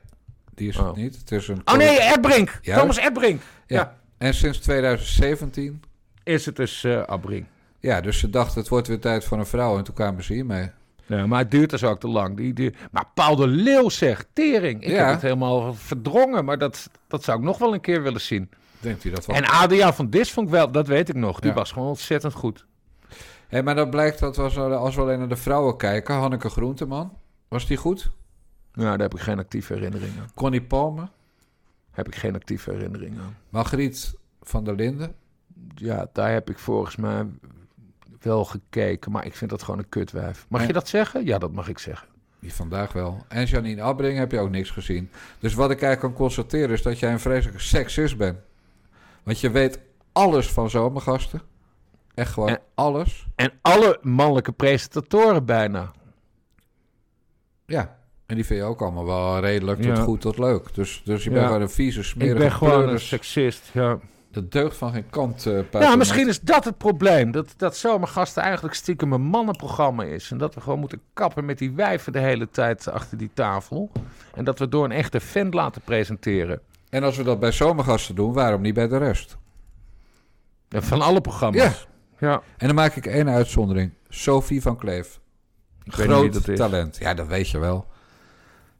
Die 0.54 0.70
is 0.70 0.78
Oh. 0.78 0.88
het 0.88 0.96
niet. 0.96 1.18
Het 1.18 1.32
is 1.32 1.48
een 1.48 1.62
Oh 1.66 1.74
nee, 1.76 2.00
Erdbrink. 2.00 2.60
Juist. 2.62 2.82
Thomas 2.82 2.98
Erdbrink. 2.98 3.42
Ja. 3.68 3.78
Ja. 3.78 3.98
En 4.18 4.34
sinds 4.34 4.60
2017. 4.60 5.82
Is 6.24 6.46
het 6.46 6.56
dus 6.56 6.84
eh 6.84 7.02
Abrink. 7.04 7.46
Ja, 7.80 8.02
dus 8.02 8.20
ze 8.20 8.30
dachten 8.30 8.60
het 8.60 8.70
wordt 8.70 8.88
weer 8.88 9.00
tijd 9.00 9.24
voor 9.26 9.38
een 9.38 9.46
vrouw. 9.46 9.78
En 9.78 9.84
toen 9.84 9.96
kwamen 9.96 10.24
ze 10.24 10.34
hiermee. 10.34 10.72
Ja, 11.06 11.26
maar 11.28 11.40
het 11.40 11.52
duurt 11.52 11.70
dus 11.70 11.84
ook 11.84 12.00
te 12.00 12.08
lang. 12.08 12.38
Die, 12.38 12.54
die... 12.54 12.74
Maar 12.92 13.06
Paul 13.14 13.36
de 13.36 13.48
Leeuw 13.48 13.90
zegt, 13.90 14.28
tering. 14.34 14.84
Ik 14.84 14.90
Ja. 14.90 15.04
heb 15.06 15.14
het 15.14 15.22
helemaal 15.22 15.74
verdrongen, 15.74 16.46
maar 16.46 16.58
dat, 16.58 16.90
dat 17.08 17.24
zou 17.24 17.38
ik 17.40 17.44
nog 17.44 17.58
wel 17.58 17.74
een 17.74 17.82
keer 17.82 18.04
willen 18.04 18.22
zien. 18.22 18.50
Denkt 18.80 19.04
u 19.04 19.10
dat 19.10 19.26
wel? 19.26 19.36
En 19.36 19.46
Adriaan 19.46 19.94
van 19.94 20.10
Dis 20.10 20.32
vond 20.32 20.48
ik 20.48 20.54
wel, 20.54 20.72
dat 20.72 20.88
weet 20.88 21.10
ik 21.10 21.16
nog. 21.16 21.40
Die 21.40 21.50
Ja. 21.50 21.56
was 21.56 21.72
gewoon 21.72 21.88
ontzettend 21.88 22.34
goed. 22.34 22.66
Hé, 23.48 23.62
maar 23.64 23.76
dat 23.76 23.90
blijkt 23.90 24.20
dat 24.20 24.38
als 24.38 24.56
we, 24.56 24.62
als 24.62 24.96
we 24.96 25.02
alleen 25.02 25.20
naar 25.20 25.30
de 25.30 25.36
vrouwen 25.36 25.78
kijken. 25.78 26.16
Hanneke 26.16 26.50
Groenteman. 26.50 27.18
Was 27.48 27.68
die 27.68 27.78
goed? 27.78 28.10
Nou, 28.74 28.90
daar 28.90 29.00
heb 29.10 29.14
ik 29.14 29.20
geen 29.20 29.40
actieve 29.40 29.74
herinnering 29.74 30.12
aan. 30.20 30.30
Connie 30.36 30.62
Palme. 30.62 31.08
Heb 31.92 32.08
ik 32.08 32.16
geen 32.16 32.36
actieve 32.36 32.72
herinnering 32.72 33.18
aan. 33.20 33.38
Margriet 33.50 34.14
van 34.42 34.64
der 34.64 34.76
Linden. 34.76 35.16
Ja, 35.76 36.10
daar 36.14 36.32
heb 36.32 36.50
ik 36.50 36.60
volgens 36.60 36.96
mij 36.96 37.26
wel 38.22 38.46
gekeken, 38.46 39.12
maar 39.12 39.26
ik 39.26 39.36
vind 39.36 39.50
dat 39.50 39.64
gewoon 39.64 39.80
een 39.80 39.90
kutwijf. 39.90 40.46
Mag 40.50 40.62
En- 40.62 40.68
je 40.68 40.74
dat 40.74 40.88
zeggen? 40.88 41.26
Ja, 41.26 41.38
dat 41.38 41.52
mag 41.52 41.68
ik 41.70 41.78
zeggen. 41.80 42.08
Die 42.40 42.54
vandaag 42.54 42.94
wel. 42.94 43.26
En 43.28 43.46
Janine 43.46 43.82
Abbring 43.82 44.18
heb 44.18 44.32
je 44.32 44.40
ook 44.40 44.50
niks 44.50 44.70
gezien. 44.70 45.10
Dus 45.40 45.54
wat 45.54 45.72
ik 45.72 45.82
eigenlijk 45.82 46.14
kan 46.16 46.26
constateren 46.26 46.70
is 46.70 46.82
dat 46.82 47.00
jij 47.00 47.12
een 47.12 47.20
vreselijke 47.20 47.62
seksist 47.62 48.18
bent. 48.18 48.38
Want 49.24 49.40
je 49.40 49.50
weet 49.52 49.80
alles 50.12 50.50
van 50.52 50.70
zomergasten. 50.70 51.42
Echt 52.14 52.32
gewoon 52.34 52.50
En- 52.50 52.60
alles. 52.76 53.28
En 53.36 53.52
alle 53.62 54.00
mannelijke 54.02 54.52
presentatoren 54.52 55.46
bijna. 55.46 55.92
Ja. 57.66 57.98
En 58.26 58.36
die 58.36 58.46
vind 58.46 58.60
je 58.60 58.66
ook 58.66 58.82
allemaal 58.82 59.06
wel 59.06 59.40
redelijk 59.40 59.82
tot 59.82 59.98
Ja. 59.98 60.04
goed 60.04 60.22
tot 60.22 60.38
leuk. 60.38 60.74
Dus, 60.74 61.02
dus 61.06 61.24
je 61.24 61.30
Ja. 61.30 61.36
bent 61.36 61.48
gewoon 61.48 61.62
een 61.62 61.70
vieze, 61.70 62.04
smerige 62.04 62.34
ik 62.34 62.40
ben 62.40 62.52
gewoon 62.52 62.90
een 62.90 63.00
seksist. 63.00 63.70
Ja. 63.74 64.00
Dat 64.32 64.52
deugt 64.52 64.78
van 64.78 64.92
geen 64.92 65.10
kant. 65.10 65.46
eh 65.46 65.60
ja, 65.72 65.96
misschien 65.96 66.28
is 66.28 66.40
dat 66.40 66.66
het 66.66 66.78
probleem. 66.78 67.32
Dat, 67.32 67.54
dat 67.58 67.78
zomergasten 67.78 68.44
eigenlijk 68.44 68.76
stiekem 68.76 69.14
een 69.14 69.22
mannenprogramma 69.22 70.04
is. 70.04 70.32
En 70.32 70.38
dat 70.38 70.56
we 70.56 70.62
gewoon 70.62 70.80
moeten 70.80 71.02
kappen 71.14 71.46
met 71.46 71.58
die 71.58 71.72
wijven 71.72 72.14
de 72.14 72.20
hele 72.20 72.50
tijd 72.50 72.88
achter 72.88 73.18
die 73.18 73.30
tafel. 73.34 73.92
En 74.36 74.44
dat 74.44 74.60
we 74.60 74.70
door 74.70 74.84
een 74.84 74.92
echte 74.92 75.20
vent 75.20 75.54
laten 75.54 75.82
presenteren. 75.82 76.62
En 76.90 77.04
als 77.04 77.18
we 77.18 77.24
dat 77.24 77.40
bij 77.40 77.52
zomergasten 77.52 78.16
doen, 78.16 78.34
waarom 78.34 78.62
niet 78.62 78.74
bij 78.74 78.88
de 78.88 78.98
rest? 78.98 79.38
Ja, 80.70 80.82
van 80.82 81.02
alle 81.02 81.22
programma's. 81.22 81.88
Ja. 82.20 82.42
En 82.58 82.68
dan 82.68 82.76
maak 82.76 82.96
ik 82.96 83.06
één 83.06 83.30
uitzondering. 83.30 83.92
Sophie 84.10 84.62
van 84.62 84.78
Kleef. 84.78 85.20
Ik 85.84 85.94
Groot 85.94 86.56
talent. 86.56 86.98
Ja, 86.98 87.14
dat 87.14 87.28
weet 87.28 87.50
je 87.50 87.60
wel. 87.60 87.88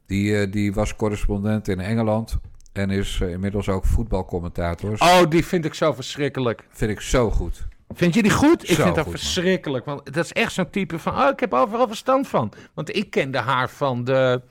Die, 0.06 0.36
eh, 0.36 0.52
die 0.52 0.72
was 0.72 0.96
correspondent 0.96 1.68
in 1.68 1.80
Engeland. 1.80 2.38
En 2.72 2.90
is 2.90 3.18
eh, 3.22 3.30
inmiddels 3.30 3.68
ook 3.68 3.84
voetbalcommentator. 3.84 4.94
Oh, 4.98 5.22
die 5.28 5.44
vind 5.46 5.64
ik 5.64 5.74
zo 5.74 5.92
verschrikkelijk. 5.92 6.66
Vind 6.70 6.90
ik 6.90 7.00
zo 7.00 7.30
goed. 7.30 7.66
Vind 7.94 8.14
je 8.14 8.22
die 8.22 8.30
goed? 8.30 8.62
Ik 8.62 8.76
Zo 8.76 8.82
vind 8.82 8.94
dat 8.94 9.04
goed, 9.04 9.12
man. 9.12 9.22
verschrikkelijk. 9.22 9.84
Want 9.84 10.14
dat 10.14 10.24
is 10.24 10.32
echt 10.32 10.52
zo'n 10.52 10.70
type 10.70 10.98
van... 10.98 11.14
Oh, 11.22 11.28
ik 11.28 11.40
heb 11.40 11.54
overal 11.54 11.86
verstand 11.86 12.28
van. 12.28 12.52
Want 12.74 12.96
ik 12.96 13.10
kende 13.10 13.38
haar 13.38 13.70
van 13.70 14.04
de 14.04 14.42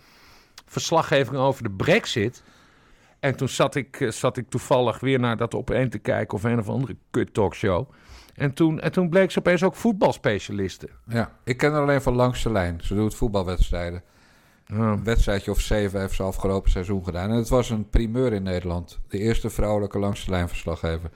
verslaggeving 0.66 1.38
over 1.38 1.64
de 1.64 1.70
brexit. 1.72 2.44
En 3.20 3.36
toen 3.36 3.50
zat 3.50 3.76
ik, 3.76 4.00
eh, 4.02 4.12
zat 4.12 4.38
ik 4.38 4.50
toevallig 4.50 5.00
weer 5.00 5.20
naar 5.20 5.38
dat 5.38 5.54
op 5.54 5.70
één 5.70 5.90
te 5.90 5.98
kijken... 6.00 6.38
of 6.38 6.44
een 6.44 6.60
of 6.60 6.70
andere 6.70 6.96
kut 7.12 7.34
talkshow. 7.34 7.90
En 8.36 8.54
toen, 8.54 8.80
en 8.80 8.92
toen 8.92 9.10
bleek 9.10 9.32
ze 9.32 9.40
opeens 9.40 9.64
ook 9.64 9.76
voetbalspecialiste. 9.76 10.90
Ja, 11.08 11.32
ik 11.44 11.58
ken 11.58 11.72
haar 11.72 11.82
alleen 11.82 12.02
van 12.02 12.16
langs 12.16 12.44
de 12.44 12.52
lijn. 12.52 12.80
Ze 12.84 12.96
doet 12.96 13.16
voetbalwedstrijden. 13.16 14.04
Een 14.70 15.04
wedstrijdje 15.04 15.52
of 15.52 15.60
zeven 15.60 16.00
heeft 16.00 16.14
ze 16.14 16.24
afgelopen 16.24 16.72
seizoen 16.72 17.04
gedaan. 17.04 17.30
En 17.30 17.36
het 17.36 17.50
was 17.50 17.70
een 17.70 17.90
primeur 17.90 18.34
in 18.34 18.44
Nederland. 18.44 19.00
De 19.08 19.18
eerste 19.18 19.50
vrouwelijke 19.50 20.00
langs 20.00 20.26
de 20.26 20.32
lijn 20.32 20.48
verslaggever. 20.48 21.10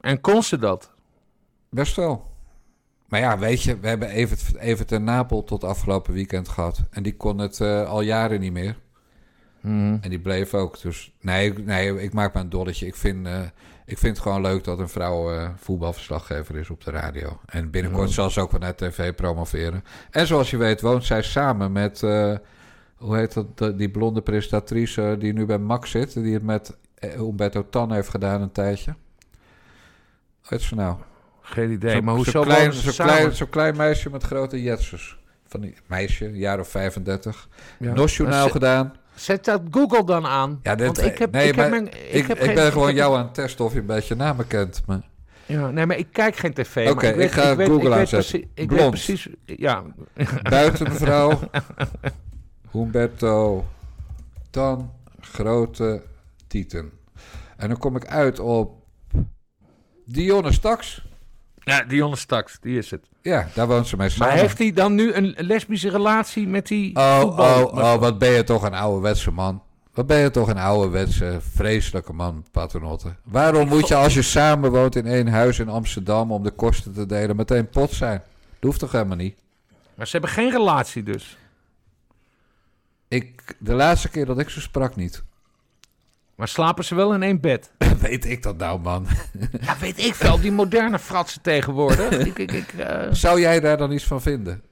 En 0.00 0.20
kon 0.20 0.42
ze 0.42 0.58
dat? 0.58 0.92
Best 1.70 1.96
wel. 1.96 2.30
Maar 3.08 3.20
ja, 3.20 3.38
weet 3.38 3.62
je, 3.62 3.80
we 3.80 3.88
hebben 3.88 4.08
Evert, 4.08 4.56
Evert 4.56 4.92
en 4.92 5.04
Napel 5.04 5.44
tot 5.44 5.64
afgelopen 5.64 6.12
weekend 6.12 6.48
gehad. 6.48 6.82
En 6.90 7.02
die 7.02 7.16
kon 7.16 7.38
het 7.38 7.60
eh, 7.60 7.88
al 7.88 8.00
jaren 8.00 8.40
niet 8.40 8.52
meer. 8.52 8.76
Mhm. 9.60 9.96
En 10.00 10.10
die 10.10 10.20
bleef 10.20 10.54
ook. 10.54 10.80
Dus 10.80 11.12
nee, 11.20 11.52
nee 11.52 12.02
ik 12.02 12.12
maak 12.12 12.34
me 12.34 12.40
een 12.40 12.50
dolletje. 12.50 12.86
Ik 12.86 12.96
vind, 12.96 13.26
eh, 13.26 13.40
ik 13.86 13.98
vind 13.98 14.16
het 14.16 14.26
gewoon 14.26 14.40
leuk 14.42 14.64
dat 14.64 14.78
een 14.78 14.88
vrouw 14.88 15.32
eh, 15.32 15.48
voetbalverslaggever 15.56 16.56
is 16.56 16.70
op 16.70 16.84
de 16.84 16.90
radio. 16.90 17.40
En 17.46 17.70
binnenkort 17.70 18.08
Ja. 18.08 18.14
zal 18.14 18.30
ze 18.30 18.40
ook 18.40 18.50
wel 18.50 18.60
naar 18.60 18.74
tv 18.74 19.14
promoveren. 19.14 19.84
En 20.10 20.26
zoals 20.26 20.50
je 20.50 20.56
weet 20.56 20.80
woont 20.80 21.04
zij 21.04 21.22
samen 21.22 21.72
met... 21.72 22.02
eh, 22.02 22.34
hoe 22.96 23.16
heet 23.16 23.34
dat? 23.54 23.78
Die 23.78 23.90
blonde 23.90 24.22
presentatrice 24.22 25.16
die 25.18 25.32
nu 25.32 25.44
bij 25.46 25.58
Max 25.58 25.90
zit. 25.90 26.12
Die 26.14 26.34
het 26.34 26.42
met 26.42 26.76
eh, 26.94 27.10
Humberto 27.12 27.68
Tan 27.70 27.92
heeft 27.92 28.08
gedaan 28.08 28.40
een 28.42 28.52
tijdje. 28.52 28.94
Hoe 30.40 30.48
heet 30.48 30.60
ze 30.62 30.74
nou? 30.74 30.96
Geen 31.40 31.70
idee. 31.70 31.94
Zo- 31.94 32.00
maar 32.02 32.14
hoezo 32.14 32.30
Zo'n 32.30 32.44
klein, 32.44 32.72
zo 32.72 33.04
klein, 33.04 33.32
zo 33.34 33.46
klein 33.46 33.76
meisje 33.76 34.10
met 34.10 34.22
grote 34.22 34.62
jetsers. 34.62 35.18
Van 35.46 35.60
die 35.60 35.74
meisje, 35.86 36.24
een 36.26 36.36
jaar 36.36 36.60
of 36.60 36.68
35. 36.68 37.48
Ja. 37.78 38.06
Ze- 38.06 38.50
gedaan. 38.50 38.94
Zet 39.16 39.44
dat 39.44 39.62
Google 39.70 40.04
dan 40.04 40.26
aan. 40.26 40.58
Ja, 40.62 40.74
dit, 40.74 40.86
Want 40.86 41.02
ik 41.02 41.18
heb, 41.18 41.32
nee, 41.32 41.48
ik 41.48 41.54
heb 41.54 41.70
mijn- 41.70 41.86
ik 41.86 41.94
ik, 41.94 42.26
heb 42.26 42.36
ik 42.38 42.44
geen- 42.44 42.54
ben 42.54 42.72
gewoon 42.72 42.86
heb- 42.86 42.96
jou 42.96 43.16
aan 43.16 43.24
het 43.24 43.34
testen 43.34 43.64
of 43.64 43.72
je 43.72 43.78
een 43.78 43.86
beetje 43.86 44.14
namen 44.14 44.46
kent. 44.46 44.82
Maar... 44.86 45.00
Ja, 45.46 45.70
nee, 45.70 45.86
maar 45.86 45.96
ik 45.96 46.08
kijk 46.12 46.36
geen 46.36 46.52
tv. 46.54 46.74
maar 46.84 46.92
Oké, 46.92 47.06
ik, 47.06 47.14
weet, 47.14 47.24
ik 47.26 47.32
ga 47.32 47.56
weet, 47.56 47.66
Google 47.68 47.82
ik 47.82 47.88
weet 47.88 47.98
aanzetten. 47.98 48.30
precies, 48.30 48.48
ik 48.54 48.66
Blond. 48.66 48.80
weet 48.80 48.90
precies. 48.90 49.28
Ja. 49.44 49.82
Buitenvrouw. 50.42 51.40
Humberto. 52.72 53.66
Dan 54.50 54.92
grote 55.20 56.02
tieten. 56.46 56.90
En 57.56 57.68
dan 57.68 57.78
kom 57.78 57.96
ik 57.96 58.06
uit 58.06 58.38
op 58.38 58.82
Dionne 60.04 60.52
Staks. 60.52 61.06
Ja, 61.58 61.82
Dionne 61.84 62.16
Staks, 62.16 62.58
die 62.60 62.78
is 62.78 62.90
het. 62.90 63.08
Ja, 63.26 63.48
daar 63.54 63.66
woont 63.66 63.86
ze 63.86 63.96
mee 63.96 64.08
samen. 64.08 64.28
Maar 64.28 64.38
heeft 64.42 64.58
hij 64.58 64.72
dan 64.72 64.94
nu 64.94 65.12
een 65.12 65.34
lesbische 65.38 65.90
relatie 65.90 66.48
met 66.48 66.66
die 66.66 66.96
Oh, 66.96 67.20
voetbal? 67.20 67.64
oh, 67.66 67.76
oh, 67.76 67.94
wat 67.94 68.18
ben 68.18 68.30
je 68.30 68.44
toch 68.44 68.62
een 68.62 68.74
ouderwetse 68.74 69.30
man. 69.30 69.62
Wat 69.94 70.06
ben 70.06 70.18
je 70.18 70.30
toch 70.30 70.48
een 70.48 70.58
ouderwetse, 70.58 71.38
vreselijke 71.54 72.12
man, 72.12 72.44
Paternotte. 72.50 73.14
Waarom 73.24 73.68
moet 73.68 73.88
je 73.88 73.94
als 73.94 74.14
je 74.14 74.22
samen 74.22 74.70
woont 74.70 74.96
in 74.96 75.06
één 75.06 75.28
huis 75.28 75.58
in 75.58 75.68
Amsterdam... 75.68 76.32
om 76.32 76.42
de 76.42 76.50
kosten 76.50 76.92
te 76.92 77.06
delen, 77.06 77.36
meteen 77.36 77.68
pot 77.68 77.92
zijn? 77.92 78.18
Dat 78.18 78.60
hoeft 78.60 78.78
toch 78.78 78.92
helemaal 78.92 79.16
niet? 79.16 79.38
Maar 79.94 80.06
ze 80.06 80.12
hebben 80.12 80.30
geen 80.30 80.50
relatie 80.50 81.02
dus. 81.02 81.36
Ik, 83.08 83.56
de 83.58 83.74
laatste 83.74 84.08
keer 84.08 84.26
dat 84.26 84.38
ik 84.38 84.48
ze 84.48 84.60
sprak 84.60 84.96
niet. 84.96 85.22
Maar 86.36 86.48
slapen 86.48 86.84
ze 86.84 86.94
wel 86.94 87.14
in 87.14 87.22
één 87.22 87.40
bed? 87.40 87.72
Weet 88.00 88.24
ik 88.24 88.42
dat 88.42 88.56
nou, 88.56 88.80
man? 88.80 89.06
Ja, 89.60 89.76
weet 89.80 89.98
ik 89.98 90.14
veel. 90.14 90.40
Die 90.40 90.52
moderne 90.52 90.98
fratsen 90.98 91.42
tegenwoordig. 91.42 92.10
ik, 92.26 92.38
ik, 92.38 92.52
ik, 92.52 92.72
eh, 92.72 93.02
Zou 93.10 93.40
jij 93.40 93.60
daar 93.60 93.76
dan 93.76 93.92
iets 93.92 94.04
van 94.04 94.22
vinden? 94.22 94.62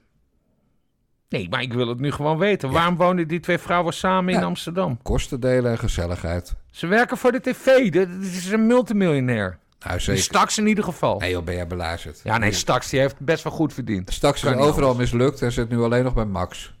Nee, 1.29 1.49
maar 1.49 1.61
ik 1.61 1.73
wil 1.73 1.87
het 1.87 1.99
nu 1.99 2.11
gewoon 2.11 2.37
weten. 2.37 2.71
Waarom 2.71 2.95
wonen 2.95 3.27
die 3.27 3.39
twee 3.39 3.57
vrouwen 3.57 3.93
samen 3.93 4.33
in. 4.33 4.43
Amsterdam? 4.43 4.99
Kosten 5.01 5.39
delen 5.39 5.71
en 5.71 5.77
gezelligheid. 5.77 6.53
Ze 6.71 6.87
werken 6.87 7.17
voor 7.17 7.31
de 7.31 7.41
tv. 7.41 7.91
Dit 7.91 8.09
is 8.21 8.51
een 8.51 8.67
multimiljonair. 8.67 9.57
Nou, 9.85 9.99
zeker. 9.99 10.23
Staks 10.23 10.57
in 10.57 10.67
ieder 10.67 10.83
geval. 10.83 11.19
Nee 11.19 11.31
joh, 11.31 11.43
ben 11.43 11.55
jij 11.55 11.67
belazerd. 11.67 12.21
Ja, 12.23 12.37
nee, 12.37 12.51
Staks 12.51 12.89
die 12.89 12.99
heeft 12.99 13.19
best 13.19 13.43
wel 13.43 13.53
goed 13.53 13.73
verdiend. 13.73 14.13
Staks 14.13 14.43
is 14.43 14.53
overal 14.53 14.89
anders. 14.89 15.11
mislukt 15.11 15.41
en 15.41 15.51
zit 15.51 15.69
nu 15.69 15.81
alleen 15.81 16.03
nog 16.03 16.13
bij 16.13 16.25
Max. 16.25 16.73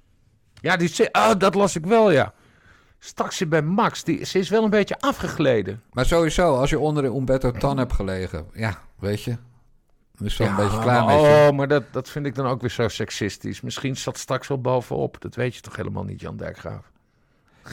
Ja, 0.61 0.77
die, 0.77 1.09
oh, 1.11 1.31
dat 1.37 1.55
las 1.55 1.75
ik 1.75 1.85
wel, 1.85 2.11
ja. 2.11 2.33
Straks 2.99 3.47
bij 3.47 3.61
Max. 3.61 4.03
Die, 4.03 4.25
ze 4.25 4.39
is 4.39 4.49
wel 4.49 4.63
een 4.63 4.69
beetje 4.69 4.99
afgegleden. 4.99 5.81
Maar 5.91 6.05
sowieso, 6.05 6.55
als 6.55 6.69
je 6.69 6.79
onder 6.79 7.03
een 7.03 7.15
Umberto 7.15 7.51
Tan 7.51 7.77
hebt 7.77 7.93
gelegen... 7.93 8.45
Ja, 8.53 8.81
weet 8.99 9.23
je... 9.23 9.37
Is 10.23 10.37
wel 10.37 10.47
een 10.47 10.55
beetje 10.55 10.79
klaar 10.79 11.05
maar, 11.05 11.15
je. 11.15 11.47
Oh, 11.49 11.57
maar 11.57 11.67
dat, 11.67 11.83
dat 11.91 12.09
vind 12.09 12.25
ik 12.25 12.35
dan 12.35 12.45
ook 12.45 12.61
weer 12.61 12.69
zo 12.69 12.87
seksistisch. 12.87 13.61
Misschien 13.61 13.97
zat 13.97 14.17
straks 14.17 14.47
wel 14.47 14.61
bovenop. 14.61 15.21
Dat 15.21 15.35
weet 15.35 15.55
je 15.55 15.61
toch 15.61 15.75
helemaal 15.75 16.03
niet, 16.03 16.21
Jan 16.21 16.37
Dijkgraaf? 16.37 16.91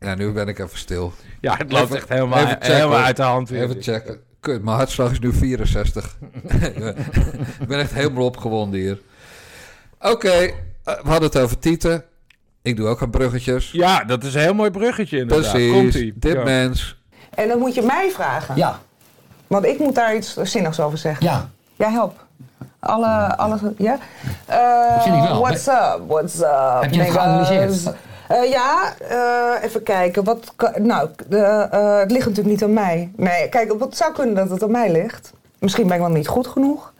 Ja, 0.00 0.14
nu 0.14 0.32
ben 0.32 0.48
ik 0.48 0.58
even 0.58 0.78
stil. 0.78 1.12
Ja, 1.40 1.56
het 1.56 1.72
loopt 1.72 1.84
Even- 1.84 1.96
echt 1.96 2.08
helemaal, 2.08 2.46
helemaal 2.58 2.98
uit 2.98 3.16
de 3.16 3.22
hand 3.22 3.48
weer. 3.48 3.62
Even 3.62 3.82
checken. 3.82 4.20
Kut, 4.40 4.62
mijn 4.62 4.76
hartslag 4.76 5.10
is 5.10 5.18
nu 5.18 5.32
64. 5.32 6.16
ik 7.60 7.66
ben 7.68 7.78
echt 7.78 7.92
helemaal 7.92 8.24
opgewonden 8.24 8.80
hier. 8.80 9.00
Oké, 9.98 10.28
eh, 10.28 10.52
we 10.84 11.08
hadden 11.08 11.28
het 11.28 11.38
over 11.38 11.58
Tieten. 11.58 12.04
Ik 12.62 12.76
doe 12.76 12.88
ook 12.88 13.02
aan 13.02 13.10
bruggetjes. 13.10 13.70
Ja, 13.70 14.04
dat 14.04 14.24
is 14.24 14.34
een 14.34 14.40
heel 14.40 14.54
mooi 14.54 14.70
bruggetje 14.70 15.18
inderdaad. 15.18 15.50
Precies, 15.52 15.72
Komt-ie. 15.72 16.12
dit 16.16 16.32
Ja. 16.32 16.42
mens. 16.42 16.98
En 17.34 17.48
dan 17.48 17.58
moet 17.58 17.74
je 17.74 17.82
mij 17.82 18.10
vragen. 18.10 18.56
Ja, 18.56 18.78
Want 19.46 19.64
ik 19.64 19.78
moet 19.78 19.94
daar 19.94 20.16
iets 20.16 20.36
zinnigs 20.36 20.80
over 20.80 20.98
zeggen. 20.98 21.26
ja. 21.26 21.48
Ja, 21.76 21.90
help. 21.90 22.24
Alle, 22.78 23.36
alles, 23.36 23.60
ja? 23.78 23.98
Eh, 24.46 25.04
wel. 25.28 25.40
What's 25.40 25.66
up, 25.66 26.00
what's 26.06 26.40
up, 26.40 26.78
Heb 26.80 26.92
je 26.92 27.00
het 27.02 27.10
geanalyseerd? 27.10 27.92
Eh, 28.28 28.50
ja, 28.50 28.92
eh, 29.08 29.64
even 29.64 29.82
kijken. 29.82 30.24
Wat, 30.24 30.52
kan- 30.56 30.72
nou, 30.86 31.08
de, 31.28 31.36
eh, 31.70 31.98
het 31.98 32.10
ligt 32.10 32.26
natuurlijk 32.26 32.54
niet 32.54 32.62
aan 32.62 32.72
mij. 32.72 33.10
Nee, 33.16 33.48
kijk, 33.48 33.74
het 33.80 33.96
zou 33.96 34.12
kunnen 34.12 34.34
dat 34.34 34.50
het 34.50 34.62
aan 34.62 34.70
mij 34.70 34.90
ligt. 34.92 35.32
Misschien 35.58 35.86
ben 35.86 35.94
ik 35.96 36.00
wel 36.02 36.10
niet 36.10 36.28
goed 36.28 36.46
genoeg. 36.46 36.92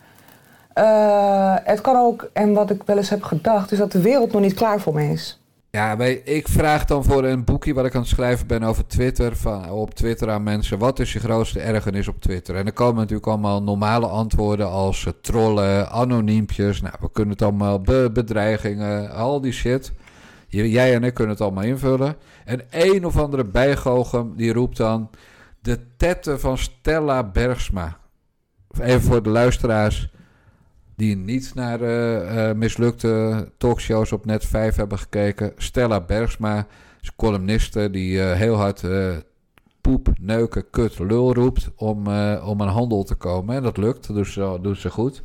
Eh, 0.72 1.54
het 1.64 1.80
kan 1.80 1.96
ook, 1.96 2.28
en 2.32 2.52
wat 2.52 2.70
ik 2.70 2.82
wel 2.86 2.96
eens 2.96 3.10
heb 3.10 3.22
gedacht, 3.22 3.72
is 3.72 3.78
dat 3.78 3.92
de 3.92 4.00
wereld 4.00 4.32
nog 4.32 4.42
niet 4.42 4.54
klaar 4.54 4.80
voor 4.80 4.94
me 4.94 5.10
is. 5.12 5.39
Ja, 5.72 5.98
ik 6.24 6.48
vraag 6.48 6.84
dan 6.84 7.04
voor 7.04 7.24
een 7.24 7.44
boekje 7.44 7.74
wat 7.74 7.84
ik 7.84 7.94
aan 7.94 8.00
het 8.00 8.10
schrijven 8.10 8.46
ben 8.46 8.62
over 8.62 8.86
Twitter. 8.86 9.36
Van, 9.36 9.70
op 9.70 9.94
Twitter 9.94 10.30
aan 10.30 10.42
mensen. 10.42 10.78
Wat 10.78 10.98
is 10.98 11.12
je 11.12 11.18
grootste 11.18 11.60
ergernis 11.60 12.08
op 12.08 12.20
Twitter? 12.20 12.56
En 12.56 12.66
er 12.66 12.72
komen 12.72 12.96
natuurlijk 12.96 13.26
allemaal 13.26 13.62
normale 13.62 14.06
antwoorden 14.06 14.70
als 14.70 15.06
eh, 15.06 15.12
trollen, 15.20 15.90
anoniempjes. 15.90 16.80
Nou, 16.80 16.94
we 17.00 17.10
kunnen 17.12 17.32
het 17.32 17.42
allemaal, 17.42 17.80
be- 17.80 18.10
bedreigingen, 18.12 19.10
al 19.10 19.40
die 19.40 19.52
shit. 19.52 19.92
Jij 20.48 20.94
en 20.94 21.04
ik 21.04 21.14
kunnen 21.14 21.32
het 21.32 21.42
allemaal 21.42 21.64
invullen. 21.64 22.16
En 22.44 22.62
een 22.70 23.06
of 23.06 23.18
andere 23.18 23.44
bijgoochem 23.44 24.32
die 24.36 24.52
roept 24.52 24.76
dan... 24.76 25.10
De 25.62 25.78
tetten 25.96 26.40
van 26.40 26.58
Stella 26.58 27.24
Bergsma. 27.24 27.96
Even 28.80 29.00
voor 29.02 29.22
de 29.22 29.28
luisteraars 29.28 30.10
die 31.00 31.16
niet 31.16 31.54
naar 31.54 31.80
eh, 31.80 32.50
eh, 32.50 32.56
mislukte 32.56 33.48
talkshows 33.56 34.12
op 34.12 34.26
Net 34.26 34.46
5 34.46 34.76
hebben 34.76 34.98
gekeken. 34.98 35.52
Stella 35.56 36.00
Bergsma 36.00 36.66
is 37.00 37.14
columniste 37.16 37.90
die 37.90 38.22
eh, 38.22 38.36
heel 38.36 38.54
hard 38.54 38.84
poep, 39.80 40.08
neuken, 40.20 40.70
kut, 40.70 40.98
lul 40.98 41.34
roept 41.34 41.70
om, 41.76 41.98
om 42.44 42.62
aan 42.62 42.68
handel 42.68 43.02
te 43.02 43.14
komen. 43.14 43.56
En 43.56 43.62
dat 43.62 43.76
lukt, 43.76 44.06
dat 44.06 44.62
doet 44.62 44.78
ze, 44.78 44.90
goed. 44.90 45.22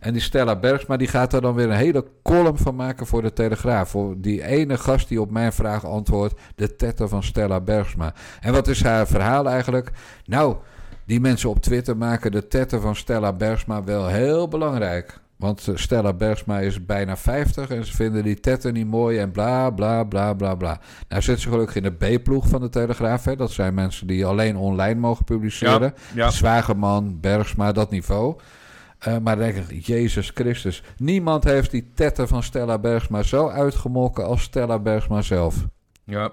En 0.00 0.12
die 0.12 0.22
Stella 0.22 0.56
Bergsma 0.56 0.96
die 0.96 1.08
gaat 1.08 1.32
er 1.32 1.40
dan 1.40 1.54
weer 1.54 1.70
een 1.70 1.76
hele 1.76 2.04
column 2.22 2.58
van 2.58 2.74
maken 2.74 3.06
voor 3.06 3.22
de 3.22 3.32
Telegraaf. 3.32 3.88
Voor 3.88 4.14
die 4.18 4.42
ene 4.42 4.78
gast 4.78 5.08
die 5.08 5.20
op 5.20 5.30
mijn 5.30 5.52
vraag 5.52 5.86
antwoordt, 5.86 6.34
de 6.54 6.76
tetter 6.76 7.08
van 7.08 7.22
Stella 7.22 7.60
Bergsma. 7.60 8.14
En 8.40 8.52
wat 8.52 8.68
is 8.68 8.82
haar 8.82 9.06
verhaal 9.06 9.48
eigenlijk? 9.48 9.90
Nou, 10.24 10.56
die 11.06 11.20
mensen 11.20 11.50
op 11.50 11.60
Twitter 11.60 11.96
maken 11.96 12.32
de 12.32 12.48
tetter 12.48 12.80
van 12.80 12.96
Stella 12.96 13.32
Bergsma 13.32 13.84
wel 13.84 14.06
heel 14.06 14.48
belangrijk. 14.48 15.22
Want 15.36 15.68
eh, 15.68 15.76
Stella 15.76 16.12
Bergsma 16.12 16.60
is 16.60 16.86
bijna 16.86 17.16
50 17.16 17.70
en 17.70 17.84
ze 17.84 17.94
vinden 17.94 18.22
die 18.22 18.40
tetter 18.40 18.72
niet 18.72 18.86
mooi 18.86 19.18
en 19.18 19.30
bla 19.30 19.70
bla 19.70 20.04
bla 20.04 20.34
bla 20.34 20.54
bla. 20.54 20.80
Nou 21.08 21.22
zit 21.22 21.40
ze 21.40 21.48
gelukkig 21.48 21.76
in 21.76 21.82
de 21.82 22.18
B-ploeg 22.18 22.48
van 22.48 22.60
de 22.60 22.68
Telegraaf. 22.68 23.24
Hè. 23.24 23.36
Dat 23.36 23.50
zijn 23.50 23.74
mensen 23.74 24.06
die 24.06 24.26
alleen 24.26 24.56
online 24.56 25.00
mogen 25.00 25.24
publiceren. 25.24 25.94
Ja, 26.14 26.24
ja. 26.24 26.30
Zwageman, 26.30 27.20
Bergsma, 27.20 27.72
dat 27.72 27.90
niveau. 27.90 28.36
Eh, 28.98 29.18
maar 29.18 29.36
dan 29.36 29.44
denk 29.44 29.68
ik, 29.68 29.86
Jezus 29.86 30.30
Christus. 30.34 30.82
Niemand 30.96 31.44
heeft 31.44 31.70
die 31.70 31.90
tetter 31.94 32.26
van 32.28 32.42
Stella 32.42 32.78
Bergsma 32.78 33.22
zo 33.22 33.48
uitgemokken 33.48 34.24
als 34.26 34.42
Stella 34.42 34.78
Bergsma 34.78 35.22
zelf. 35.22 35.66
Ja. 36.04 36.32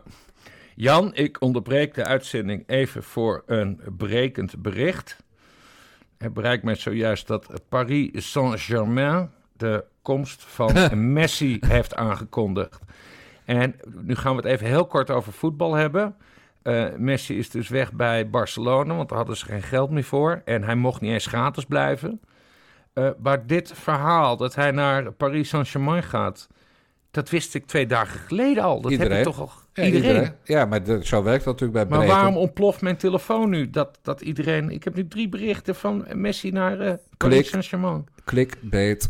Jan, 0.76 1.16
ik 1.16 1.42
onderbreek 1.42 1.94
de 1.94 2.06
uitzending 2.06 2.64
even 2.68 3.04
voor 3.04 3.44
een 3.46 3.82
brekend 3.98 4.62
bericht. 4.62 5.18
Het 6.18 6.34
bereikt 6.34 6.64
mij 6.64 6.76
zojuist 6.76 7.28
dat 7.28 7.62
Paris 7.70 8.32
Saint-Germain 8.32 9.32
de 9.58 9.84
komst 10.02 10.44
van 10.44 10.74
Messi 11.14 11.58
heeft 11.60 11.96
aangekondigd. 11.96 12.80
En 13.46 13.76
nu 14.02 14.16
gaan 14.16 14.36
we 14.36 14.42
het 14.42 14.52
even 14.52 14.68
heel 14.68 14.86
kort 14.86 15.10
over 15.10 15.34
voetbal 15.34 15.74
hebben. 15.74 16.16
Eh, 16.62 16.86
Messi 16.98 17.38
is 17.38 17.50
dus 17.50 17.70
weg 17.70 17.94
bij 17.94 18.30
Barcelona, 18.30 18.96
want 18.96 19.10
daar 19.10 19.18
hadden 19.18 19.38
ze 19.38 19.46
geen 19.46 19.62
geld 19.62 19.90
meer 19.90 20.04
voor. 20.04 20.42
En 20.46 20.64
hij 20.64 20.76
mocht 20.76 21.02
niet 21.02 21.12
eens 21.12 21.26
gratis 21.26 21.66
blijven. 21.66 22.22
Eh, 22.94 23.10
maar 23.22 23.48
dit 23.48 23.72
verhaal 23.76 24.38
dat 24.38 24.56
hij 24.56 24.72
naar 24.72 25.12
Paris 25.12 25.50
Saint-Germain 25.50 26.04
gaat, 26.04 26.48
dat 27.12 27.30
wist 27.30 27.56
ik 27.56 27.66
twee 27.66 27.86
dagen 27.86 28.20
geleden 28.20 28.64
al. 28.64 28.82
Dat 28.82 28.92
heb 28.92 29.12
ik 29.12 29.24
toch 29.24 29.40
al. 29.40 29.52
Ja, 29.74 29.84
iedereen. 29.84 30.32
Ja, 30.44 30.66
maar 30.66 30.84
de- 30.84 31.00
zo 31.06 31.24
werkt 31.24 31.44
dat 31.44 31.54
natuurlijk 31.60 31.80
bij 31.90 31.90
Maar 31.90 32.00
breken. 32.06 32.16
waarom 32.24 32.38
ontploft 32.42 32.82
mijn 32.82 32.98
telefoon 32.98 33.50
nu? 33.50 33.70
Dat, 33.70 34.00
dat 34.02 34.22
iedereen. 34.22 34.70
Ik 34.70 34.84
heb 34.84 34.96
nu 34.96 35.08
drie 35.08 35.30
berichten 35.30 35.76
van 35.76 36.06
Messi 36.14 36.52
naar 36.52 36.80
eh 36.80 36.94
Klik. 37.18 37.46
Saint-Germain. 37.46 38.06
Clickbait. 38.26 39.10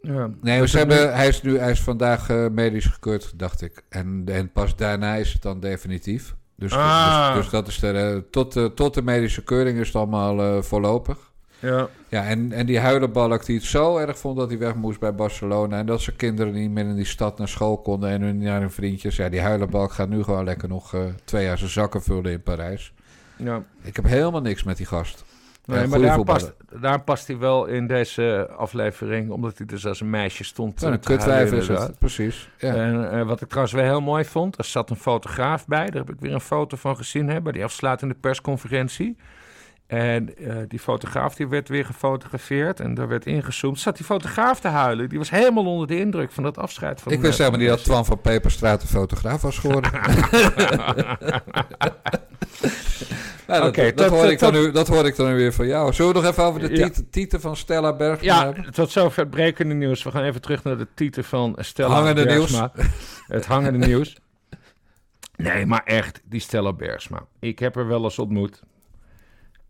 Ja. 0.00 0.30
Nee, 0.40 0.60
Dus 0.60 0.70
ze 0.70 0.78
hebben, 0.78 1.14
hij, 1.14 1.28
is 1.28 1.42
nu, 1.42 1.58
hij 1.58 1.70
is 1.70 1.80
vandaag 1.80 2.28
eh, 2.30 2.46
medisch 2.48 2.86
gekeurd, 2.86 3.32
dacht 3.38 3.62
ik. 3.62 3.82
En, 3.88 4.22
en 4.26 4.52
pas 4.52 4.76
daarna 4.76 5.14
is 5.14 5.32
het 5.32 5.42
dan 5.42 5.60
definitief. 5.60 6.34
Dus, 6.56 6.72
Ah. 6.72 7.34
dus, 7.34 7.42
dus 7.42 7.50
dat 7.52 7.68
is 7.68 7.78
de, 7.78 7.88
eh, 7.88 8.16
tot, 8.30 8.52
de, 8.52 8.72
tot 8.74 8.94
de 8.94 9.02
medische 9.02 9.42
keuring 9.44 9.78
is 9.78 9.86
het 9.86 9.96
allemaal 9.96 10.62
voorlopig. 10.62 11.31
Ja. 11.62 11.88
Ja, 12.08 12.24
en, 12.24 12.52
en 12.52 12.66
die 12.66 12.78
huilenbalk 12.78 13.44
die 13.44 13.56
het 13.56 13.64
zo 13.64 13.96
erg 13.96 14.18
vond 14.18 14.36
dat 14.36 14.48
hij 14.48 14.58
weg 14.58 14.74
moest 14.74 15.00
bij 15.00 15.14
Barcelona... 15.14 15.78
en 15.78 15.86
dat 15.86 16.00
zijn 16.00 16.16
kinderen 16.16 16.52
niet 16.52 16.70
meer 16.70 16.84
in 16.84 16.94
die 16.94 17.04
stad 17.04 17.38
naar 17.38 17.48
school 17.48 17.78
konden 17.78 18.10
en 18.10 18.22
hun, 18.22 18.38
naar 18.38 18.60
hun 18.60 18.70
vriendjes... 18.70 19.16
ja, 19.16 19.28
die 19.28 19.40
huilenbalk 19.40 19.92
gaat 19.92 20.08
nu 20.08 20.22
gewoon 20.22 20.44
lekker 20.44 20.68
nog 20.68 20.94
eh, 20.94 21.00
twee 21.24 21.44
jaar 21.44 21.58
zijn 21.58 21.70
zakken 21.70 22.02
vullen 22.02 22.32
in 22.32 22.42
Parijs. 22.42 22.92
ja. 23.36 23.62
Ik 23.82 23.96
heb 23.96 24.04
helemaal 24.04 24.40
niks 24.40 24.62
met 24.62 24.76
die 24.76 24.86
gast. 24.86 25.24
Nee, 25.64 25.86
maar 25.86 26.00
daar 26.00 26.24
past, 26.24 26.52
daar 26.80 27.02
past 27.02 27.26
hij 27.26 27.38
wel 27.38 27.66
in 27.66 27.86
deze 27.86 28.48
aflevering, 28.56 29.30
omdat 29.30 29.58
hij 29.58 29.66
dus 29.66 29.86
als 29.86 30.00
een 30.00 30.10
meisje 30.10 30.44
stond. 30.44 30.80
Ja, 30.80 30.86
eh, 30.86 30.92
een 30.92 31.00
te 31.00 31.08
huilen, 31.08 31.50
kutwijf 31.50 31.52
is 31.52 31.68
het, 31.68 31.98
precies. 31.98 32.48
Ja. 32.58 32.74
En 32.74 33.10
eh, 33.10 33.26
wat 33.26 33.40
ik 33.40 33.48
trouwens 33.48 33.74
wel 33.74 33.84
heel 33.84 34.00
mooi 34.00 34.24
vond, 34.24 34.58
er 34.58 34.64
zat 34.64 34.90
een 34.90 34.96
fotograaf 34.96 35.66
bij. 35.66 35.90
Daar 35.90 36.04
heb 36.04 36.10
ik 36.10 36.20
weer 36.20 36.32
een 36.32 36.40
foto 36.40 36.76
van 36.76 36.96
gezien 36.96 37.28
hè, 37.28 37.40
bij 37.40 37.52
die 37.52 37.64
afsluitende 37.64 38.14
persconferentie. 38.14 39.16
En 39.92 40.36
eh, 40.36 40.56
die 40.68 40.78
fotograaf 40.78 41.34
die 41.34 41.48
werd 41.48 41.68
weer 41.68 41.84
gefotografeerd 41.84 42.80
en 42.80 42.94
daar 42.94 43.08
werd 43.08 43.26
ingezoomd. 43.26 43.80
Zat 43.80 43.96
die 43.96 44.06
fotograaf 44.06 44.60
te 44.60 44.68
huilen. 44.68 45.08
Die 45.08 45.18
was 45.18 45.30
helemaal 45.30 45.66
onder 45.66 45.86
de 45.86 45.98
indruk 45.98 46.32
van 46.32 46.42
dat 46.42 46.58
afscheid 46.58 47.00
van 47.00 47.12
Ik 47.12 47.20
wist 47.20 47.38
helemaal 47.38 47.60
niet 47.60 47.68
dat. 47.68 47.84
Twan 47.84 48.04
van 48.04 48.20
Peperstraat 48.20 48.80
de 48.80 48.86
fotograaf 48.86 49.42
was 49.42 49.58
geworden. 49.58 49.90
Dat, 53.46 53.66
Oké, 53.66 53.92
dat, 53.94 54.10
hoor 54.10 54.30
ik 54.30 54.38
dan 54.38 54.52
nu, 54.52 54.70
dat 54.72 54.88
hoor 54.88 55.06
ik 55.06 55.16
dan 55.16 55.28
nu 55.28 55.34
weer 55.36 55.52
van 55.52 55.66
jou. 55.66 55.92
Zullen 55.92 56.12
we 56.12 56.20
nog 56.20 56.30
even 56.30 56.44
over 56.44 56.60
de 56.60 56.76
Ja. 56.76 56.90
titel, 57.10 57.40
van 57.40 57.56
Stella 57.56 57.96
Bergman 57.96 58.24
Ja, 58.24 58.44
hebben? 58.44 58.72
tot 58.72 58.90
zover 58.90 59.20
het 59.20 59.30
brekende 59.30 59.74
nieuws. 59.74 60.02
We 60.02 60.10
gaan 60.10 60.22
even 60.22 60.40
terug 60.40 60.64
naar 60.64 60.78
de 60.78 60.86
titel 60.94 61.22
van 61.22 61.56
Stella 61.58 61.94
Hangende 61.94 62.24
Bergsma. 62.24 62.72
Het 63.26 63.46
hangende 63.46 63.86
nieuws. 63.86 64.16
Nee, 65.36 65.66
maar 65.66 65.82
echt, 65.84 66.20
die 66.24 66.40
Stella 66.40 66.72
Bergsma. 66.72 67.26
Ik 67.40 67.58
heb 67.58 67.74
haar 67.74 67.86
wel 67.86 68.04
eens 68.04 68.18
ontmoet. 68.18 68.62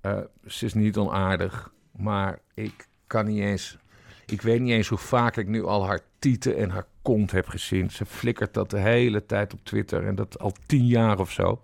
Eh, 0.03 0.19
ze 0.47 0.65
is 0.65 0.75
niet 0.75 0.97
onaardig, 0.97 1.73
maar 1.97 2.39
ik 2.55 2.89
kan 3.07 3.27
niet 3.27 3.41
eens... 3.41 3.79
Ik 4.27 4.43
weet 4.43 4.61
niet 4.61 4.73
eens 4.73 4.89
hoe 4.89 4.99
vaak 4.99 5.37
ik 5.37 5.49
nu 5.49 5.65
al 5.65 5.87
haar 5.87 6.01
tieten 6.19 6.57
en 6.57 6.71
haar 6.71 6.87
kont 7.03 7.31
heb 7.31 7.49
gezien. 7.49 7.91
Ze 7.91 8.07
flikkert 8.07 8.55
dat 8.55 8.71
de 8.71 8.79
hele 8.79 9.27
tijd 9.27 9.53
op 9.53 9.65
Twitter 9.65 10.07
en 10.07 10.15
dat 10.15 10.39
al 10.39 10.53
tien 10.67 10.87
jaar 10.87 11.19
of 11.19 11.31
zo. 11.31 11.61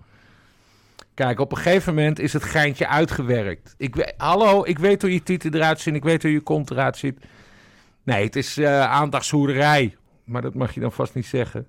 Kijk, 1.15 1.41
op 1.41 1.51
een 1.51 1.57
gegeven 1.57 1.95
moment 1.95 2.19
is 2.19 2.33
het 2.33 2.45
geintje 2.45 2.89
uitgewerkt. 2.89 3.75
Ik 3.77 3.95
weet, 3.95 4.15
hallo, 4.17 4.65
ik 4.65 4.79
weet 4.79 5.03
hoe 5.03 5.13
je 5.13 5.23
tieten 5.23 5.55
eruit 5.55 5.81
zien. 5.81 5.95
Ik 5.95 6.03
weet 6.03 6.23
hoe 6.23 6.33
je 6.33 6.41
kont 6.41 6.71
eruit 6.71 6.97
ziet. 6.97 7.25
Nee, 8.03 8.25
het 8.25 8.37
is 8.37 8.57
eh 8.59 8.81
aandachtshoerderij. 8.81 9.97
Maar 10.25 10.43
dat 10.43 10.55
mag 10.55 10.75
je 10.75 10.81
dan 10.81 10.93
vast 10.93 11.15
niet 11.15 11.27
zeggen. 11.27 11.69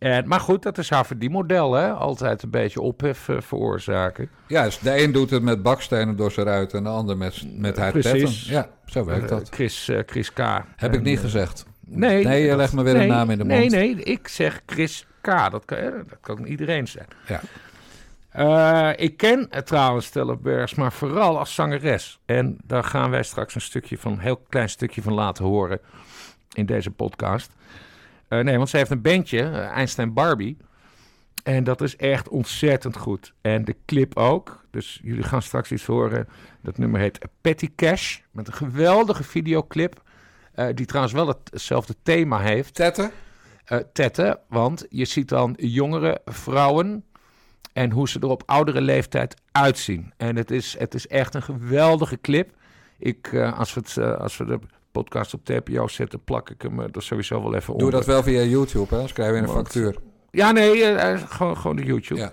En, 0.00 0.28
maar 0.28 0.40
goed, 0.40 0.62
dat 0.62 0.78
is 0.78 0.90
haar 0.90 1.06
verdienmodel, 1.06 1.72
hè? 1.72 1.90
Altijd 1.92 2.42
een 2.42 2.50
beetje 2.50 2.80
ophef 2.80 3.28
eh, 3.28 3.36
veroorzaken. 3.40 4.30
Ja, 4.46 4.64
dus 4.64 4.78
de 4.78 5.02
een 5.02 5.12
doet 5.12 5.30
het 5.30 5.42
met 5.42 5.62
bakstenen 5.62 6.16
door 6.16 6.32
zijn 6.32 6.46
ruit 6.46 6.72
en 6.74 6.82
de 6.82 6.88
ander 6.88 7.16
met, 7.16 7.44
met 7.56 7.76
haar 7.76 7.92
Precies. 7.92 8.10
tetten. 8.44 8.52
Ja, 8.54 8.68
zo 8.86 9.04
werkt 9.04 9.22
Eh, 9.22 9.28
dat. 9.28 9.48
Chris, 9.50 9.88
eh, 9.88 9.98
Chris 10.06 10.32
K. 10.32 10.38
Heb 10.76 10.94
ik 10.94 11.02
niet 11.02 11.16
eh, 11.16 11.22
gezegd. 11.24 11.64
Nee, 11.86 12.24
Nee, 12.24 12.44
je 12.44 12.56
legt 12.56 12.72
me 12.72 12.82
weer 12.82 12.92
een 12.92 12.98
nee, 12.98 13.08
naam 13.08 13.30
in 13.30 13.38
de 13.38 13.44
Nee, 13.44 13.58
mond. 13.60 13.70
nee, 13.70 13.94
ik 13.94 14.28
zeg 14.28 14.60
Chris 14.66 15.06
K. 15.20 15.26
Dat 15.50 15.64
kan, 15.64 15.78
eh, 15.78 15.90
dat 15.92 16.18
kan 16.20 16.44
iedereen 16.44 16.88
zijn. 16.88 17.06
Ja. 17.26 17.40
Eh, 18.30 19.04
ik 19.04 19.16
ken 19.16 19.50
eh, 19.50 19.60
trouwens 19.62 20.06
Stella 20.06 20.36
Bergs, 20.36 20.74
maar 20.74 20.92
vooral 20.92 21.38
als 21.38 21.54
zangeres. 21.54 22.20
En 22.26 22.58
daar 22.64 22.84
gaan 22.84 23.10
wij 23.10 23.22
straks 23.22 23.54
een 23.54 23.60
stukje 23.60 23.98
van, 23.98 24.12
een 24.12 24.18
heel 24.18 24.42
klein 24.48 24.68
stukje 24.68 25.02
van 25.02 25.12
laten 25.12 25.44
horen 25.44 25.78
in 26.52 26.66
deze 26.66 26.90
podcast. 26.90 27.50
Eh, 28.30 28.38
nee, 28.40 28.56
want 28.56 28.68
ze 28.68 28.76
heeft 28.76 28.90
een 28.90 29.02
bandje, 29.02 29.40
eh, 29.40 29.66
Einstein 29.68 30.12
Barbie. 30.12 30.56
En 31.42 31.64
dat 31.64 31.80
is 31.80 31.96
echt 31.96 32.28
ontzettend 32.28 32.96
goed. 32.96 33.32
En 33.40 33.64
de 33.64 33.76
clip 33.86 34.16
ook. 34.16 34.64
Dus 34.70 35.00
jullie 35.02 35.22
gaan 35.22 35.42
straks 35.42 35.72
iets 35.72 35.84
horen. 35.86 36.28
Dat 36.62 36.78
nummer 36.78 37.00
heet 37.00 37.18
Petty 37.40 37.70
Cash. 37.76 38.18
Met 38.30 38.46
een 38.46 38.52
geweldige 38.52 39.24
videoclip. 39.24 40.02
eh, 40.54 40.66
die 40.74 40.86
trouwens 40.86 41.14
wel 41.14 41.26
hetzelfde 41.50 41.94
thema 42.02 42.38
heeft. 42.40 42.74
Tetten? 42.74 43.10
Eh, 43.64 43.78
tetten, 43.92 44.38
want 44.48 44.86
je 44.88 45.04
ziet 45.04 45.28
dan 45.28 45.54
jongere 45.58 46.20
vrouwen 46.24 47.04
en 47.72 47.90
hoe 47.90 48.08
ze 48.08 48.20
er 48.20 48.28
op 48.28 48.42
oudere 48.46 48.80
leeftijd 48.80 49.34
uitzien. 49.52 50.12
En 50.16 50.36
het 50.36 50.50
is, 50.50 50.78
het 50.78 50.94
is 50.94 51.06
echt 51.06 51.34
een 51.34 51.42
geweldige 51.42 52.20
clip. 52.20 52.54
Ik, 52.98 53.34
als, 53.34 53.74
we 53.74 53.80
het, 53.80 54.18
als 54.18 54.36
we 54.36 54.44
de 54.44 54.58
podcast 54.92 55.34
op 55.34 55.44
TPO 55.44 55.88
zetten, 55.88 56.24
plak 56.24 56.50
ik 56.50 56.62
hem 56.62 56.80
eh, 56.80 56.86
er 56.92 57.02
sowieso 57.02 57.42
wel 57.42 57.54
even 57.54 57.66
Doe 57.66 57.74
onder. 57.74 57.90
dat 57.92 58.06
wel 58.06 58.22
via 58.22 58.42
YouTube, 58.42 58.94
hè? 58.96 59.04
krijgen 59.12 59.34
we 59.34 59.40
een 59.40 59.46
Want- 59.54 59.66
factuur. 59.66 59.94
Ja, 60.30 60.52
nee, 60.52 60.84
eh, 60.84 61.12
eh, 61.12 61.20
gewoon, 61.28 61.56
gewoon 61.56 61.76
de 61.76 61.84
YouTube. 61.84 62.20
Ja. 62.20 62.32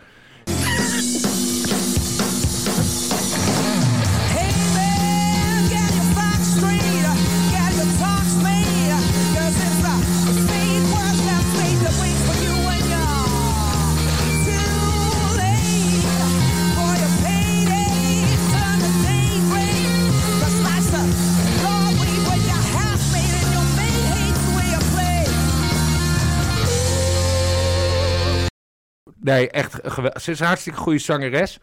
Nee, 29.27 29.49
echt 29.49 29.79
geweldig. 29.83 30.21
Ze 30.21 30.31
is 30.31 30.39
een 30.39 30.45
hartstikke 30.45 30.79
goede 30.79 30.99
zangeres. 30.99 31.59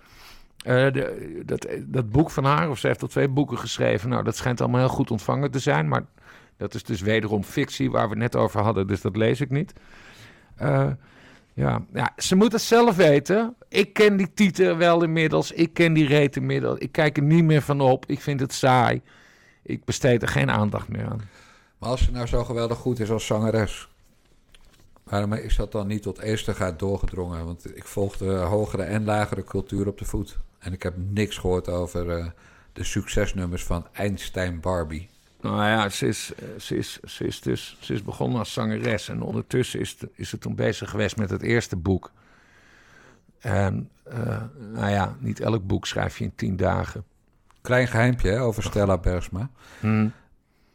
Eh, 0.65 0.93
de, 0.93 1.43
dat, 1.47 1.67
dat 1.87 2.11
boek 2.11 2.31
van 2.31 2.45
haar, 2.45 2.71
of 2.71 2.79
ze 2.79 2.87
heeft 2.87 3.03
al 3.03 3.09
twee 3.09 3.29
boeken 3.29 3.59
geschreven. 3.59 4.09
Nou, 4.09 4.25
dat 4.25 4.37
schijnt 4.37 4.61
allemaal 4.61 4.81
heel 4.81 4.89
goed 4.89 5.11
ontvangen 5.11 5.51
te 5.51 5.59
zijn. 5.59 5.89
Maar 5.89 6.05
dat 6.57 6.75
is 6.75 6.83
dus 6.83 7.01
wederom 7.01 7.45
fictie 7.45 7.91
waar 7.91 8.09
we 8.09 8.17
net 8.17 8.37
over 8.37 8.61
hadden. 8.61 8.87
Dus 8.87 9.01
dat 9.01 9.17
lees 9.17 9.41
ik 9.41 9.51
niet. 9.51 9.73
Eh, 10.57 10.91
ja, 11.55 11.85
ja, 11.93 12.13
ze 12.17 12.37
moet 12.37 12.53
het 12.53 12.61
zelf 12.61 12.97
weten. 12.97 13.55
Ik 13.69 13.93
ken 13.93 14.17
die 14.17 14.35
titel 14.35 14.77
wel 14.77 15.03
inmiddels. 15.03 15.53
Ik 15.53 15.75
ken 15.75 15.93
die 15.93 16.07
reet 16.07 16.37
inmiddels. 16.37 16.79
Ik 16.79 16.93
kijk 16.93 17.17
er 17.17 17.23
niet 17.23 17.45
meer 17.45 17.63
van 17.63 17.81
op. 17.81 18.07
Ik 18.07 18.21
vind 18.21 18.41
het 18.41 18.53
saai. 18.53 19.03
Ik 19.63 19.85
besteed 19.85 20.23
er 20.23 20.29
geen 20.29 20.51
aandacht 20.51 20.89
meer 20.89 21.07
aan. 21.07 21.21
Maar 21.79 21.89
als 21.89 22.05
ze 22.05 22.11
nou 22.11 22.27
zo 22.27 22.45
geweldig 22.45 22.79
goed 22.79 23.01
is 23.01 23.11
als 23.11 23.27
zangeres, 23.27 23.89
waarom 25.05 25.33
is 25.33 25.57
dat 25.57 25.73
dan 25.73 25.87
niet 25.87 26.03
tot 26.03 26.19
eerste 26.19 26.55
gaat 26.55 26.79
doorgedrongen? 26.79 27.45
Want 27.45 27.77
ik 27.77 27.85
volg 27.85 28.17
de 28.17 28.31
hogere 28.31 28.83
en 28.83 29.05
lagere 29.05 29.45
cultuur 29.45 29.87
op 29.87 29.99
de 29.99 30.05
voet. 30.05 30.39
En 30.59 30.73
ik 30.73 30.83
heb 30.83 30.95
niks 30.97 31.39
gehoord 31.39 31.69
over 31.69 32.11
eh, 32.11 32.27
de 32.73 32.85
succesnummers 32.85 33.65
van 33.65 33.87
Einstein 33.93 34.61
Barbie. 34.61 35.09
Nou 35.41 35.57
ja, 35.57 35.89
ze 35.89 36.07
is, 36.07 36.33
eh, 36.35 36.49
ze 36.61 36.77
is, 36.77 37.01
ze 37.01 37.27
is, 37.27 37.41
dus, 37.41 37.77
ze 37.81 37.93
is 37.93 38.03
begonnen 38.03 38.39
als 38.39 38.53
zangeres. 38.53 39.09
En 39.09 39.23
ondertussen 39.23 39.81
is, 39.81 39.97
is 40.15 40.29
ze 40.29 40.39
toen 40.39 40.55
bezig 40.55 40.91
geweest 40.91 41.17
met 41.17 41.31
het 41.31 41.43
eerste 41.43 41.77
boek. 41.77 42.13
En 43.41 43.91
eh, 44.03 44.43
nou 44.73 44.91
ja, 44.91 45.17
niet 45.19 45.41
elk 45.41 45.67
boek 45.67 45.87
schrijf 45.87 46.19
je 46.19 46.25
in 46.25 46.35
tien 46.35 46.57
dagen. 46.57 47.05
Klein 47.61 47.89
geheimpje 47.89 48.31
hè, 48.31 48.41
over 48.41 48.63
Stella 48.63 48.99
Bergsma. 48.99 49.51
Hmm. 49.81 50.13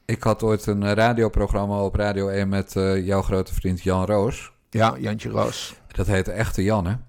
Ik 0.09 0.23
had 0.23 0.43
ooit 0.43 0.65
een 0.65 0.83
eh, 0.83 0.91
radioprogramma 0.93 1.81
op 1.83 1.95
Radio 1.95 2.27
1 2.27 2.49
met 2.49 2.75
eh, 2.75 3.05
jouw 3.05 3.21
grote 3.21 3.53
vriend 3.53 3.81
Jan 3.81 4.05
Roos. 4.05 4.51
Ja, 4.69 4.95
Jantje 4.97 5.29
Roos. 5.29 5.75
Dat 5.87 6.07
heette 6.07 6.31
Echte 6.31 6.63
Janne. 6.63 6.99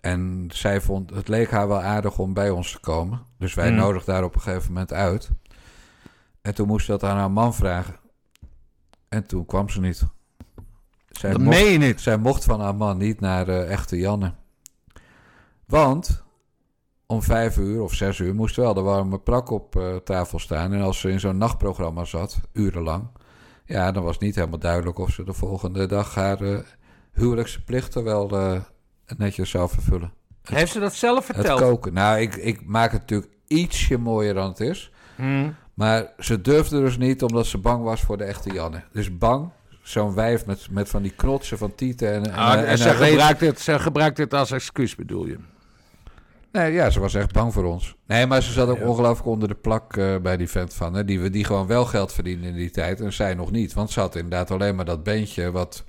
En 0.00 0.48
zij 0.52 0.80
vond, 0.80 1.10
het 1.10 1.28
leek 1.28 1.50
haar 1.50 1.68
wel 1.68 1.80
aardig 1.80 2.18
om 2.18 2.32
bij 2.34 2.50
ons 2.50 2.72
te 2.72 2.80
komen. 2.80 3.22
Dus 3.38 3.54
wij 3.54 3.70
Mm. 3.70 3.76
nodigden 3.76 4.14
haar 4.14 4.24
op 4.24 4.34
een 4.34 4.40
gegeven 4.40 4.72
moment 4.72 4.92
uit. 4.92 5.30
En 6.40 6.54
toen 6.54 6.66
moest 6.66 6.84
ze 6.86 6.90
dat 6.90 7.04
aan 7.04 7.16
haar 7.16 7.30
man 7.30 7.54
vragen. 7.54 7.96
En 9.08 9.26
toen 9.26 9.46
kwam 9.46 9.68
ze 9.68 9.80
niet. 9.80 10.02
Zij 11.10 11.30
Dat 11.30 11.40
mocht, 11.40 11.56
meen 11.56 11.72
je 11.72 11.78
niet. 11.78 12.00
Zij 12.00 12.16
mocht 12.16 12.44
van 12.44 12.60
haar 12.60 12.74
man 12.74 12.98
niet 12.98 13.20
naar 13.20 13.48
eh, 13.48 13.70
Echte 13.70 13.96
Janne. 13.98 14.32
Want 15.66 16.21
om 17.12 17.22
vijf 17.22 17.56
uur 17.56 17.82
of 17.82 17.94
zes 17.94 18.18
uur 18.18 18.34
moest 18.34 18.56
wel 18.56 18.74
de 18.74 18.80
warme 18.80 19.18
prak 19.18 19.50
op 19.50 19.76
eh, 19.76 19.96
tafel 19.96 20.38
staan. 20.38 20.72
En 20.72 20.80
als 20.80 21.00
ze 21.00 21.10
in 21.10 21.20
zo'n 21.20 21.36
nachtprogramma 21.36 22.04
zat, 22.04 22.40
urenlang... 22.52 23.08
ja, 23.64 23.92
dan 23.92 24.02
was 24.02 24.18
niet 24.18 24.34
helemaal 24.34 24.58
duidelijk 24.58 24.98
of 24.98 25.10
ze 25.10 25.24
de 25.24 25.32
volgende 25.32 25.86
dag 25.86 26.14
haar 26.14 26.40
eh, 26.40 26.58
huwelijkse 27.12 27.64
plichten 27.64 28.04
wel 28.04 28.30
eh, 28.30 28.60
netjes 29.16 29.50
zou 29.50 29.68
vervullen. 29.68 30.12
Heeft 30.42 30.72
ze 30.72 30.80
dat 30.80 30.94
zelf 30.94 31.26
Het 31.26 31.36
verteld? 31.36 31.60
koken. 31.60 31.92
Nou, 31.92 32.20
ik, 32.20 32.34
ik 32.34 32.66
maak 32.66 32.92
het 32.92 33.00
natuurlijk 33.00 33.32
ietsje 33.46 33.98
mooier 33.98 34.34
dan 34.34 34.48
het 34.48 34.60
is. 34.60 34.92
Hmm. 35.16 35.54
Maar 35.74 36.12
ze 36.18 36.40
durfde 36.40 36.80
dus 36.80 36.96
niet 36.98 37.22
omdat 37.22 37.46
ze 37.46 37.58
bang 37.58 37.84
was 37.84 38.00
voor 38.00 38.16
de 38.16 38.24
echte 38.24 38.52
Janne. 38.52 38.82
Dus 38.92 39.18
bang, 39.18 39.48
zo'n 39.82 40.14
wijf 40.14 40.46
met, 40.46 40.66
met 40.70 40.88
van 40.88 41.02
die 41.02 41.12
knotsen 41.16 41.58
van 41.58 41.74
tieten 41.74 42.12
en, 42.12 42.24
en, 42.24 42.32
Ah, 42.32 42.70
en 42.70 42.78
ze, 42.78 42.88
gebruikt 42.88 43.40
het, 43.40 43.60
ze 43.60 43.78
gebruikt 43.78 44.18
het 44.18 44.34
als 44.34 44.50
excuus, 44.50 44.94
bedoel 44.94 45.26
je? 45.26 45.38
Nee, 46.52 46.72
ja, 46.72 46.90
ze 46.90 47.00
was 47.00 47.14
echt 47.14 47.32
bang 47.32 47.52
voor 47.52 47.64
ons. 47.64 47.96
Nee, 48.06 48.26
maar 48.26 48.42
ze 48.42 48.52
zat 48.52 48.68
ook 48.68 48.80
ongelooflijk 48.86 49.28
onder 49.28 49.48
de 49.48 49.54
plak 49.54 49.96
eh, 49.96 50.16
bij 50.16 50.36
die 50.36 50.48
vent 50.48 50.74
van... 50.74 50.94
Hè, 50.94 51.04
die, 51.04 51.20
we- 51.20 51.30
die 51.30 51.44
gewoon 51.44 51.66
wel 51.66 51.84
geld 51.84 52.12
verdienen 52.12 52.44
in 52.48 52.54
die 52.54 52.70
tijd 52.70 53.00
en 53.00 53.12
zij 53.12 53.34
nog 53.34 53.50
niet. 53.50 53.72
Want 53.72 53.90
ze 53.90 54.00
had 54.00 54.14
inderdaad 54.14 54.50
alleen 54.50 54.74
maar 54.74 54.84
dat 54.84 55.02
beentje 55.02 55.50
wat 55.50 55.84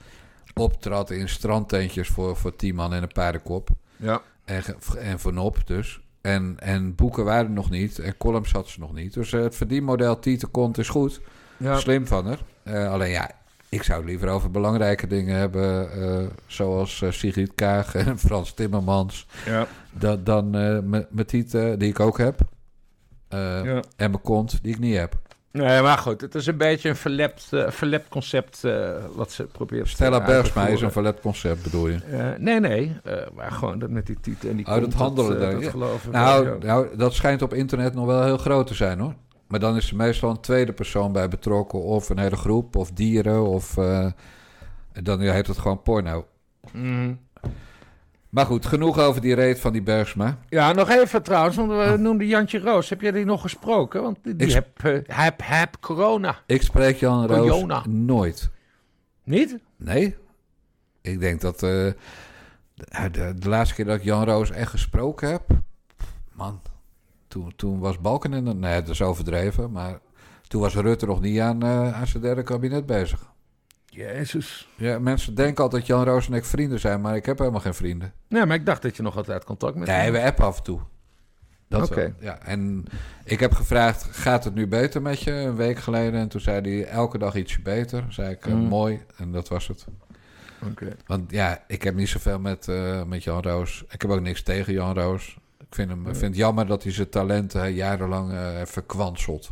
optrad 0.53 1.09
in 1.11 1.30
strandtentjes 1.30 2.07
voor, 2.07 2.36
voor 2.38 2.55
tien 2.55 2.76
man 2.76 2.93
en 2.93 3.01
een 3.03 3.11
paardenkop. 3.14 3.70
Ja. 3.97 4.22
En, 4.45 4.64
en 4.99 5.20
voor 5.20 5.34
nop 5.34 5.68
dus. 5.68 6.01
En, 6.22 6.55
en 6.59 6.95
boeken 6.95 7.24
waren 7.26 7.45
er 7.45 7.51
nog 7.51 7.70
niet 7.70 7.99
en 7.99 8.18
columns 8.18 8.51
had 8.51 8.68
ze 8.68 8.80
nog 8.80 8.93
niet. 8.93 9.14
Dus 9.14 9.34
eh, 9.34 9.41
het 9.41 9.55
verdienmodel 9.55 10.20
Tieten 10.20 10.51
Kont 10.51 10.78
is 10.78 10.89
goed. 10.89 11.22
Ja. 11.57 11.78
Slim 11.80 12.07
van 12.07 12.26
haar. 12.26 12.39
Eh, 12.64 12.91
alleen 12.91 13.11
ja, 13.11 13.32
ik 13.74 13.84
zou 13.84 13.99
het 13.99 14.09
liever 14.09 14.28
over 14.30 14.51
belangrijke 14.51 15.07
dingen 15.07 15.36
hebben... 15.38 15.91
eh, 15.91 16.28
zoals 16.47 17.01
eh, 17.01 17.11
Sigrid 17.11 17.51
Kaag 17.55 17.95
en 17.95 18.19
Frans 18.26 18.53
Timmermans... 18.53 19.28
Ja. 19.45 19.67
Da- 19.91 20.15
dan 20.15 20.55
eh, 20.55 20.78
mijn 21.09 21.26
tieten, 21.26 21.80
die 21.80 21.89
ik 21.89 21.99
ook 21.99 22.17
heb. 22.17 22.39
Ja. 23.30 23.63
En 23.95 24.09
mijn 24.11 24.21
kont, 24.21 24.63
die 24.63 24.74
ik 24.74 24.80
niet 24.80 24.97
heb. 24.97 25.21
Nee, 25.51 25.82
maar 25.82 25.97
goed, 25.97 26.21
het 26.21 26.36
is 26.36 26.45
een 26.47 26.57
beetje 26.57 26.89
een 26.89 26.95
verlept, 26.95 27.49
verlept 27.67 28.09
concept 28.09 28.61
wat 29.15 29.32
ze 29.32 29.43
probeert 29.43 29.88
Stella 29.88 30.26
Bergsma 30.26 30.67
is 30.67 30.82
een 30.82 30.91
verlet 30.91 31.19
concept, 31.19 31.63
bedoel 31.63 31.88
je? 31.88 31.97
Nee, 32.39 32.59
nee, 32.59 32.95
maar 33.34 33.51
gewoon 33.51 33.80
dat 33.80 33.89
met 33.89 34.05
die 34.05 34.17
titel 34.21 34.49
en 34.49 34.55
die 34.55 34.65
Oh, 34.65 34.71
dat 34.74 34.82
kont, 34.82 34.93
handelen 34.93 35.36
eh, 35.36 35.41
daar. 35.41 35.51
dat 35.53 35.63
ja. 35.63 35.69
geloven 35.69 36.11
nou, 36.11 36.57
nou, 36.59 36.97
dat 36.97 37.13
schijnt 37.13 37.41
op 37.41 37.53
internet 37.53 37.93
nog 37.93 38.05
wel 38.05 38.24
heel 38.24 38.38
groot 38.38 38.67
te 38.67 38.74
zijn, 38.74 38.99
hoor. 38.99 39.13
Maar 39.47 39.59
dan 39.59 39.75
is 39.75 39.89
er 39.89 39.95
meestal 39.95 40.29
een 40.29 40.39
tweede 40.39 40.73
persoon 40.73 41.11
bij 41.11 41.27
betrokken... 41.27 41.79
of 41.81 42.09
een 42.09 42.19
hele 42.19 42.35
groep, 42.35 42.75
of 42.75 42.91
dieren, 42.91 43.43
of... 43.47 43.77
en 43.77 45.03
dan 45.03 45.19
heet 45.19 45.47
het 45.47 45.57
gewoon 45.57 45.81
porno. 45.81 46.27
Mhm. 46.71 47.13
Maar 48.33 48.45
goed, 48.45 48.65
genoeg 48.65 48.99
over 48.99 49.21
die 49.21 49.35
reet 49.35 49.59
van 49.59 49.71
die 49.71 49.81
Bergsma. 49.81 50.37
Ja, 50.49 50.71
nog 50.71 50.89
even 50.89 51.23
trouwens, 51.23 51.55
want 51.55 51.69
we 51.69 51.95
noemden 51.97 52.27
Jantje 52.27 52.59
Roos. 52.59 52.89
Heb 52.89 53.01
jij 53.01 53.11
die 53.11 53.25
nog 53.25 53.41
gesproken? 53.41 54.01
Want 54.01 54.17
die, 54.23 54.35
Ik- 54.35 54.51
heb, 54.51 54.83
eh, 54.83 54.99
heb, 55.17 55.39
heb 55.43 55.77
corona. 55.79 56.39
Ik 56.45 56.61
spreek 56.61 56.97
Jan 56.97 57.25
Roos 57.27 57.85
nooit. 57.87 58.49
Niet? 59.23 59.59
Nee. 59.77 60.15
Ik 61.01 61.19
denk 61.19 61.41
dat 61.41 61.53
eh, 61.63 61.69
de, 61.69 61.95
de, 63.11 63.33
de 63.37 63.49
laatste 63.49 63.75
keer 63.75 63.85
dat 63.85 63.97
ik 63.97 64.03
Jan 64.03 64.23
Roos 64.23 64.51
echt 64.51 64.69
gesproken 64.69 65.31
heb... 65.31 65.43
Man, 66.31 66.61
toen, 67.34 67.53
toen 67.55 67.79
was 67.79 67.99
Balkenende... 67.99 68.53
Nee, 68.53 68.79
dat 68.81 68.89
is 68.89 69.01
overdreven, 69.01 69.71
maar... 69.71 69.99
Toen 70.47 70.61
was 70.61 70.75
Rutte 70.75 71.05
nog 71.05 71.21
niet 71.21 71.39
aan, 71.39 71.63
eh, 71.63 71.99
aan 71.99 72.07
zijn 72.07 72.23
derde 72.23 72.43
kabinet 72.43 72.86
bezig. 72.86 73.31
Jezus. 73.86 74.69
Ja, 74.77 74.99
mensen 74.99 75.36
denken 75.36 75.63
altijd 75.63 75.88
dat 75.88 75.95
Jan 75.95 76.03
Roos 76.05 76.27
en 76.27 76.34
ik 76.34 76.45
vrienden 76.45 76.79
zijn... 76.79 77.01
maar 77.01 77.15
ik 77.15 77.25
heb 77.25 77.38
helemaal 77.39 77.59
geen 77.59 77.73
vrienden. 77.73 78.13
Nee, 78.27 78.45
maar 78.45 78.55
ik 78.55 78.65
dacht 78.65 78.81
dat 78.81 78.95
je 78.95 79.03
nog 79.03 79.17
altijd 79.17 79.43
contact 79.43 79.75
met 79.75 79.88
Nee, 79.88 80.11
we 80.11 80.21
appen 80.21 80.45
af 80.45 80.57
en 80.57 80.63
toe. 80.63 80.79
Dat 81.67 81.89
Oké. 81.91 81.95
wel. 81.95 82.11
Ja, 82.19 82.39
en 82.39 82.86
ik 83.23 83.39
heb 83.39 83.53
gevraagd, 83.53 84.03
gaat 84.11 84.43
het 84.43 84.53
nu 84.53 84.67
beter 84.67 85.01
met 85.01 85.19
je? 85.21 85.31
Een 85.31 85.55
week 85.55 85.77
geleden. 85.79 86.19
En 86.19 86.27
toen 86.27 86.41
zei 86.41 86.61
hij, 86.61 86.86
elke 86.89 87.17
dag 87.17 87.36
ietsje 87.36 87.61
beter. 87.61 88.05
zei 88.09 88.31
ik, 88.31 88.45
eh, 88.45 88.53
Mm. 88.53 88.59
mooi. 88.67 88.99
En 89.17 89.31
dat 89.31 89.47
was 89.47 89.67
het. 89.67 89.86
Oké. 90.69 90.95
Want 91.05 91.31
ja, 91.31 91.63
ik 91.67 91.84
heb 91.84 91.95
niet 91.95 92.09
zoveel 92.09 92.39
met, 92.39 92.67
eh, 92.67 93.03
met 93.03 93.23
Jan 93.23 93.41
Roos. 93.41 93.84
Ik 93.89 94.01
heb 94.01 94.11
ook 94.11 94.21
niks 94.21 94.43
tegen 94.43 94.73
Jan 94.73 94.93
Roos. 94.93 95.38
Ik 95.74 95.80
vind, 95.80 95.89
hem, 95.91 95.99
ik 96.07 96.15
vind 96.15 96.21
het 96.32 96.36
jammer 96.36 96.65
dat 96.65 96.84
hij 96.84 96.91
zijn 96.91 97.09
talenten 97.09 97.74
jarenlang 97.74 98.32
eh 98.32 98.38
heeft 98.39 98.71
verkwanselt. 98.71 99.49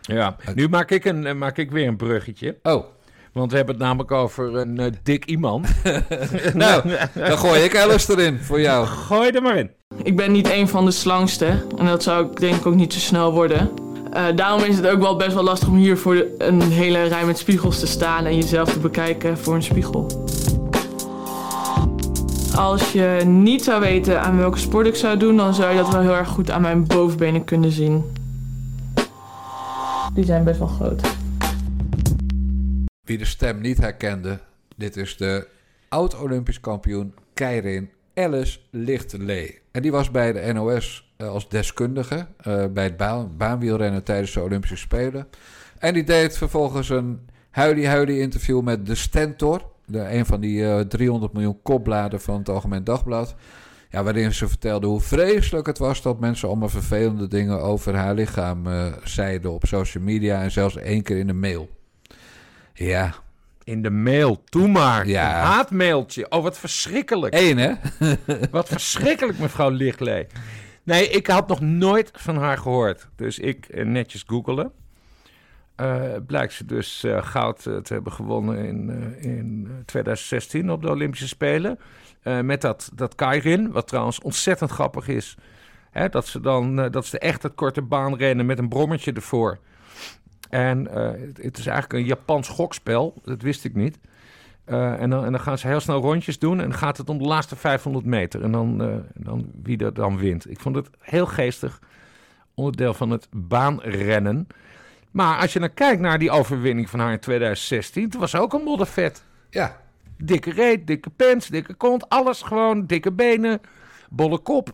Ja, 0.00 0.36
nu 0.54 0.68
maak 0.68 0.90
ik, 0.90 1.04
een, 1.04 1.26
eh, 1.26 1.34
maak 1.34 1.56
ik 1.58 1.70
weer 1.70 1.88
een 1.88 1.96
bruggetje. 1.96 2.56
Oh. 2.62 2.84
Want 3.32 3.50
we 3.50 3.56
hebben 3.56 3.74
het 3.74 3.84
namelijk 3.84 4.10
over 4.10 4.56
een 4.56 4.78
eh, 4.78 4.92
dik 5.02 5.24
iemand. 5.24 5.68
nou, 6.54 6.82
dan 7.14 7.38
gooi 7.38 7.60
ik 7.60 7.76
Alice 7.76 8.12
erin 8.12 8.38
voor 8.38 8.60
jou. 8.60 8.86
Gooi 8.86 9.30
er 9.30 9.42
maar 9.42 9.56
in. 9.56 9.70
Ik 10.02 10.16
ben 10.16 10.32
niet 10.32 10.50
een 10.50 10.68
van 10.68 10.84
de 10.84 10.90
slangste. 10.90 11.46
En 11.78 11.86
dat 11.86 12.02
zou 12.02 12.26
ik 12.30 12.40
denk 12.40 12.54
ik 12.56 12.66
ook 12.66 12.74
niet 12.74 12.92
zo 12.92 12.98
snel 12.98 13.32
worden. 13.32 13.70
Eh, 14.12 14.24
daarom 14.34 14.62
is 14.62 14.76
het 14.76 14.86
ook 14.86 15.00
wel 15.00 15.16
best 15.16 15.34
wel 15.34 15.42
lastig 15.44 15.68
om 15.68 15.76
hier 15.76 15.96
voor 15.98 16.14
de- 16.14 16.34
een 16.38 16.60
hele 16.60 17.02
rij 17.02 17.24
met 17.24 17.38
spiegels 17.38 17.78
te 17.80 17.86
staan 17.86 18.24
en 18.24 18.34
jezelf 18.36 18.72
te 18.72 18.78
bekijken 18.78 19.38
voor 19.38 19.54
een 19.54 19.62
spiegel. 19.62 20.24
Als 22.56 22.92
je 22.92 23.22
niet 23.26 23.64
zou 23.64 23.80
weten 23.80 24.20
aan 24.20 24.36
welke 24.36 24.58
sport 24.58 24.86
ik 24.86 24.94
zou 24.94 25.18
doen, 25.18 25.36
dan 25.36 25.54
zou 25.54 25.70
je 25.70 25.76
dat 25.76 25.92
wel 25.92 26.00
heel 26.00 26.14
erg 26.14 26.28
goed 26.28 26.50
aan 26.50 26.60
mijn 26.60 26.86
bovenbenen 26.86 27.44
kunnen 27.44 27.70
zien. 27.70 28.04
Die 30.14 30.24
zijn 30.24 30.44
best 30.44 30.58
wel 30.58 30.68
groot. 30.68 31.02
Wie 33.06 33.18
de 33.18 33.24
stem 33.24 33.60
niet 33.60 33.78
herkende, 33.78 34.38
dit 34.76 34.96
is 34.96 35.16
de 35.16 35.48
oud-Olympisch 35.88 36.60
kampioen 36.60 37.14
Keirin 37.34 37.90
Alice 38.14 38.58
Lichterlee. 38.70 39.58
En 39.70 39.82
die 39.82 39.92
was 39.92 40.10
bij 40.10 40.32
de 40.32 40.52
NOS 40.52 41.12
eh, 41.16 41.28
als 41.28 41.48
deskundige 41.48 42.26
eh, 42.36 42.64
bij 42.66 42.84
het 42.84 42.96
baan, 42.96 43.36
baanwielrennen 43.36 44.02
tijdens 44.02 44.32
de 44.32 44.42
Olympische 44.42 44.76
Spelen. 44.76 45.28
En 45.78 45.94
die 45.94 46.04
deed 46.04 46.38
vervolgens 46.38 46.88
een 46.88 47.20
huilie-huilie 47.50 48.20
interview 48.20 48.60
met 48.60 48.86
de 48.86 48.94
Stentor, 48.94 49.71
de, 49.92 50.14
een 50.14 50.26
van 50.26 50.40
die 50.40 50.66
eh, 50.66 50.80
300 50.80 51.32
miljoen 51.32 51.62
kopbladen 51.62 52.20
van 52.20 52.38
het 52.38 52.48
Algemeen 52.48 52.84
Dagblad. 52.84 53.34
Ja, 53.90 54.02
waarin 54.02 54.32
ze 54.32 54.48
vertelde 54.48 54.86
hoe 54.86 55.00
vreselijk 55.00 55.66
het 55.66 55.78
was 55.78 56.02
dat 56.02 56.20
mensen 56.20 56.48
allemaal 56.48 56.68
vervelende 56.68 57.28
dingen 57.28 57.60
over 57.60 57.96
haar 57.96 58.14
lichaam 58.14 58.66
eh, 58.66 58.86
zeiden 59.04 59.52
op 59.52 59.66
social 59.66 60.04
media 60.04 60.42
en 60.42 60.50
zelfs 60.50 60.76
één 60.76 61.02
keer 61.02 61.16
in 61.18 61.26
de 61.26 61.32
mail. 61.32 61.68
Ja. 62.74 63.14
In 63.64 63.82
de 63.82 63.90
mail, 63.90 64.42
doe 64.44 64.68
maar. 64.68 65.06
Ja. 65.06 65.40
Een 65.40 65.46
haatmailtje. 65.46 66.30
Oh, 66.30 66.42
wat 66.42 66.58
verschrikkelijk. 66.58 67.34
Eén, 67.34 67.58
hè? 67.58 67.72
wat 68.50 68.68
verschrikkelijk, 68.68 69.38
mevrouw 69.38 69.70
Lichtlee. 69.70 70.26
Nee, 70.82 71.08
ik 71.08 71.26
had 71.26 71.48
nog 71.48 71.60
nooit 71.60 72.10
van 72.12 72.36
haar 72.36 72.58
gehoord. 72.58 73.08
Dus 73.16 73.38
ik 73.38 73.66
eh, 73.66 73.84
netjes 73.84 74.24
googelen. 74.26 74.72
Eh, 75.82 76.16
blijkt 76.26 76.52
ze 76.52 76.64
dus 76.64 77.04
eh, 77.04 77.22
goud 77.22 77.66
eh, 77.66 77.76
te 77.76 77.92
hebben 77.92 78.12
gewonnen 78.12 78.64
in, 78.64 78.90
in 79.18 79.68
2016 79.84 80.70
op 80.70 80.82
de 80.82 80.90
Olympische 80.90 81.28
Spelen. 81.28 81.78
Met 82.42 82.60
dat, 82.60 82.90
dat 82.94 83.14
Kairin, 83.14 83.72
wat 83.72 83.88
trouwens 83.88 84.20
ontzettend 84.20 84.70
grappig 84.70 85.08
is. 85.08 85.36
Hè, 85.90 86.08
dat, 86.08 86.26
ze 86.26 86.40
dan, 86.40 86.90
dat 86.90 87.06
ze 87.06 87.18
echt 87.18 87.42
het 87.42 87.54
korte 87.54 87.82
baan 87.82 88.16
rennen 88.16 88.46
met 88.46 88.58
een 88.58 88.68
brommertje 88.68 89.12
ervoor. 89.12 89.58
En 90.50 90.88
het, 91.40 91.58
is 91.58 91.66
eigenlijk 91.66 91.92
een 91.92 92.04
Japans 92.04 92.48
gokspel, 92.48 93.14
dat 93.24 93.42
wist 93.42 93.64
ik 93.64 93.74
niet. 93.74 93.98
En, 94.64 95.10
dan, 95.10 95.24
en 95.24 95.32
dan 95.32 95.40
gaan 95.40 95.58
ze 95.58 95.66
heel 95.66 95.80
snel 95.80 96.00
rondjes 96.00 96.38
doen 96.38 96.60
en 96.60 96.68
dan 96.68 96.78
gaat 96.78 96.96
het 96.96 97.08
om 97.08 97.18
de 97.18 97.24
laatste 97.24 97.56
500 97.56 98.04
meter. 98.04 98.42
En 98.42 98.52
dan, 98.52 99.02
dan 99.14 99.50
wie 99.62 99.78
er 99.78 99.94
dan 99.94 100.16
wint. 100.18 100.50
Ik 100.50 100.60
vond 100.60 100.76
het 100.76 100.90
heel 100.98 101.26
geestig 101.26 101.80
onderdeel 102.54 102.94
van 102.94 103.10
het 103.10 103.28
baanrennen. 103.30 104.46
Maar 105.12 105.38
als 105.40 105.52
je 105.52 105.58
dan 105.60 105.74
kijkt 105.74 106.00
naar 106.00 106.18
die 106.18 106.30
overwinning 106.30 106.90
van 106.90 107.00
haar 107.00 107.12
in 107.12 107.18
2016, 107.20 108.08
toen 108.10 108.20
was 108.20 108.30
ze 108.30 108.38
ook 108.40 108.52
een 108.52 108.62
moddervet. 108.62 109.22
Ja. 109.50 109.80
Dikke 110.18 110.50
reet, 110.52 110.86
dikke 110.86 111.10
pens, 111.10 111.46
dikke 111.48 111.74
kont, 111.74 112.08
alles 112.08 112.42
gewoon, 112.42 112.86
dikke 112.86 113.12
benen, 113.12 113.60
bolle 114.10 114.38
kop. 114.38 114.72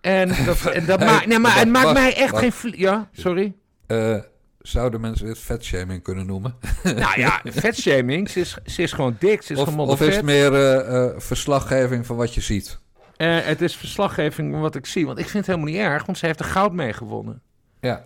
En 0.00 0.28
dat, 0.46 0.64
en 0.66 0.86
dat 0.86 1.00
maakt, 1.00 1.26
nee, 1.26 1.38
maar 1.38 1.58
het 1.58 1.68
maakt 1.68 1.84
Wacht, 1.84 1.98
mij 1.98 2.16
echt 2.16 2.30
wacht. 2.30 2.42
geen... 2.42 2.52
vlie- 2.52 2.78
Ja, 2.80 3.08
sorry. 3.12 3.54
Eh, 3.86 4.16
zouden 4.58 5.00
mensen 5.00 5.26
dit 5.26 5.38
vetshaming 5.38 6.02
kunnen 6.02 6.26
noemen? 6.26 6.54
Nou 6.82 7.20
ja, 7.20 7.40
vetshaming, 7.44 8.30
ze 8.30 8.40
is, 8.40 8.56
ze 8.64 8.82
is 8.82 8.92
gewoon 8.92 9.16
dik, 9.18 9.42
ze 9.42 9.52
is 9.52 9.58
of, 9.58 9.68
gewoon 9.68 9.88
of 9.88 10.00
is 10.00 10.06
moddervet. 10.06 10.14
het 10.16 10.24
meer 10.24 10.54
eh, 10.54 11.04
eh, 11.04 11.10
verslaggeving 11.20 12.06
van 12.06 12.16
wat 12.16 12.34
je 12.34 12.40
ziet? 12.40 12.78
Het 13.16 13.60
is 13.60 13.76
verslaggeving 13.76 14.52
van 14.52 14.60
wat 14.60 14.74
ik 14.74 14.86
zie. 14.86 15.06
Want 15.06 15.18
ik 15.18 15.24
vind 15.28 15.46
het 15.46 15.54
helemaal 15.56 15.74
niet 15.74 15.82
erg, 15.90 16.06
want 16.06 16.18
ze 16.18 16.26
heeft 16.26 16.38
er 16.40 16.44
goud 16.46 16.72
mee 16.72 16.92
gewonnen. 16.92 17.42
Ja. 17.80 18.04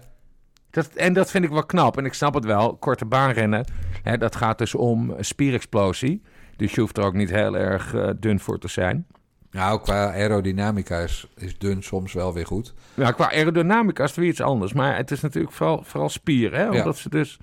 Dat, 0.73 0.87
en 0.87 1.13
dat 1.13 1.31
vind 1.31 1.45
ik 1.45 1.51
wel 1.51 1.67
knap. 1.67 1.99
En 1.99 2.05
ik 2.05 2.15
snap 2.15 2.35
het 2.35 2.45
wel, 2.45 2.77
korte 2.77 3.05
baanrennen. 3.05 3.65
Hè, 4.03 4.19
dat 4.19 4.37
gaat 4.37 4.59
dus 4.59 4.75
om 4.75 5.15
spierexplosie. 5.21 6.23
Dus 6.57 6.75
je 6.75 6.81
hoeft 6.81 6.99
er 6.99 7.05
ook 7.05 7.15
niet 7.15 7.31
heel 7.31 7.57
erg 7.57 7.95
eh, 7.95 8.11
dun 8.17 8.41
voor 8.41 8.59
te 8.59 8.69
zijn. 8.69 9.07
Nou, 9.51 9.81
qua 9.81 10.13
aerodynamica 10.13 10.99
is, 10.99 11.27
is 11.37 11.59
dun 11.59 11.83
soms 11.83 12.13
wel 12.13 12.33
weer 12.33 12.47
goed. 12.47 12.75
Ja, 12.95 13.11
qua 13.11 13.31
aerodynamica 13.31 14.03
is 14.05 14.11
het 14.11 14.19
weer 14.19 14.29
iets 14.29 14.41
anders. 14.41 14.73
Maar 14.73 14.97
het 14.97 15.11
is 15.11 15.21
natuurlijk 15.21 15.55
vooral, 15.55 15.83
vooral 15.83 16.09
spier. 16.09 16.55
Hè? 16.55 16.71
Omdat 16.71 16.97
ze 16.97 17.09
dus... 17.09 17.39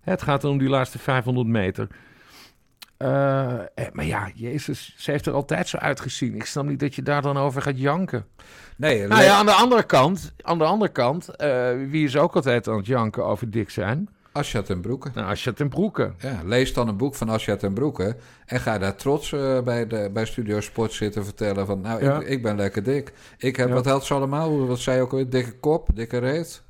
Het 0.00 0.22
gaat 0.22 0.44
om 0.44 0.58
die 0.58 0.68
laatste 0.68 0.98
500 0.98 1.46
meter. 1.46 1.88
Eh, 3.02 3.52
eh, 3.60 3.86
maar 3.92 4.04
ja, 4.04 4.30
Jezus, 4.34 4.94
ze 4.98 5.10
heeft 5.10 5.26
er 5.26 5.32
altijd 5.32 5.68
zo 5.68 5.76
uitgezien. 5.76 6.34
Ik 6.34 6.44
snap 6.44 6.64
niet 6.64 6.80
dat 6.80 6.94
je 6.94 7.02
daar 7.02 7.22
dan 7.22 7.36
over 7.36 7.62
gaat 7.62 7.78
janken. 7.78 8.24
Nee, 8.76 9.06
nou 9.06 9.22
ja, 9.22 9.34
aan 9.36 9.46
de 9.46 9.52
andere 9.52 9.82
kant, 9.82 10.32
aan 10.42 10.58
de 10.58 10.64
andere 10.64 10.90
kant 10.92 11.28
eh, 11.36 11.68
wie 11.88 12.04
is 12.04 12.16
ook 12.16 12.34
altijd 12.34 12.68
aan 12.68 12.76
het 12.76 12.86
janken 12.86 13.24
over 13.24 13.50
dik 13.50 13.70
zijn? 13.70 14.08
Asja 14.32 14.62
ten 14.62 14.80
Broeke. 14.80 15.10
Nou, 15.14 15.26
Asja 15.30 15.52
ten 15.52 15.68
Broeke. 15.68 16.12
Ja, 16.18 16.40
lees 16.44 16.72
dan 16.74 16.88
een 16.88 16.96
boek 16.96 17.14
van 17.14 17.28
Asja 17.28 17.56
ten 17.56 17.72
Broeke 17.74 18.16
en 18.46 18.60
ga 18.60 18.78
daar 18.78 18.94
trots 18.96 19.30
bij, 19.64 19.86
de, 19.86 20.10
bij 20.12 20.24
Studio 20.26 20.60
Sport 20.60 20.92
zitten 20.92 21.24
vertellen 21.24 21.66
van... 21.66 21.80
Nou, 21.80 22.04
Ja. 22.04 22.20
ik, 22.20 22.28
ik 22.28 22.42
ben 22.42 22.56
lekker 22.56 22.82
dik. 22.82 23.12
Ik 23.38 23.56
heb, 23.56 23.68
Ja. 23.68 23.74
wat 23.74 23.84
had 23.86 24.04
ze 24.04 24.14
allemaal? 24.14 24.66
Wat 24.66 24.78
zei 24.78 24.96
je 24.96 25.02
ook 25.02 25.10
alweer? 25.10 25.30
Dikke 25.30 25.52
kop, 25.52 25.88
dikke 25.94 26.18
reet. 26.18 26.62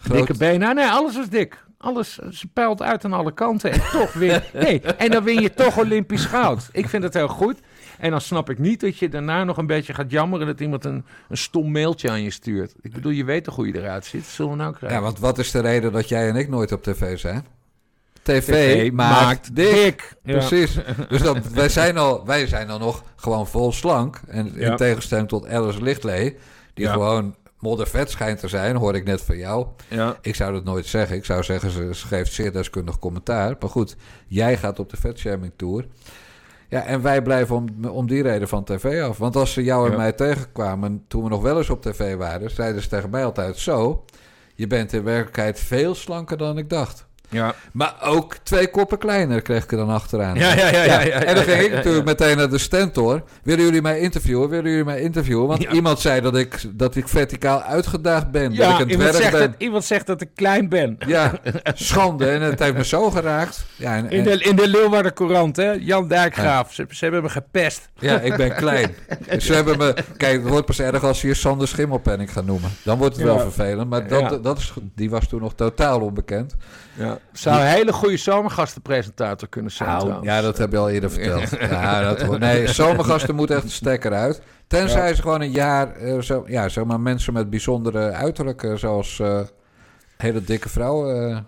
Groot- 0.00 0.16
Dikke 0.16 0.34
benen. 0.38 0.74
Nee, 0.74 0.86
alles 0.88 1.16
is 1.16 1.28
dik. 1.28 1.64
Alles 1.82 2.18
ze 2.30 2.46
peilt 2.52 2.82
uit 2.82 3.04
aan 3.04 3.12
alle 3.12 3.32
kanten. 3.34 3.72
En 3.72 3.80
toch 3.92 4.12
win 4.12 4.40
Nee, 4.52 4.80
en 4.80 5.10
dan 5.10 5.24
win 5.24 5.40
je 5.40 5.54
toch 5.54 5.78
Olympisch 5.78 6.24
goud. 6.24 6.68
Ik 6.72 6.88
vind 6.88 7.02
het 7.02 7.14
heel 7.14 7.28
goed. 7.28 7.58
En 7.98 8.10
dan 8.10 8.20
snap 8.20 8.50
ik 8.50 8.58
niet 8.58 8.80
dat 8.80 8.98
je 8.98 9.08
daarna 9.08 9.44
nog 9.44 9.56
een 9.56 9.66
beetje 9.66 9.94
gaat 9.94 10.10
jammeren 10.10 10.46
dat 10.46 10.60
iemand 10.60 10.84
een, 10.84 11.04
een 11.28 11.36
stom 11.36 11.72
mailtje 11.72 12.10
aan 12.10 12.22
je 12.22 12.30
stuurt. 12.30 12.74
Ik 12.80 12.92
bedoel, 12.92 13.12
je 13.12 13.24
weet 13.24 13.44
toch 13.44 13.54
hoe 13.56 13.66
je 13.66 13.78
eruit 13.78 14.04
ziet. 14.04 14.24
Zullen 14.24 14.50
we 14.50 14.56
nou 14.56 14.74
krijgen? 14.74 14.98
Ja, 14.98 15.04
want 15.04 15.18
wat 15.18 15.38
is 15.38 15.50
de 15.50 15.60
reden 15.60 15.92
dat 15.92 16.08
jij 16.08 16.28
en 16.28 16.36
ik 16.36 16.48
nooit 16.48 16.72
op 16.72 16.82
tv 16.82 17.18
zijn? 17.18 17.46
TV, 18.22 18.42
TV 18.44 18.92
maakt, 18.92 19.24
maakt 19.24 19.56
dik. 19.56 19.72
dik. 19.74 20.14
Ja. 20.24 20.32
Precies. 20.32 20.78
Dus 21.08 21.22
dat, 21.22 21.48
wij, 21.48 21.68
zijn 21.68 21.96
al, 21.98 22.26
wij 22.26 22.46
zijn 22.46 22.66
dan 22.66 22.80
nog 22.80 23.02
gewoon 23.16 23.46
vol 23.46 23.72
slank. 23.72 24.20
En 24.26 24.46
in 24.54 24.60
Ja. 24.60 24.74
tegenstelling 24.74 25.28
tot 25.28 25.48
Alice 25.48 25.82
Lichtlee, 25.82 26.36
die 26.74 26.84
Ja. 26.84 26.92
gewoon 26.92 27.34
moddervet 27.60 28.10
schijnt 28.10 28.38
te 28.40 28.48
zijn, 28.48 28.76
hoor 28.76 28.94
ik 28.94 29.04
net 29.04 29.22
van 29.22 29.36
jou. 29.36 29.66
Ja. 29.88 30.16
Ik 30.20 30.34
zou 30.34 30.52
dat 30.52 30.64
nooit 30.64 30.86
zeggen. 30.86 31.16
Ik 31.16 31.24
zou 31.24 31.42
zeggen, 31.42 31.70
ze, 31.70 32.06
geeft 32.06 32.32
zeer 32.32 32.52
deskundig 32.52 32.98
commentaar. 32.98 33.56
Maar 33.60 33.68
goed, 33.70 33.96
jij 34.26 34.56
gaat 34.56 34.78
op 34.78 34.90
de 34.90 34.96
vetshaming 34.96 35.52
tour. 35.56 35.86
Ja, 36.68 36.82
en 36.84 37.02
wij 37.02 37.22
blijven 37.22 37.56
om, 37.56 37.84
om 37.84 38.06
die 38.06 38.22
reden 38.22 38.48
van 38.48 38.64
tv 38.64 39.02
af. 39.02 39.18
Want 39.18 39.36
als 39.36 39.52
ze 39.52 39.62
jou 39.62 39.84
en 39.86 39.90
Ja. 39.90 39.96
mij 39.96 40.12
tegenkwamen 40.12 41.04
toen 41.08 41.22
we 41.22 41.28
nog 41.28 41.42
wel 41.42 41.58
eens 41.58 41.70
op 41.70 41.82
tv 41.82 42.16
waren, 42.16 42.50
zeiden 42.50 42.82
ze 42.82 42.88
tegen 42.88 43.10
mij 43.10 43.24
altijd 43.24 43.56
zo. 43.56 44.04
Je 44.54 44.66
bent 44.66 44.92
in 44.92 45.02
werkelijkheid 45.02 45.60
veel 45.60 45.94
slanker 45.94 46.36
dan 46.36 46.58
ik 46.58 46.68
dacht. 46.70 47.06
Ja. 47.30 47.54
Maar 47.72 47.94
ook 48.02 48.36
twee 48.42 48.70
koppen 48.70 48.98
kleiner 48.98 49.42
kreeg 49.42 49.64
ik 49.64 49.70
er 49.70 49.76
dan 49.76 49.90
achteraan. 49.90 50.34
Ja, 50.34 50.54
ja, 50.54 50.68
ja, 50.70 50.84
ja, 50.84 51.00
ja, 51.00 51.22
en 51.22 51.34
dan 51.34 51.44
ging 51.44 51.60
ik 51.60 51.72
natuurlijk 51.72 52.04
meteen 52.04 52.36
naar 52.36 52.50
de 52.50 52.58
stentor. 52.58 53.22
Willen 53.42 53.64
jullie 53.64 53.82
mij 53.82 54.00
interviewen? 54.00 54.48
Willen 54.48 54.70
jullie 54.70 54.84
mij 54.84 55.00
interviewen? 55.00 55.46
Want 55.46 55.62
iemand 55.62 56.00
zei 56.00 56.20
dat 56.20 56.36
ik, 56.36 56.60
dat 56.70 56.96
ik 56.96 57.08
verticaal 57.08 57.62
uitgedaagd 57.62 58.30
ben. 58.30 58.54
dat 58.54 58.70
ik 58.70 58.78
een 58.78 58.90
iemand 58.90 59.14
zegt, 59.14 59.30
ben. 59.30 59.40
dat, 59.40 59.50
iemand 59.58 59.84
zegt 59.84 60.06
dat 60.06 60.20
ik 60.20 60.28
klein 60.34 60.68
ben. 60.68 60.98
Ja, 61.06 61.32
schande. 61.74 62.30
En 62.30 62.42
het 62.42 62.58
heeft 62.58 62.74
me 62.74 62.84
zo 62.84 63.10
geraakt. 63.10 63.64
Ja, 63.76 63.96
en, 63.96 64.10
In 64.10 64.24
de, 64.24 64.42
in 64.42 64.56
de 64.56 64.68
Leeuwarden 64.68 65.14
Courant, 65.14 65.56
hè? 65.56 65.70
Jan 65.70 66.08
Dijkgraaf. 66.08 66.74
Ze, 66.74 66.86
ze 66.88 67.04
hebben 67.04 67.22
me 67.22 67.28
gepest. 67.28 67.88
ja, 67.98 68.20
ik 68.20 68.36
ben 68.36 68.54
klein. 68.54 68.94
Ze 69.38 69.54
hebben 69.54 69.78
me... 69.78 69.94
Kijk, 70.16 70.40
het 70.40 70.50
wordt 70.50 70.66
pas 70.66 70.80
erg 70.80 71.04
als 71.04 71.20
ze 71.20 71.26
je 71.26 71.34
Sander 71.34 71.68
Schimmelpenning 71.68 72.32
gaan 72.32 72.44
noemen. 72.44 72.70
Dan 72.82 72.98
wordt 72.98 73.16
het 73.16 73.24
wel 73.24 73.38
vervelend. 73.38 73.90
Maar 73.90 74.08
dat, 74.08 74.44
dat 74.44 74.58
is, 74.58 74.72
die 74.94 75.10
was 75.10 75.28
toen 75.28 75.40
nog 75.40 75.54
totaal 75.54 76.00
onbekend. 76.00 76.56
Ja. 76.94 77.18
Zou 77.32 77.60
een 77.60 77.66
hele 77.66 77.92
goede 77.92 78.16
zomergastenpresentator 78.16 79.48
kunnen 79.48 79.70
zijn 79.70 79.88
Nou, 79.88 80.24
ja, 80.24 80.40
dat 80.40 80.58
heb 80.58 80.70
je 80.72 80.78
al 80.78 80.88
eerder 80.90 81.10
verteld. 81.10 81.50
Ja, 81.70 82.14
dat, 82.14 82.38
nee, 82.38 82.68
zomergasten 82.68 83.34
moeten 83.34 83.56
echt 83.56 83.64
de 83.64 83.70
stekker 83.70 84.12
uit. 84.12 84.42
Tenzij 84.66 85.08
Ja. 85.08 85.14
ze 85.14 85.22
gewoon 85.22 85.40
een 85.40 85.50
jaar, 85.50 85.96
eh, 85.96 86.20
zo, 86.20 86.44
ja, 86.46 86.68
zeg 86.68 86.84
maar 86.84 87.00
mensen 87.00 87.32
met 87.32 87.50
bijzondere 87.50 88.10
uiterlijke, 88.10 88.76
zoals 88.76 89.18
eh, 89.20 89.40
hele 90.16 90.44
dikke 90.44 90.68
vrouwen 90.68 91.30
eh, 91.30 91.38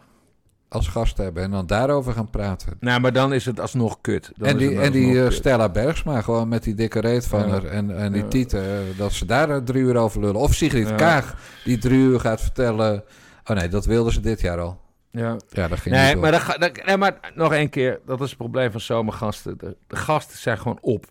als 0.69 0.89
gast 0.89 1.17
hebben. 1.17 1.43
En 1.43 1.51
dan 1.51 1.67
daarover 1.67 2.13
gaan 2.13 2.31
praten. 2.31 2.77
Nou, 2.81 3.01
maar 3.01 3.13
dan 3.13 3.33
is 3.33 3.45
het 3.45 3.61
alsnog 3.61 3.99
kut. 4.01 4.31
Dan 4.37 4.49
en 4.49 4.57
die, 4.57 4.81
en 4.81 4.93
die 4.93 5.13
kut. 5.13 5.33
Stella 5.33 5.69
Bergsma, 5.69 6.21
gewoon 6.21 6.49
met 6.49 6.63
die 6.63 6.75
dikke 6.75 7.01
reet 7.01 7.27
van 7.27 7.41
Ja. 7.41 7.49
haar 7.49 7.65
en, 7.65 7.97
en 7.97 8.13
die 8.13 8.23
Ja. 8.23 8.29
tieten, 8.29 8.65
dat 8.97 9.13
ze 9.13 9.25
daar 9.27 9.63
drie 9.65 9.83
uur 9.83 9.97
over 9.97 10.21
lullen. 10.21 10.41
Of 10.41 10.55
Sigrid 10.55 10.89
Ja. 10.89 10.95
Kaag, 10.95 11.35
die 11.65 11.79
drie 11.79 11.99
uur 11.99 12.21
gaat 12.21 12.41
vertellen... 12.41 13.05
Oh 13.45 13.57
nee, 13.57 13.69
dat 13.69 13.85
wilden 13.85 14.13
ze 14.13 14.21
dit 14.21 14.41
jaar 14.41 14.61
al. 14.61 14.81
Ja. 15.13 15.37
Ja, 15.49 15.69
dat 15.69 15.79
ging 15.81 15.95
Nee, 15.95 16.17
maar, 16.17 16.31
dat, 16.59 16.85
nee, 16.87 16.97
maar 16.97 17.19
nog 17.35 17.53
één 17.53 17.69
keer. 17.69 18.01
Dat 18.07 18.21
is 18.21 18.29
het 18.29 18.39
probleem 18.39 18.71
van 18.71 18.81
zomergasten. 18.81 19.59
De, 19.59 19.77
de 19.87 19.97
gasten 19.97 20.39
zijn 20.39 20.59
gewoon 20.59 20.79
op. 20.81 21.05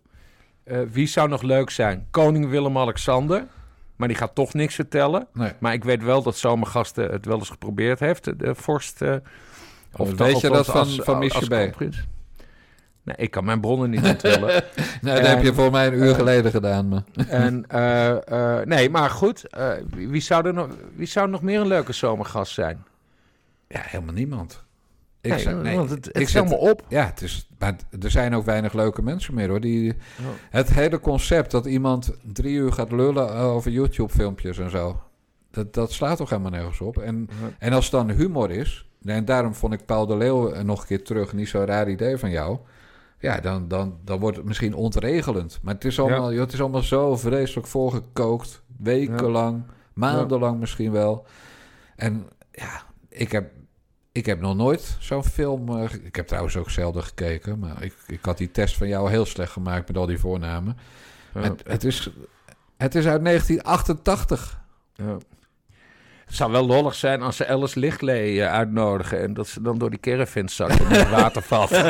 Eh, 0.64 0.80
wie 0.92 1.08
zou 1.08 1.30
nog 1.30 1.42
leuk 1.42 1.70
zijn? 1.70 2.08
Koning 2.12 2.50
Willem-Alexander. 2.50 3.46
Maar 3.96 4.08
die 4.08 4.18
gaat 4.18 4.36
toch 4.36 4.54
niks 4.54 4.76
vertellen. 4.76 5.28
Nee. 5.34 5.52
Maar 5.60 5.74
ik 5.74 5.84
weet 5.84 6.04
wel 6.04 6.22
dat 6.24 6.38
zomergasten 6.38 7.12
het 7.12 7.26
wel 7.26 7.38
eens 7.38 7.50
geprobeerd 7.50 8.00
heeft. 8.00 8.24
De, 8.24 8.36
de 8.36 8.56
vorst. 8.56 9.02
eh, 9.02 9.16
Of 9.98 10.14
weet 10.18 10.40
je 10.42 10.50
dat 10.50 10.66
van, 10.66 10.76
als- 10.80 11.00
van 11.04 11.20
B? 11.20 11.30
kroonprins. 11.30 12.04
Nee, 13.04 13.16
ik 13.18 13.32
kan 13.32 13.46
mijn 13.46 13.62
bronnen 13.62 13.90
niet 13.90 14.06
onthullen. 14.06 14.64
Nee, 15.02 15.16
dat 15.16 15.28
heb 15.28 15.44
je 15.44 15.54
voor 15.54 15.72
mij 15.72 15.88
een 15.88 15.94
uur 15.94 16.10
eh, 16.10 16.16
geleden 16.16 16.52
gedaan. 16.52 16.88
Maar. 16.88 17.04
En, 17.28 17.66
eh, 17.68 18.58
eh, 18.60 18.66
nee, 18.66 18.90
maar 18.90 19.10
goed. 19.10 19.48
eh, 19.48 19.70
wie, 19.90 20.08
wie 20.10 20.22
zou 20.22 20.46
er 20.48 20.54
nog, 20.54 20.68
wie 20.96 21.08
zou 21.08 21.30
nog 21.30 21.42
meer 21.42 21.60
een 21.62 21.68
leuke 21.68 21.94
zomergast 21.94 22.54
zijn? 22.54 22.84
Ja, 23.72 23.82
helemaal 23.84 24.14
niemand. 24.14 24.64
Ik 25.22 25.46
Nee, 25.46 25.76
want 25.76 25.90
het- 25.90 26.10
het 26.12 26.30
zet- 26.30 26.42
allemaal 26.42 26.70
op. 26.70 26.86
Ja, 26.88 27.06
het 27.06 27.22
is, 27.22 27.48
maar 27.60 27.76
er 28.02 28.12
zijn 28.12 28.36
ook 28.36 28.46
weinig 28.46 28.74
leuke 28.74 29.02
mensen 29.02 29.34
meer 29.34 29.50
hoor. 29.50 29.60
Die, 29.62 29.92
Oh. 29.92 30.26
Het 30.50 30.74
hele 30.74 31.00
concept 31.00 31.52
dat 31.52 31.66
iemand 31.66 32.12
drie 32.34 32.56
uur 32.56 32.72
gaat 32.74 32.92
lullen 32.92 33.34
over 33.36 33.72
YouTube-filmpjes 33.72 34.58
en 34.58 34.70
zo. 34.70 35.02
Dat, 35.52 35.74
dat 35.74 35.92
slaat 35.92 36.18
toch 36.18 36.30
helemaal 36.30 36.52
nergens 36.52 36.82
op. 36.82 36.98
En, 36.98 37.30
en 37.60 37.74
als 37.74 37.84
het 37.84 37.94
dan 37.94 38.10
humor 38.12 38.52
is. 38.52 38.86
En 39.06 39.26
daarom 39.26 39.54
vond 39.56 39.74
ik 39.74 39.86
Paul 39.86 40.06
de 40.06 40.18
Leeuw 40.18 40.62
nog 40.64 40.82
een 40.82 40.88
keer 40.88 41.04
terug. 41.04 41.34
Niet 41.34 41.48
zo'n 41.48 41.66
raar 41.66 41.90
idee 41.90 42.18
van 42.18 42.30
jou. 42.30 42.58
Ja, 43.20 43.40
dan, 43.40 43.68
dan, 43.68 43.98
dan 44.04 44.20
wordt 44.20 44.38
het 44.38 44.46
misschien 44.46 44.74
ontregelend. 44.76 45.60
Maar 45.62 45.74
het 45.74 45.86
is 45.86 46.00
allemaal, 46.00 46.32
het 46.32 46.54
is 46.54 46.62
allemaal 46.62 46.82
zo 46.84 47.18
vreselijk 47.18 47.68
voorgekookt. 47.68 48.62
Wekenlang, 48.78 49.64
maandenlang 49.94 50.60
misschien 50.60 50.92
wel. 50.92 51.26
En 51.96 52.28
ja, 52.52 52.84
ik 53.10 53.32
heb, 53.32 53.52
ik 54.12 54.26
heb 54.26 54.42
nog 54.42 54.56
nooit 54.56 54.98
zo'n 55.00 55.24
film... 55.24 55.78
eh, 55.78 55.94
ik 56.04 56.16
heb 56.16 56.28
trouwens 56.28 56.58
ook 56.58 56.70
zelden 56.70 57.04
gekeken. 57.04 57.60
Maar 57.60 57.84
ik, 57.84 57.94
ik 58.08 58.20
had 58.22 58.38
die 58.38 58.52
test 58.52 58.78
van 58.78 58.88
jou 58.88 59.10
heel 59.10 59.26
slecht 59.26 59.52
gemaakt 59.52 59.88
met 59.88 59.98
al 59.98 60.06
die 60.06 60.20
voornamen. 60.20 60.78
Ja. 61.34 61.42
Het, 61.42 61.64
het, 61.68 61.84
is, 61.84 62.10
het 62.78 62.96
is 62.96 63.08
uit 63.08 63.24
1988. 63.24 64.62
Ja. 64.94 65.18
Het 66.26 66.36
zou 66.40 66.52
wel 66.52 66.66
lollig 66.66 66.96
zijn 66.96 67.22
als 67.22 67.36
ze 67.36 67.48
Alice 67.48 67.80
Lichtlee 67.80 68.42
eh, 68.42 68.54
uitnodigen... 68.54 69.22
en 69.22 69.34
dat 69.34 69.48
ze 69.48 69.62
dan 69.62 69.78
door 69.78 69.90
die 69.90 70.00
caravan 70.00 70.50
zakken 70.50 70.86
en 70.86 70.92
in 70.92 71.00
het 71.00 71.10
water 71.10 71.42
valt. 71.42 71.72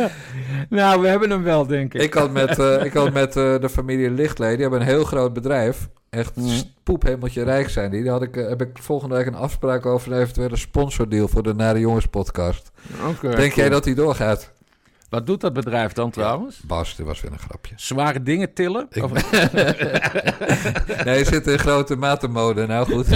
nou 0.68 1.00
we 1.00 1.08
hebben 1.08 1.30
hem 1.30 1.42
wel, 1.42 1.66
denk 1.66 1.94
ik. 1.94 2.02
Ik 2.02 2.14
had 2.14 2.30
met, 2.30 2.58
eh, 2.58 2.84
ik 2.84 2.92
had 2.92 3.12
met 3.22 3.36
eh, 3.36 3.58
de 3.60 3.68
familie 3.68 4.10
Lichtley, 4.10 4.50
die 4.52 4.60
hebben 4.60 4.80
een 4.80 4.86
heel 4.86 5.04
groot 5.04 5.32
bedrijf. 5.32 5.88
Echt 6.10 6.36
Mm. 6.36 6.62
poephemeltje 6.82 7.42
rijk 7.42 7.68
zijn 7.70 7.90
die. 7.90 8.02
Daar 8.04 8.12
had 8.12 8.22
ik, 8.22 8.36
eh, 8.36 8.48
heb 8.48 8.60
ik 8.60 8.68
volgende 8.72 9.14
week 9.14 9.26
een 9.26 9.34
afspraak 9.34 9.86
over 9.86 10.12
een 10.12 10.20
eventuele 10.20 10.56
sponsordeal 10.56 11.28
voor 11.28 11.42
de 11.42 11.54
Nare 11.54 11.78
Jongens 11.78 12.06
podcast. 12.06 12.70
Oké, 13.08 13.36
Denk 13.36 13.52
jij 13.52 13.68
dat 13.68 13.84
die 13.84 13.94
doorgaat? 13.94 14.50
Wat 15.08 15.26
doet 15.26 15.40
dat 15.40 15.52
bedrijf 15.52 15.92
dan 15.92 16.10
trouwens? 16.10 16.60
Bas, 16.66 16.96
dit 16.96 17.06
was 17.06 17.20
weer 17.20 17.32
een 17.32 17.38
grapje. 17.38 17.72
Zware 17.76 18.22
dingen 18.22 18.52
tillen? 18.52 18.86
Ik- 18.90 19.02
Of- 19.02 19.12
nee, 21.04 21.18
je 21.18 21.24
zit 21.24 21.46
in 21.46 21.58
grote 21.58 21.96
matenmode. 21.96 22.66
Nou 22.66 22.92
goed. 22.92 23.06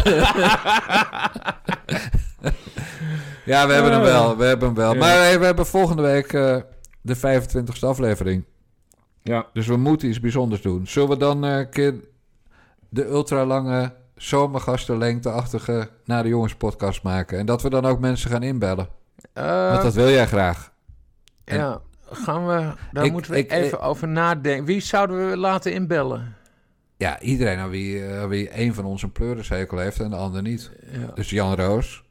ja, 3.44 3.66
we 3.66 3.72
hebben 3.72 3.92
hem 3.92 4.00
wel. 4.02 4.36
We 4.36 4.44
hebben 4.44 4.66
hem 4.68 4.76
wel. 4.76 4.94
Maar 4.94 5.16
hey, 5.16 5.38
we 5.38 5.44
hebben 5.44 5.66
volgende 5.66 6.02
week 6.02 6.32
eh, 6.32 6.56
de 7.04 7.16
25e 7.16 7.80
aflevering. 7.80 8.44
Ja. 9.22 9.46
Dus 9.52 9.66
we 9.66 9.76
moeten 9.76 10.08
iets 10.08 10.20
bijzonders 10.20 10.62
doen. 10.62 10.86
Zullen 10.86 11.08
we 11.08 11.16
dan 11.16 11.44
eh, 11.44 11.56
een 11.58 11.68
keer 11.68 11.94
de 12.88 13.06
ultralange 13.06 13.92
zomergastenlengteachtige 14.16 15.88
naar 16.04 16.22
de 16.22 16.28
jongens 16.28 16.54
podcast 16.54 17.02
maken? 17.02 17.38
En 17.38 17.46
dat 17.46 17.62
we 17.62 17.70
dan 17.70 17.84
ook 17.86 17.98
mensen 17.98 18.30
gaan 18.30 18.42
inbellen. 18.42 18.88
Eh, 19.32 19.70
Want 19.70 19.82
dat 19.82 19.94
wil 19.94 20.08
jij 20.10 20.26
graag. 20.26 20.72
En- 21.44 21.58
ja, 21.58 21.80
gaan 22.10 22.46
we... 22.46 22.72
Daar 22.92 23.04
Ik- 23.04 23.12
moeten 23.12 23.30
we 23.32 23.38
ik- 23.38 23.52
even 23.52 23.78
ik- 23.78 23.84
over 23.84 24.08
nadenken. 24.08 24.64
Wie 24.64 24.80
zouden 24.80 25.30
we 25.30 25.36
laten 25.36 25.72
inbellen? 25.72 26.34
Ja, 26.96 27.20
iedereen 27.20 27.58
aan 27.58 27.70
wie, 27.70 28.04
eh, 28.06 28.20
aan 28.22 28.28
wie 28.28 28.60
een 28.60 28.74
van 28.74 28.84
ons 28.84 29.02
een 29.02 29.12
heeft 29.78 30.00
en 30.00 30.10
de 30.10 30.16
ander 30.16 30.42
niet. 30.42 30.70
Ja. 30.92 31.10
Dus 31.14 31.30
Jan 31.30 31.54
Roos, 31.54 32.04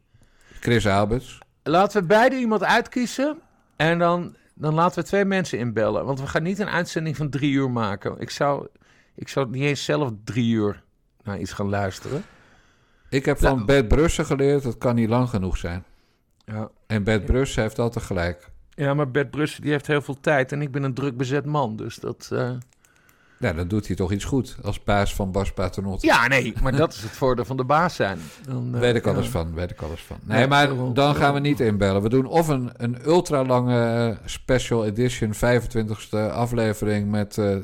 Chris 0.60 0.88
Alberts. 0.88 1.40
Laten 1.64 2.02
we 2.02 2.08
beide 2.08 2.36
iemand 2.40 2.64
uitkiezen. 2.64 3.38
En 3.76 4.00
dan, 4.00 4.36
dan 4.54 4.74
laten 4.74 5.02
we 5.02 5.08
twee 5.08 5.26
mensen 5.26 5.60
inbellen. 5.60 6.06
Want 6.06 6.20
we 6.20 6.28
gaan 6.28 6.44
niet 6.44 6.60
een 6.60 6.70
uitzending 6.70 7.18
van 7.18 7.30
drie 7.30 7.52
uur 7.52 7.72
maken. 7.72 8.20
Ik 8.20 8.30
zou, 8.30 8.68
ik 9.16 9.28
zou 9.28 9.50
niet 9.50 9.64
eens 9.64 9.84
zelf 9.84 10.12
drie 10.24 10.54
uur 10.54 10.84
naar 11.24 11.40
iets 11.40 11.54
gaan 11.54 11.70
luisteren. 11.70 12.24
Ik 13.10 13.26
heb 13.26 13.38
van 13.38 13.56
Nou. 13.56 13.66
Bert 13.66 13.88
Brussen 13.88 14.26
geleerd, 14.26 14.64
het 14.64 14.78
kan 14.78 14.96
niet 14.96 15.10
lang 15.10 15.30
genoeg 15.30 15.58
zijn. 15.58 15.84
Ja. 16.46 16.70
En 16.88 17.04
Bert 17.04 17.26
Brussen 17.26 17.62
heeft 17.62 17.80
altijd 17.80 18.06
gelijk. 18.06 18.52
Ja, 18.70 18.94
maar 18.94 19.12
Bert 19.12 19.32
Brussen 19.32 19.62
die 19.62 19.72
heeft 19.72 19.88
heel 19.88 20.02
veel 20.02 20.20
tijd. 20.20 20.52
En 20.52 20.62
ik 20.62 20.72
ben 20.72 20.84
een 20.84 20.94
druk 20.94 21.18
bezet 21.18 21.46
man. 21.46 21.76
Dus 21.76 21.96
dat... 21.96 22.30
eh, 22.32 22.52
Ja, 23.44 23.54
dan 23.54 23.68
doet 23.68 23.88
hij 23.88 23.96
toch 23.96 24.12
iets 24.12 24.26
goed 24.26 24.56
als 24.64 24.84
baas 24.84 25.16
van 25.16 25.32
Bas 25.32 25.52
Paternotte. 25.54 26.06
Ja, 26.06 26.28
nee, 26.28 26.54
maar 26.62 26.76
dat 26.76 26.94
is 26.94 27.02
het 27.02 27.12
voordeel 27.12 27.46
van 27.46 27.58
de 27.58 27.64
baas 27.64 27.96
zijn. 27.96 28.20
Dan, 28.48 28.70
eh, 28.74 28.80
weet 28.80 28.96
ik 28.96 29.06
ja. 29.06 29.12
alles 29.12 29.30
van, 29.30 29.54
weet 29.54 29.72
ik 29.72 29.82
alles 29.82 30.02
van. 30.02 30.18
Nee, 30.24 30.40
Ja, 30.42 30.48
maar 30.48 30.70
dan 30.94 31.16
gaan 31.16 31.34
we 31.34 31.40
niet 31.40 31.60
inbellen. 31.60 32.02
We 32.02 32.10
doen 32.10 32.26
of 32.26 32.48
een, 32.48 32.72
een 32.78 32.98
ultra 33.06 33.44
lange 33.46 34.18
special 34.26 34.86
edition 34.86 35.34
25e 35.34 36.32
aflevering 36.32 37.12
met 37.12 37.38
eh 37.38 37.56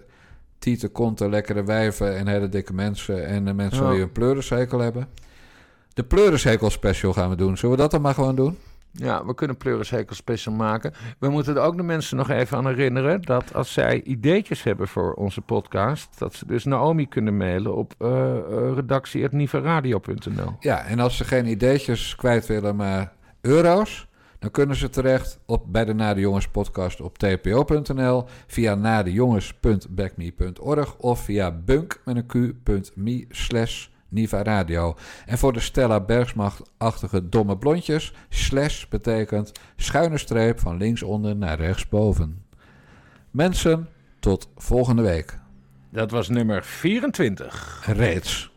tieten, 0.60 0.92
konten, 0.92 1.30
lekkere 1.30 1.64
wijven 1.64 2.18
en 2.18 2.28
hele 2.28 2.50
dikke 2.50 2.74
mensen 2.74 3.26
en 3.28 3.46
de 3.46 3.54
mensen 3.54 3.84
Ja. 3.86 3.92
die 3.92 4.02
een 4.02 4.12
pleurishekel 4.12 4.80
hebben. 4.80 5.08
De 5.94 6.04
pleurishekel 6.04 6.70
special 6.70 7.14
gaan 7.14 7.30
we 7.30 7.36
doen. 7.36 7.58
Zullen 7.58 7.76
we 7.76 7.82
dat 7.82 7.92
dan 7.92 8.02
maar 8.02 8.14
gewoon 8.14 8.36
doen? 8.36 8.58
Ja, 8.92 9.26
we 9.26 9.36
kunnen 9.36 9.58
Pleurishekel 9.58 10.16
special 10.16 10.56
maken. 10.56 10.94
We 11.20 11.30
moeten 11.30 11.56
er 11.56 11.62
ook 11.62 11.78
de 11.78 11.84
mensen 11.84 12.18
nog 12.18 12.30
even 12.30 12.58
aan 12.58 12.68
herinneren... 12.68 13.22
dat 13.22 13.54
als 13.54 13.74
zij 13.74 14.04
ideetjes 14.04 14.64
hebben 14.64 14.88
voor 14.88 15.14
onze 15.14 15.42
podcast... 15.42 16.20
dat 16.20 16.34
ze 16.34 16.46
dus 16.46 16.64
Naomi 16.64 17.08
kunnen 17.08 17.38
mailen 17.38 17.76
op 17.76 17.94
uh. 18.00 18.08
Ja, 20.60 20.86
en 20.86 21.00
als 21.00 21.18
ze 21.18 21.24
geen 21.24 21.48
ideetjes 21.48 22.16
kwijt 22.16 22.46
willen, 22.46 22.76
maar 22.76 23.14
euro's... 23.42 24.08
dan 24.40 24.52
kunnen 24.52 24.76
ze 24.76 24.90
terecht 24.90 25.40
op, 25.46 25.64
bij 25.68 25.86
de 25.86 25.94
Nade 25.94 26.20
Jongens 26.20 26.48
podcast 26.48 27.02
op 27.02 27.18
tpo.nl... 27.18 28.26
via 28.48 28.76
nadejongens.backme.org 28.76 30.98
of 30.98 31.20
via 31.20 31.52
bunk 31.52 32.02
met 32.06 32.16
een 32.16 32.26
q.me 32.26 33.26
slash 33.30 33.88
Niva 34.10 34.44
Radio. 34.44 34.96
En 35.26 35.38
voor 35.38 35.54
de 35.54 35.60
Stella 35.60 36.00
Bergsmacht-achtige 36.00 37.30
domme 37.30 37.58
blondjes... 37.58 38.14
slash 38.30 38.86
betekent 38.86 39.52
schuine 39.76 40.18
streep 40.18 40.60
van 40.60 40.78
linksonder 40.78 41.36
naar 41.36 41.60
rechtsboven. 41.60 42.44
Mensen, 43.32 43.88
tot 44.20 44.50
volgende 44.56 45.02
week. 45.02 45.40
Dat 45.90 46.12
was 46.12 46.30
nummer 46.30 46.64
24. 46.64 47.82
Reeds. 47.86 48.52